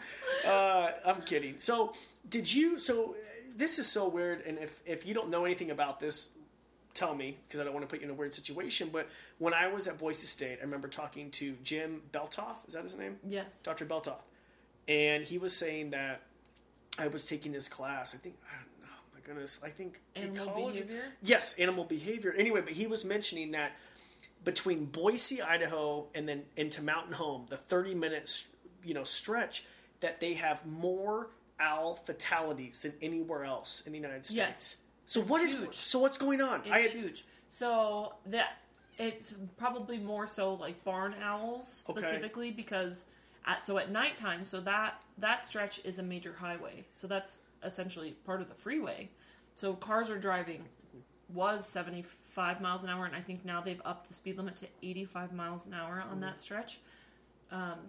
Uh, 0.48 0.92
I'm 1.06 1.22
kidding. 1.22 1.58
So, 1.58 1.94
did 2.30 2.52
you? 2.54 2.78
So, 2.78 3.16
this 3.56 3.80
is 3.80 3.88
so 3.88 4.08
weird, 4.08 4.42
and 4.42 4.58
if 4.58 4.82
if 4.86 5.06
you 5.06 5.14
don't 5.14 5.30
know 5.30 5.46
anything 5.46 5.72
about 5.72 6.00
this, 6.00 6.34
tell 7.00 7.16
me 7.16 7.38
because 7.48 7.60
I 7.60 7.64
don't 7.64 7.74
want 7.74 7.88
to 7.88 7.94
put 7.94 8.02
you 8.02 8.06
in 8.08 8.12
a 8.12 8.18
weird 8.18 8.34
situation. 8.34 8.90
But 8.92 9.08
when 9.38 9.54
I 9.54 9.68
was 9.68 9.88
at 9.88 9.98
Boise 9.98 10.28
State, 10.28 10.58
I 10.60 10.64
remember 10.66 10.88
talking 10.88 11.32
to 11.32 11.56
Jim 11.64 12.02
Belthoff. 12.12 12.68
Is 12.68 12.74
that 12.74 12.84
his 12.84 12.98
name? 12.98 13.18
yes. 13.28 13.62
Dr. 13.62 13.86
Belthoff, 13.86 14.22
and 14.88 15.24
he 15.24 15.38
was 15.38 15.56
saying 15.56 15.92
that 15.92 16.22
I 16.98 17.08
was 17.08 17.26
taking 17.28 17.54
his 17.54 17.70
class. 17.70 18.14
I 18.14 18.18
think. 18.18 18.36
Oh 18.84 18.88
my 19.14 19.20
goodness! 19.24 19.60
I 19.64 19.70
think 19.70 20.02
Animal 20.16 20.36
ecology- 20.44 20.84
behavior? 20.84 21.04
Yes, 21.24 21.58
animal 21.60 21.86
behavior. 21.86 22.34
Anyway, 22.38 22.62
but 22.62 22.74
he 22.74 22.88
was 22.88 23.06
mentioning 23.06 23.52
that 23.52 23.72
between 24.44 24.86
Boise, 24.86 25.42
Idaho, 25.42 26.08
and 26.16 26.28
then 26.28 26.44
into 26.58 26.82
Mountain 26.84 27.14
Home, 27.14 27.46
the 27.50 27.58
thirty 27.58 27.94
minutes 27.94 28.50
you 28.84 28.94
know 28.94 29.04
stretch, 29.04 29.66
that 30.00 30.20
they 30.20 30.34
have 30.34 30.66
more 30.66 31.28
owl 31.60 31.96
fatalities 31.96 32.84
than 32.84 32.94
anywhere 33.02 33.44
else 33.44 33.82
in 33.86 33.92
the 33.92 33.98
United 34.00 34.26
States. 34.26 34.38
Yes. 34.38 34.78
So 35.10 35.22
what 35.22 35.42
is 35.42 35.54
huge. 35.54 35.74
so 35.74 35.98
what's 35.98 36.20
going 36.20 36.40
on? 36.40 36.60
It's 36.60 36.72
I 36.72 36.80
had, 36.82 36.92
huge. 36.92 37.26
So 37.48 38.14
that 38.28 38.60
it's 39.00 39.34
probably 39.58 39.98
more 39.98 40.28
so 40.28 40.54
like 40.54 40.84
barn 40.84 41.16
owls 41.24 41.84
Okay. 41.90 42.00
specifically 42.00 42.52
because 42.52 43.08
at, 43.48 43.60
so 43.64 43.80
at 43.80 43.90
nighttime, 43.90 44.46
so 44.46 44.62
that 44.62 45.04
that 45.18 45.44
stretch 45.44 45.84
is 45.84 45.98
a 45.98 46.04
major 46.04 46.34
highway. 46.34 46.86
So 46.94 47.08
that's 47.08 47.40
essentially 47.64 48.12
part 48.24 48.40
of 48.40 48.50
the 48.50 48.54
freeway. 48.54 49.10
So 49.56 49.74
cars 49.74 50.12
are 50.12 50.20
driving 50.20 50.64
was 51.34 51.68
75 51.68 52.62
miles 52.62 52.84
an 52.84 52.92
hour, 52.92 53.08
and 53.08 53.16
I 53.16 53.22
think 53.22 53.44
now 53.44 53.62
they've 53.62 53.82
upped 53.86 54.10
the 54.10 54.14
speed 54.14 54.38
limit 54.38 54.58
to 54.58 54.68
85 54.84 55.34
miles 55.34 55.66
an 55.66 55.74
hour 55.74 56.04
on 56.08 56.20
that 56.20 56.40
stretch. 56.40 56.82
Um, 57.52 57.80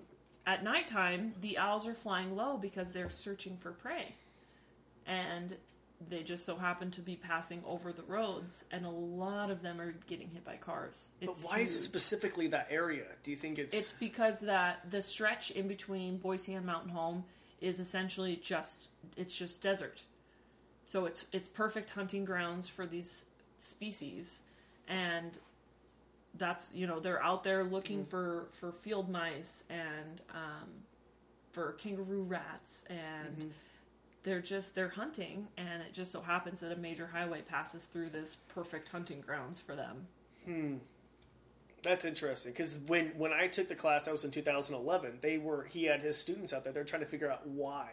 at 0.46 0.64
nighttime, 0.64 1.34
the 1.42 1.58
owls 1.58 1.86
are 1.86 1.94
flying 1.94 2.34
low 2.34 2.56
because 2.56 2.94
they're 2.94 3.10
searching 3.10 3.58
for 3.58 3.72
prey, 3.72 4.14
and 5.06 5.56
they 6.08 6.22
just 6.22 6.46
so 6.46 6.56
happen 6.56 6.90
to 6.92 7.00
be 7.00 7.16
passing 7.16 7.62
over 7.66 7.92
the 7.92 8.02
roads, 8.02 8.64
and 8.70 8.86
a 8.86 8.90
lot 8.90 9.50
of 9.50 9.62
them 9.62 9.80
are 9.80 9.92
getting 10.06 10.28
hit 10.28 10.44
by 10.44 10.56
cars. 10.56 11.10
But 11.20 11.30
It's 11.30 11.44
why 11.44 11.58
is 11.58 11.74
it 11.74 11.80
specifically 11.80 12.46
that 12.48 12.68
area? 12.70 13.04
Do 13.22 13.30
you 13.30 13.36
think 13.36 13.58
it's, 13.58 13.76
It's 13.76 13.92
because 13.92 14.40
that 14.40 14.90
the 14.90 15.02
stretch 15.02 15.50
in 15.50 15.68
between 15.68 16.18
Boise 16.18 16.54
and 16.54 16.64
Mountain 16.64 16.90
Home 16.90 17.24
is 17.60 17.80
essentially 17.80 18.36
just 18.36 18.88
it's 19.16 19.36
just 19.36 19.62
desert. 19.62 20.02
So 20.84 21.04
it's 21.04 21.26
it's 21.32 21.48
perfect 21.48 21.90
hunting 21.90 22.24
grounds 22.24 22.68
for 22.68 22.86
these 22.86 23.26
species 23.58 24.42
and 24.88 25.38
that's 26.36 26.72
you 26.74 26.86
know 26.86 27.00
they're 27.00 27.22
out 27.22 27.44
there 27.44 27.64
looking 27.64 28.04
for 28.04 28.46
for 28.50 28.72
field 28.72 29.08
mice 29.08 29.64
and 29.70 30.20
um, 30.34 30.68
for 31.52 31.72
kangaroo 31.72 32.22
rats 32.22 32.84
and 32.88 33.52
they're 34.22 34.40
just 34.42 34.74
they're 34.74 34.88
hunting 34.90 35.48
and 35.56 35.82
it 35.82 35.92
just 35.92 36.12
so 36.12 36.20
happens 36.20 36.60
that 36.60 36.72
a 36.72 36.76
major 36.76 37.06
highway 37.06 37.40
passes 37.42 37.86
through 37.86 38.10
this 38.10 38.36
perfect 38.48 38.88
hunting 38.90 39.20
grounds 39.20 39.60
for 39.60 39.74
them 39.76 40.06
Hmm. 40.46 40.76
That's 41.82 42.04
interesting 42.04 42.52
because 42.52 42.78
when 42.86 43.08
when 43.16 43.32
I 43.32 43.46
took 43.46 43.68
the 43.68 43.74
class, 43.74 44.06
I 44.06 44.12
was 44.12 44.24
in 44.24 44.30
2011. 44.30 45.18
They 45.22 45.38
were 45.38 45.64
he 45.64 45.84
had 45.84 46.02
his 46.02 46.16
students 46.18 46.52
out 46.52 46.62
there. 46.64 46.72
They're 46.74 46.84
trying 46.84 47.00
to 47.00 47.08
figure 47.08 47.30
out 47.30 47.46
why 47.46 47.88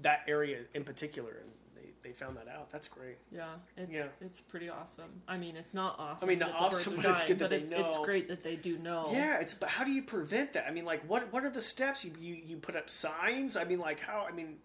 that 0.00 0.22
area 0.26 0.60
in 0.72 0.84
particular, 0.84 1.30
and 1.42 1.50
they, 1.76 1.90
they 2.02 2.14
found 2.14 2.38
that 2.38 2.48
out. 2.48 2.70
That's 2.70 2.88
great. 2.88 3.16
Yeah, 3.30 3.48
it's 3.76 3.94
Yeah. 3.94 4.06
it's 4.22 4.40
pretty 4.40 4.70
awesome. 4.70 5.20
I 5.28 5.36
mean, 5.36 5.54
it's 5.56 5.74
not 5.74 5.96
awesome. 5.98 6.26
I 6.26 6.30
mean, 6.30 6.38
not 6.38 6.50
the 6.52 6.54
awesome, 6.56 6.96
but 6.96 7.04
it's 7.04 7.20
dying, 7.20 7.28
good 7.28 7.38
that 7.40 7.44
but 7.44 7.50
they 7.50 7.58
it's, 7.58 7.70
it's 7.94 7.98
great 8.04 8.28
that 8.28 8.42
they 8.42 8.56
do 8.56 8.78
know. 8.78 9.08
Yeah, 9.12 9.38
it's 9.38 9.52
but 9.54 9.68
how 9.68 9.84
do 9.84 9.90
you 9.92 10.02
prevent 10.02 10.54
that? 10.54 10.66
I 10.66 10.70
mean, 10.70 10.86
like 10.86 11.02
what 11.08 11.30
what 11.30 11.44
are 11.44 11.50
the 11.50 11.60
steps? 11.60 12.06
You 12.06 12.12
you, 12.18 12.34
you 12.46 12.56
put 12.56 12.74
up 12.74 12.88
signs? 12.88 13.56
I 13.58 13.64
mean, 13.64 13.80
like 13.80 14.00
how? 14.00 14.26
I 14.26 14.32
mean, 14.32 14.56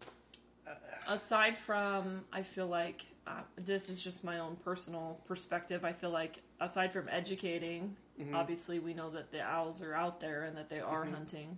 Aside 1.10 1.58
from, 1.58 2.24
I 2.32 2.44
feel 2.44 2.68
like 2.68 3.04
uh, 3.26 3.42
this 3.58 3.90
is 3.90 4.00
just 4.00 4.24
my 4.24 4.38
own 4.40 4.56
personal 4.64 5.20
perspective. 5.26 5.84
I 5.84 5.92
feel 5.92 6.12
like 6.12 6.40
aside 6.62 6.94
from 6.94 7.10
educating, 7.10 7.96
Mm-hmm. 8.22 8.36
obviously 8.36 8.80
we 8.80 8.94
know 8.94 9.10
that 9.12 9.32
the 9.32 9.42
owls 9.42 9.82
are 9.82 9.94
out 9.96 10.20
there 10.20 10.44
and 10.44 10.58
that 10.58 10.68
they 10.70 10.82
are 10.82 11.06
Mm-hmm. 11.06 11.14
hunting. 11.14 11.58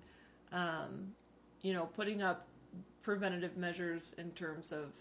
Um, 0.52 1.14
you 1.64 1.74
know, 1.74 1.88
putting 1.88 2.22
up 2.22 2.48
preventative 3.02 3.58
measures 3.58 4.14
in 4.18 4.32
terms 4.32 4.72
of 4.72 4.94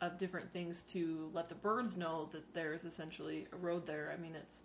of 0.00 0.18
different 0.18 0.50
things 0.52 0.82
to 0.84 1.30
let 1.34 1.48
the 1.48 1.54
birds 1.54 1.96
know 1.96 2.28
that 2.32 2.52
there's 2.54 2.84
essentially 2.84 3.46
a 3.52 3.56
road 3.56 3.86
there. 3.86 4.12
I 4.12 4.20
mean, 4.20 4.34
it's 4.34 4.62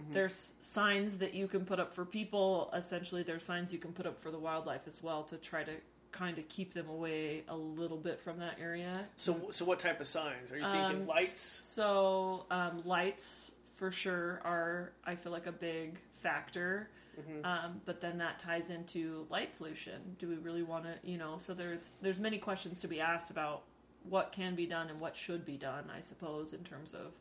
Mm-hmm. 0.00 0.12
there's 0.12 0.54
signs 0.60 1.16
that 1.18 1.32
you 1.34 1.48
can 1.48 1.64
put 1.64 1.80
up 1.80 1.92
for 1.94 2.04
people. 2.04 2.70
Essentially, 2.74 3.22
there's 3.22 3.44
signs 3.44 3.72
you 3.72 3.78
can 3.78 3.92
put 3.92 4.06
up 4.06 4.18
for 4.18 4.30
the 4.30 4.38
wildlife 4.38 4.86
as 4.86 5.02
well 5.02 5.22
to 5.24 5.38
try 5.38 5.64
to 5.64 5.72
kind 6.16 6.38
of 6.38 6.48
keep 6.48 6.72
them 6.72 6.88
away 6.88 7.44
a 7.48 7.56
little 7.56 7.96
bit 7.98 8.20
from 8.20 8.38
that 8.38 8.58
area. 8.60 9.06
so 9.16 9.48
so 9.50 9.64
what 9.64 9.78
type 9.78 10.00
of 10.00 10.06
signs 10.06 10.52
are 10.52 10.58
you 10.58 10.64
thinking? 10.64 11.02
Um, 11.02 11.06
Lights? 11.06 11.30
So 11.32 12.46
um, 12.50 12.82
lights 12.84 13.50
for 13.76 13.92
sure 13.92 14.40
are 14.44 14.92
I 15.04 15.14
feel 15.14 15.32
like 15.32 15.46
a 15.46 15.52
big 15.52 15.98
factor. 16.16 16.88
Mm-hmm. 17.18 17.46
Um, 17.46 17.80
but 17.86 18.00
then 18.00 18.18
that 18.18 18.38
ties 18.38 18.70
into 18.70 19.26
light 19.30 19.56
pollution. 19.56 20.16
Do 20.18 20.28
we 20.28 20.36
really 20.36 20.62
want 20.62 20.84
to, 20.84 20.94
you 21.02 21.16
know? 21.16 21.36
So 21.38 21.54
there's 21.54 21.92
there's 22.02 22.20
many 22.20 22.38
questions 22.38 22.80
to 22.80 22.88
be 22.88 23.00
asked 23.00 23.30
about 23.30 23.62
what 24.08 24.32
can 24.32 24.54
be 24.54 24.66
done 24.66 24.88
and 24.90 25.00
what 25.00 25.16
should 25.16 25.44
be 25.46 25.56
done. 25.56 25.84
I 25.94 26.00
suppose 26.00 26.52
in 26.52 26.62
terms 26.62 26.94
of 26.94 27.12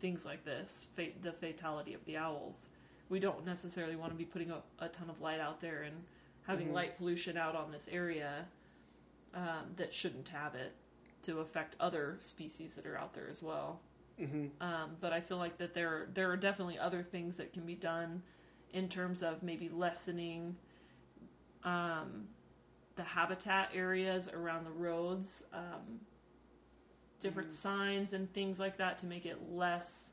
things 0.00 0.26
like 0.26 0.44
this, 0.44 0.88
the 1.22 1.32
fatality 1.32 1.94
of 1.94 2.04
the 2.04 2.16
owls. 2.16 2.68
We 3.08 3.20
don't 3.20 3.44
necessarily 3.46 3.96
want 3.96 4.12
to 4.12 4.16
be 4.18 4.24
putting 4.24 4.50
a, 4.50 4.60
a 4.80 4.88
ton 4.88 5.08
of 5.08 5.20
light 5.20 5.40
out 5.40 5.60
there 5.60 5.82
and 5.82 5.94
having 6.46 6.66
Mm-hmm. 6.66 6.74
light 6.74 6.98
pollution 6.98 7.36
out 7.36 7.56
on 7.56 7.72
this 7.72 7.88
area 7.90 8.46
um, 9.34 9.72
that 9.76 9.92
shouldn't 9.92 10.28
have 10.28 10.54
it 10.54 10.72
to 11.22 11.40
affect 11.40 11.74
other 11.80 12.16
species 12.20 12.76
that 12.76 12.86
are 12.86 12.98
out 12.98 13.14
there 13.14 13.28
as 13.30 13.42
well. 13.42 13.80
Mm-hmm. 14.20 14.46
Um, 14.60 14.90
but 15.00 15.12
I 15.12 15.20
feel 15.20 15.38
like 15.38 15.58
that 15.58 15.74
there 15.74 16.08
there 16.14 16.30
are 16.30 16.36
definitely 16.36 16.78
other 16.78 17.02
things 17.02 17.36
that 17.38 17.52
can 17.52 17.64
be 17.64 17.74
done 17.74 18.22
in 18.72 18.88
terms 18.88 19.22
of 19.22 19.42
maybe 19.42 19.68
lessening 19.68 20.56
um, 21.64 22.28
the 22.96 23.02
habitat 23.02 23.70
areas 23.74 24.28
around 24.28 24.64
the 24.64 24.70
roads, 24.70 25.44
um, 25.52 26.00
different 27.20 27.52
signs 27.52 28.12
and 28.12 28.32
things 28.32 28.60
like 28.60 28.76
that 28.76 28.98
to 28.98 29.06
make 29.06 29.26
it 29.26 29.38
less. 29.50 30.12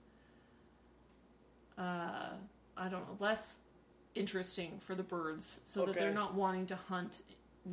Uh, 1.78 2.30
I 2.78 2.88
don't 2.90 3.02
know, 3.08 3.18
less 3.20 3.60
interesting 4.16 4.80
for 4.80 4.96
the 4.96 5.04
birds, 5.04 5.62
so 5.64 5.86
that 5.86 5.96
they're 5.96 6.14
not 6.14 6.34
wanting 6.36 6.66
to 6.68 6.76
hunt 6.76 7.22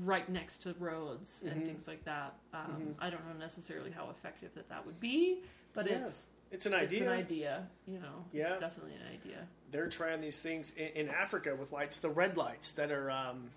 right 0.04 0.28
next 0.28 0.60
to 0.60 0.74
roads 0.78 1.42
and 1.48 1.64
things 1.64 1.88
like 1.88 2.04
that. 2.04 2.34
Um, 2.52 2.94
I 2.98 3.08
don't 3.10 3.26
know 3.26 3.38
necessarily 3.38 3.90
how 3.90 4.10
effective 4.10 4.54
that 4.54 4.68
that 4.68 4.84
would 4.86 5.00
be, 5.00 5.42
but 5.74 5.86
Yeah. 5.86 6.00
it's 6.02 6.28
It's 6.50 6.66
an 6.66 6.72
it's 6.74 6.92
idea. 6.92 7.02
an 7.02 7.18
idea. 7.18 7.68
You 7.86 7.98
know, 8.00 8.24
Yeah. 8.32 8.50
it's 8.50 8.58
definitely 8.60 8.94
an 8.94 9.06
idea. 9.12 9.46
They're 9.70 9.88
trying 9.88 10.20
these 10.20 10.40
things 10.40 10.74
in, 10.76 10.88
in 10.88 11.08
Africa 11.08 11.54
with 11.54 11.72
lights, 11.72 11.98
the 11.98 12.10
red 12.10 12.36
lights 12.36 12.72
that 12.72 12.90
are. 12.90 13.10
Um, 13.10 13.50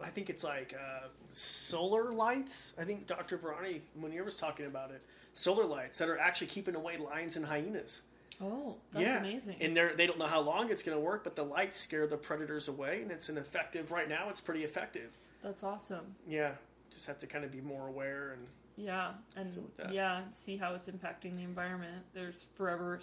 I 0.00 0.10
think 0.10 0.28
it's 0.30 0.42
like 0.44 0.74
uh, 0.74 1.08
solar 1.30 2.12
lights. 2.12 2.74
I 2.78 2.84
think 2.84 3.06
Dr. 3.06 3.38
Virani 3.38 3.80
Munir 3.98 4.24
was 4.24 4.36
talking 4.38 4.66
about 4.66 4.90
it. 4.90 5.00
Solar 5.32 5.64
lights 5.64 5.98
that 5.98 6.08
are 6.08 6.18
actually 6.18 6.48
keeping 6.48 6.74
away 6.74 6.96
lions 6.96 7.36
and 7.36 7.46
hyenas. 7.46 8.02
Oh, 8.40 8.76
that's 8.92 9.04
yeah, 9.06 9.18
amazing. 9.18 9.56
And 9.60 9.76
they're 9.76 9.94
they 9.94 10.06
don't 10.06 10.18
know 10.18 10.26
how 10.26 10.40
long 10.40 10.70
it's 10.70 10.82
going 10.82 10.96
to 10.96 11.02
work, 11.02 11.24
but 11.24 11.36
the 11.36 11.44
lights 11.44 11.78
scare 11.78 12.06
the 12.06 12.16
predators 12.16 12.68
away, 12.68 13.02
and 13.02 13.10
it's 13.10 13.28
an 13.28 13.38
effective. 13.38 13.92
Right 13.92 14.08
now, 14.08 14.28
it's 14.28 14.40
pretty 14.40 14.64
effective. 14.64 15.16
that's 15.42 15.62
awesome. 15.62 16.14
Yeah, 16.26 16.52
just 16.90 17.06
have 17.06 17.18
to 17.18 17.26
kind 17.26 17.44
of 17.44 17.52
be 17.52 17.60
more 17.60 17.86
aware 17.88 18.32
and 18.32 18.46
Yeah, 18.76 19.12
and 19.36 19.50
So 19.50 19.60
with 19.60 19.76
that- 19.76 19.92
yeah, 19.92 20.22
see 20.30 20.56
how 20.56 20.74
it's 20.74 20.88
impacting 20.88 21.36
the 21.36 21.42
environment. 21.44 22.04
There's 22.12 22.48
forever, 22.54 22.98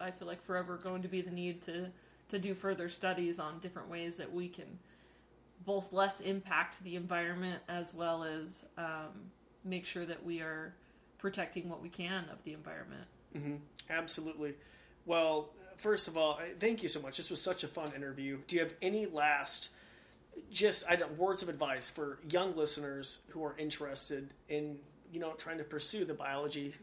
I 0.00 0.10
feel 0.12 0.28
like 0.28 0.42
forever 0.42 0.76
going 0.76 1.02
to 1.02 1.08
be 1.08 1.20
the 1.20 1.30
need 1.32 1.62
to 1.62 1.90
to 2.28 2.38
do 2.38 2.54
further 2.54 2.88
studies 2.90 3.40
on 3.40 3.58
different 3.58 3.88
ways 3.88 4.18
that 4.18 4.30
we 4.32 4.48
can 4.48 4.78
both 5.64 5.92
less 5.94 6.20
impact 6.20 6.82
the 6.84 6.94
environment 6.94 7.62
as 7.68 7.94
well 7.94 8.22
as 8.22 8.66
um, 8.76 9.30
make 9.64 9.86
sure 9.86 10.04
that 10.04 10.22
we 10.24 10.40
are 10.40 10.74
protecting 11.18 11.68
what 11.68 11.82
we 11.82 11.88
can 11.88 12.26
of 12.30 12.42
the 12.44 12.52
environment. 12.52 13.04
Absolutely. 13.90 14.54
Well, 15.06 15.50
first 15.76 16.08
of 16.08 16.18
all, 16.18 16.38
thank 16.58 16.82
you 16.82 16.88
so 16.88 17.00
much. 17.00 17.16
This 17.16 17.30
was 17.30 17.40
such 17.40 17.64
a 17.64 17.68
fun 17.68 17.92
interview. 17.94 18.38
Do 18.46 18.56
you 18.56 18.62
have 18.62 18.74
any 18.82 19.06
last, 19.06 19.70
just 20.50 20.88
I 20.90 20.96
don't, 20.96 21.16
words 21.16 21.42
of 21.42 21.48
advice 21.48 21.88
for 21.88 22.18
young 22.30 22.56
listeners 22.56 23.20
who 23.28 23.44
are 23.44 23.54
interested 23.58 24.34
in, 24.48 24.78
you 25.12 25.20
know, 25.20 25.32
trying 25.32 25.58
to 25.58 25.64
pursue 25.64 26.04
the 26.04 26.14
biology 26.14 26.74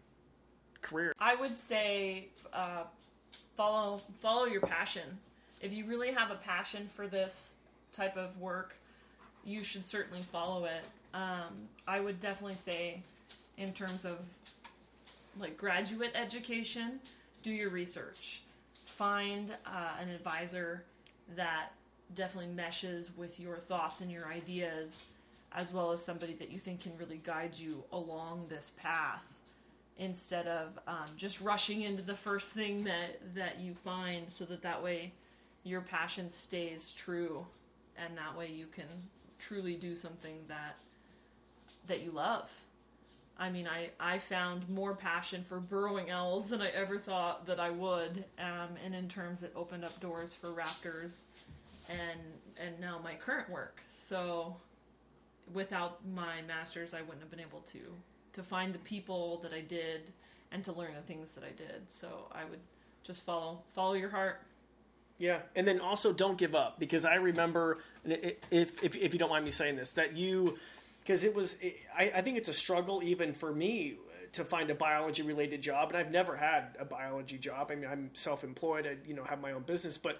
career? 0.82 1.14
I 1.20 1.36
would 1.36 1.56
say 1.56 2.30
uh, 2.54 2.84
follow 3.56 4.02
follow 4.20 4.46
your 4.46 4.62
passion. 4.62 5.20
If 5.62 5.74
you 5.74 5.86
really 5.86 6.12
have 6.12 6.32
a 6.32 6.36
passion 6.36 6.88
for 6.88 7.08
this 7.08 7.56
type 7.91 8.18
of 8.18 8.39
work, 8.39 8.76
you 9.46 9.64
should 9.64 9.86
certainly 9.86 10.22
follow 10.22 10.66
it. 10.66 10.84
Um, 11.14 11.70
I 11.88 12.02
would 12.02 12.20
definitely 12.20 12.56
say, 12.56 13.02
in 13.58 13.72
terms 13.72 14.06
of 14.06 14.18
like 15.39 15.57
graduate 15.57 16.11
education, 16.15 16.99
do 17.43 17.51
your 17.51 17.69
research. 17.69 18.41
Find 18.86 19.51
uh, 19.65 19.91
an 20.01 20.09
advisor 20.09 20.83
that 21.36 21.71
definitely 22.13 22.53
meshes 22.53 23.11
with 23.17 23.39
your 23.39 23.57
thoughts 23.57 24.01
and 24.01 24.11
your 24.11 24.27
ideas, 24.27 25.05
as 25.51 25.73
well 25.73 25.91
as 25.91 26.03
somebody 26.03 26.33
that 26.33 26.51
you 26.51 26.59
think 26.59 26.81
can 26.81 26.91
really 26.97 27.19
guide 27.23 27.55
you 27.57 27.83
along 27.91 28.45
this 28.47 28.71
path 28.81 29.39
instead 29.97 30.47
of 30.47 30.77
um, 30.88 31.05
just 31.17 31.41
rushing 31.41 31.81
into 31.81 32.01
the 32.01 32.15
first 32.15 32.53
thing 32.53 32.83
that 32.83 33.19
that 33.33 33.59
you 33.59 33.73
find 33.73 34.29
so 34.29 34.43
that 34.43 34.61
that 34.61 34.83
way 34.83 35.13
your 35.63 35.79
passion 35.79 36.29
stays 36.29 36.91
true 36.91 37.45
and 37.97 38.17
that 38.17 38.38
way 38.38 38.49
you 38.51 38.65
can 38.67 38.86
truly 39.39 39.75
do 39.75 39.95
something 39.95 40.36
that 40.47 40.75
that 41.88 42.03
you 42.03 42.11
love 42.11 42.53
i 43.38 43.49
mean 43.49 43.67
i 43.67 43.89
i 43.99 44.17
found 44.17 44.67
more 44.69 44.95
passion 44.95 45.43
for 45.43 45.59
burrowing 45.59 46.11
owls 46.11 46.49
than 46.49 46.61
i 46.61 46.69
ever 46.69 46.97
thought 46.97 47.45
that 47.45 47.59
i 47.59 47.69
would 47.69 48.23
um, 48.39 48.69
and 48.83 48.95
in 48.95 49.07
terms 49.07 49.43
it 49.43 49.51
opened 49.55 49.83
up 49.83 49.99
doors 49.99 50.33
for 50.33 50.47
raptors 50.49 51.21
and 51.89 52.19
and 52.57 52.79
now 52.79 52.99
my 53.03 53.13
current 53.15 53.49
work 53.49 53.81
so 53.88 54.55
without 55.53 55.99
my 56.13 56.41
masters 56.47 56.93
i 56.93 57.01
wouldn't 57.01 57.21
have 57.21 57.29
been 57.29 57.39
able 57.39 57.59
to 57.61 57.79
to 58.36 58.43
find 58.43 58.73
the 58.73 58.79
people 58.79 59.39
that 59.43 59.53
I 59.53 59.61
did 59.61 60.11
and 60.51 60.63
to 60.65 60.73
learn 60.73 60.93
the 60.93 61.01
things 61.01 61.36
that 61.36 61.43
I 61.43 61.51
did. 61.51 61.89
So 61.89 62.07
I 62.31 62.43
would 62.45 62.59
just 63.03 63.25
follow 63.25 63.63
follow 63.73 63.93
your 63.93 64.09
heart. 64.09 64.41
Yeah, 65.17 65.39
and 65.55 65.65
then 65.65 65.79
also 65.79 66.11
don't 66.11 66.38
give 66.38 66.55
up 66.55 66.77
because 66.77 67.05
I 67.05 67.15
remember, 67.15 67.77
if 68.03 68.83
if, 68.83 68.95
if 68.97 69.13
you 69.13 69.19
don't 69.19 69.29
mind 69.29 69.45
me 69.45 69.51
saying 69.51 69.77
this, 69.77 69.93
that 69.93 70.17
you, 70.17 70.57
because 71.06 71.24
it 71.24 71.36
was, 71.36 71.60
I, 71.95 72.12
I 72.16 72.22
think 72.22 72.38
it's 72.38 72.49
a 72.49 72.53
struggle 72.53 73.03
even 73.03 73.32
for 73.34 73.53
me 73.53 73.95
to 74.32 74.43
find 74.43 74.70
a 74.72 74.76
biology 74.76 75.22
related 75.22 75.62
job, 75.62 75.89
and 75.89 75.97
I've 75.97 76.12
never 76.12 76.36
had 76.36 76.76
a 76.80 76.86
biology 76.86 77.38
job. 77.38 77.70
I 77.72 77.76
mean, 77.76 77.89
I'm 77.89 78.10
self 78.14 78.43
employed. 78.43 78.88
I 78.88 78.97
you 79.08 79.16
know 79.16 79.24
have 79.24 79.39
my 79.39 79.51
own 79.51 79.62
business, 79.62 79.97
but 79.97 80.20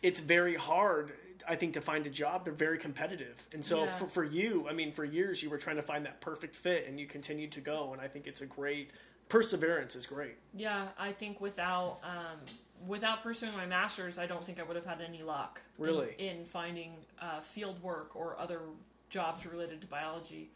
it's 0.00 0.20
very 0.20 0.54
hard 0.54 1.10
i 1.48 1.56
think 1.56 1.74
to 1.74 1.80
find 1.80 2.06
a 2.06 2.10
job 2.10 2.44
they're 2.44 2.54
very 2.54 2.78
competitive 2.78 3.44
and 3.52 3.64
so 3.64 3.80
Yeah. 3.80 3.86
for, 3.86 4.06
for 4.06 4.22
you 4.22 4.64
i 4.70 4.72
mean 4.72 4.92
for 4.92 5.04
years 5.04 5.42
you 5.42 5.50
were 5.50 5.58
trying 5.58 5.74
to 5.74 5.82
find 5.82 6.06
that 6.06 6.20
perfect 6.20 6.54
fit 6.54 6.86
and 6.86 7.00
you 7.00 7.06
continued 7.08 7.50
to 7.50 7.60
go 7.60 7.92
and 7.92 8.00
i 8.00 8.06
think 8.06 8.28
it's 8.28 8.40
a 8.40 8.46
great 8.46 8.92
perseverance 9.28 9.96
is 9.96 10.06
great 10.06 10.36
Yeah, 10.54 10.86
I 10.96 11.10
think 11.10 11.40
without 11.40 11.98
um, 12.04 12.38
without 12.86 13.24
pursuing 13.24 13.56
my 13.56 13.66
master's, 13.66 14.20
I 14.20 14.26
don't 14.26 14.44
think 14.44 14.60
I 14.60 14.62
would 14.62 14.76
have 14.76 14.86
had 14.86 15.00
any 15.00 15.24
luck. 15.24 15.60
in- 15.78 15.84
Really? 15.84 16.14
in, 16.18 16.44
finding 16.44 16.92
uh, 17.20 17.40
field 17.40 17.82
work 17.82 18.14
or 18.14 18.38
other 18.38 18.60
jobs 19.08 19.46
related 19.46 19.80
to 19.80 19.86
biology. 19.86 20.50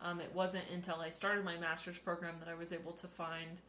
Um, 0.00 0.20
it 0.20 0.30
wasn't 0.34 0.64
until 0.72 0.96
I 0.96 1.10
started 1.10 1.44
my 1.44 1.56
master's 1.56 1.98
program 1.98 2.36
that 2.40 2.48
I 2.48 2.54
was 2.54 2.72
able 2.72 2.92
to 2.92 3.06
find 3.06 3.60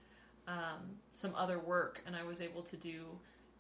um, 0.48 0.98
some 1.14 1.34
other 1.36 1.60
work, 1.60 2.02
and 2.06 2.16
I 2.16 2.24
was 2.24 2.42
able 2.42 2.62
to 2.64 2.78
do 2.78 3.06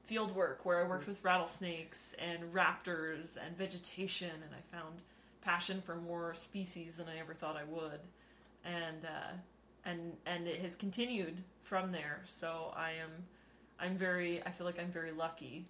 field 0.03 0.35
work 0.35 0.65
where 0.65 0.83
I 0.83 0.87
worked 0.87 1.07
with 1.07 1.23
rattlesnakes 1.23 2.15
and 2.19 2.53
raptors 2.53 3.37
and 3.37 3.57
vegetation, 3.57 4.29
and 4.31 4.51
I 4.53 4.75
found 4.75 5.01
passion 5.41 5.81
for 5.81 5.95
more 5.95 6.33
species 6.33 6.97
than 6.97 7.07
I 7.07 7.19
ever 7.19 7.33
thought 7.33 7.57
I 7.57 7.63
would, 7.63 7.99
and 8.63 9.05
uh, 9.05 9.33
and 9.85 10.13
and 10.25 10.47
it 10.47 10.61
has 10.61 10.75
continued 10.75 11.43
from 11.61 11.91
there. 11.91 12.21
So 12.25 12.73
I 12.75 12.91
am, 12.91 13.09
I'm 13.79 13.95
very, 13.95 14.43
I 14.45 14.51
feel 14.51 14.65
like 14.65 14.79
I'm 14.79 14.91
very 14.91 15.11
lucky, 15.11 15.67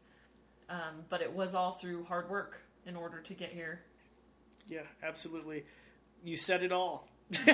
um, 0.70 1.03
but 1.10 1.22
it 1.22 1.34
was 1.34 1.55
all 1.55 1.72
through 1.72 2.05
hard 2.05 2.30
work 2.30 2.62
in 2.86 2.95
order 2.95 3.20
to 3.20 3.34
get 3.34 3.51
here. 3.51 3.82
Yeah 4.70 4.82
absolutely. 5.03 5.65
You 6.24 6.36
said 6.36 6.63
it 6.63 6.72
all. 6.72 7.07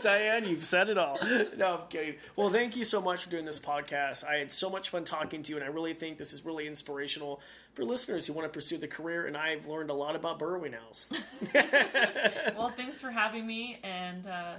Diane 0.00 0.46
you've 0.46 0.64
said 0.64 0.88
it 0.88 0.96
all. 0.96 1.18
No 1.58 1.80
i'm 1.82 1.88
kidding. 1.88 2.14
Well 2.34 2.48
thank 2.50 2.76
you 2.76 2.84
so 2.84 3.00
much 3.00 3.24
for 3.24 3.30
doing 3.30 3.44
this 3.44 3.58
podcast. 3.58 4.24
I 4.24 4.36
had 4.36 4.50
so 4.50 4.70
much 4.70 4.88
fun 4.88 5.04
talking 5.04 5.42
to 5.42 5.50
you 5.50 5.56
and 5.56 5.64
i 5.64 5.68
really 5.68 5.92
think 5.92 6.16
this 6.16 6.32
is 6.32 6.44
really 6.46 6.66
inspirational 6.66 7.42
for 7.74 7.84
listeners 7.84 8.26
who 8.26 8.32
want 8.32 8.50
to 8.50 8.54
pursue 8.56 8.78
the 8.78 8.88
career 8.88 9.26
and 9.26 9.36
i've 9.36 9.66
learned 9.66 9.90
a 9.90 9.94
lot 9.94 10.16
about 10.16 10.38
burrowing 10.38 10.74
owls. 10.74 11.12
Well, 12.56 12.70
thanks 12.70 13.00
for 13.00 13.10
having 13.10 13.46
me, 13.46 13.78
and 13.82 14.26
uh, 14.26 14.54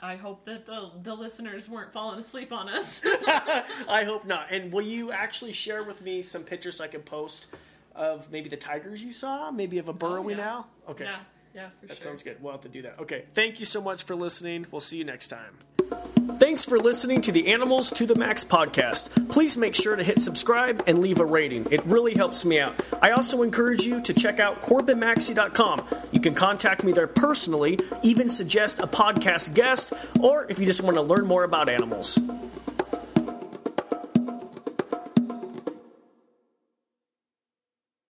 I 0.00 0.16
hope 0.16 0.44
that 0.46 0.66
the 0.66 0.90
the 1.02 1.14
listeners 1.14 1.68
weren't 1.68 1.92
falling 1.92 2.18
asleep 2.18 2.52
on 2.52 2.68
us. 2.68 3.02
I 3.88 4.02
hope 4.04 4.24
not. 4.26 4.50
And 4.50 4.72
will 4.72 4.82
you 4.82 5.12
actually 5.12 5.52
share 5.52 5.84
with 5.84 6.02
me 6.02 6.22
some 6.22 6.42
pictures 6.42 6.80
I 6.80 6.86
can 6.88 7.02
post 7.02 7.54
of 8.00 8.32
maybe 8.32 8.48
the 8.48 8.56
tigers 8.56 9.04
you 9.04 9.12
saw, 9.12 9.50
maybe 9.50 9.78
of 9.78 9.88
a 9.88 9.92
burrowing 9.92 10.40
oh, 10.40 10.42
yeah. 10.42 10.52
owl? 10.54 10.68
Okay. 10.88 11.04
yeah, 11.04 11.18
yeah, 11.54 11.68
for 11.80 11.86
That 11.86 11.96
sure. 11.98 12.06
sounds 12.06 12.22
good. 12.22 12.38
We'll 12.42 12.52
have 12.52 12.62
to 12.62 12.68
do 12.68 12.82
that. 12.82 12.98
Okay. 12.98 13.26
Thank 13.34 13.60
you 13.60 13.66
so 13.66 13.80
much 13.82 14.04
for 14.04 14.16
listening. 14.16 14.66
We'll 14.70 14.80
see 14.80 14.96
you 14.96 15.04
next 15.04 15.28
time. 15.28 15.58
Thanks 16.38 16.64
for 16.64 16.78
listening 16.78 17.20
to 17.22 17.32
the 17.32 17.48
Animals 17.48 17.90
to 17.92 18.06
the 18.06 18.14
Max 18.14 18.42
podcast. 18.42 19.28
Please 19.30 19.58
make 19.58 19.74
sure 19.74 19.96
to 19.96 20.02
hit 20.02 20.20
subscribe 20.20 20.82
and 20.86 21.00
leave 21.00 21.20
a 21.20 21.24
rating. 21.26 21.66
It 21.70 21.84
really 21.84 22.14
helps 22.14 22.44
me 22.46 22.58
out. 22.58 22.80
I 23.02 23.10
also 23.10 23.42
encourage 23.42 23.84
you 23.84 24.00
to 24.00 24.14
check 24.14 24.40
out 24.40 24.62
CorbinMaxey.com. 24.62 25.84
You 26.12 26.20
can 26.20 26.32
contact 26.34 26.84
me 26.84 26.92
there 26.92 27.06
personally, 27.08 27.78
even 28.02 28.28
suggest 28.30 28.78
a 28.80 28.86
podcast 28.86 29.54
guest, 29.54 29.92
or 30.20 30.46
if 30.48 30.58
you 30.58 30.64
just 30.64 30.82
want 30.82 30.96
to 30.96 31.02
learn 31.02 31.26
more 31.26 31.44
about 31.44 31.68
animals. 31.68 32.18